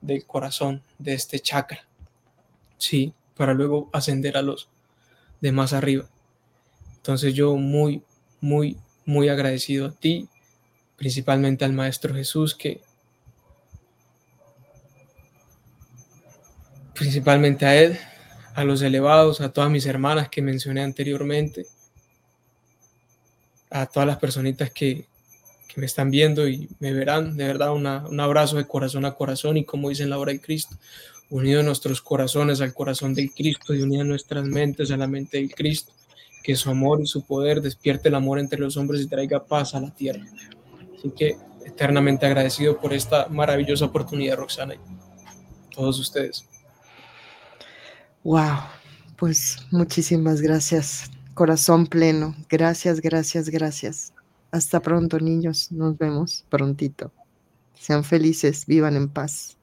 del 0.00 0.24
corazón, 0.24 0.82
de 0.98 1.12
este 1.12 1.38
chakra. 1.38 1.86
Sí, 2.78 3.12
para 3.36 3.52
luego 3.52 3.90
ascender 3.92 4.38
a 4.38 4.42
los 4.42 4.70
de 5.40 5.52
más 5.52 5.74
arriba. 5.74 6.08
Entonces 6.98 7.34
yo 7.34 7.56
muy, 7.56 8.02
muy, 8.40 8.76
muy 9.06 9.28
agradecido 9.28 9.86
a 9.86 9.92
ti, 9.92 10.28
principalmente 10.96 11.64
al 11.64 11.72
Maestro 11.72 12.14
Jesús, 12.14 12.54
que 12.54 12.80
principalmente 16.94 17.64
a 17.64 17.80
Él, 17.80 17.98
a 18.54 18.64
los 18.64 18.82
elevados, 18.82 19.40
a 19.40 19.52
todas 19.52 19.70
mis 19.70 19.86
hermanas 19.86 20.28
que 20.28 20.42
mencioné 20.42 20.82
anteriormente, 20.82 21.66
a 23.70 23.86
todas 23.86 24.06
las 24.06 24.18
personitas 24.18 24.70
que, 24.70 25.06
que 25.68 25.80
me 25.80 25.86
están 25.86 26.10
viendo 26.10 26.48
y 26.48 26.68
me 26.80 26.92
verán, 26.92 27.36
de 27.36 27.46
verdad 27.46 27.72
un 27.72 28.20
abrazo 28.20 28.56
de 28.56 28.66
corazón 28.66 29.04
a 29.04 29.14
corazón 29.14 29.56
y 29.56 29.64
como 29.64 29.90
dice 29.90 30.02
en 30.02 30.10
la 30.10 30.18
obra 30.18 30.32
del 30.32 30.40
Cristo, 30.40 30.76
unido 31.30 31.62
nuestros 31.62 32.00
corazones 32.02 32.60
al 32.60 32.74
corazón 32.74 33.14
del 33.14 33.32
Cristo 33.32 33.74
y 33.74 33.82
unidas 33.82 34.06
nuestras 34.06 34.44
mentes 34.44 34.90
a 34.90 34.96
la 34.96 35.06
mente 35.06 35.36
del 35.36 35.54
Cristo, 35.54 35.92
que 36.48 36.56
su 36.56 36.70
amor 36.70 37.02
y 37.02 37.06
su 37.06 37.26
poder 37.26 37.60
despierte 37.60 38.08
el 38.08 38.14
amor 38.14 38.38
entre 38.38 38.58
los 38.58 38.78
hombres 38.78 39.02
y 39.02 39.06
traiga 39.06 39.44
paz 39.44 39.74
a 39.74 39.80
la 39.80 39.90
tierra. 39.90 40.24
Así 40.96 41.10
que 41.10 41.36
eternamente 41.66 42.24
agradecido 42.24 42.80
por 42.80 42.94
esta 42.94 43.28
maravillosa 43.28 43.84
oportunidad, 43.84 44.38
Roxana, 44.38 44.76
y 44.76 44.78
todos 45.74 46.00
ustedes. 46.00 46.46
Wow, 48.24 48.60
pues 49.16 49.58
muchísimas 49.70 50.40
gracias. 50.40 51.10
Corazón 51.34 51.86
pleno. 51.86 52.34
Gracias, 52.48 53.02
gracias, 53.02 53.50
gracias. 53.50 54.14
Hasta 54.50 54.80
pronto, 54.80 55.20
niños. 55.20 55.70
Nos 55.70 55.98
vemos 55.98 56.46
prontito. 56.48 57.12
Sean 57.74 58.04
felices, 58.04 58.64
vivan 58.64 58.96
en 58.96 59.10
paz. 59.10 59.57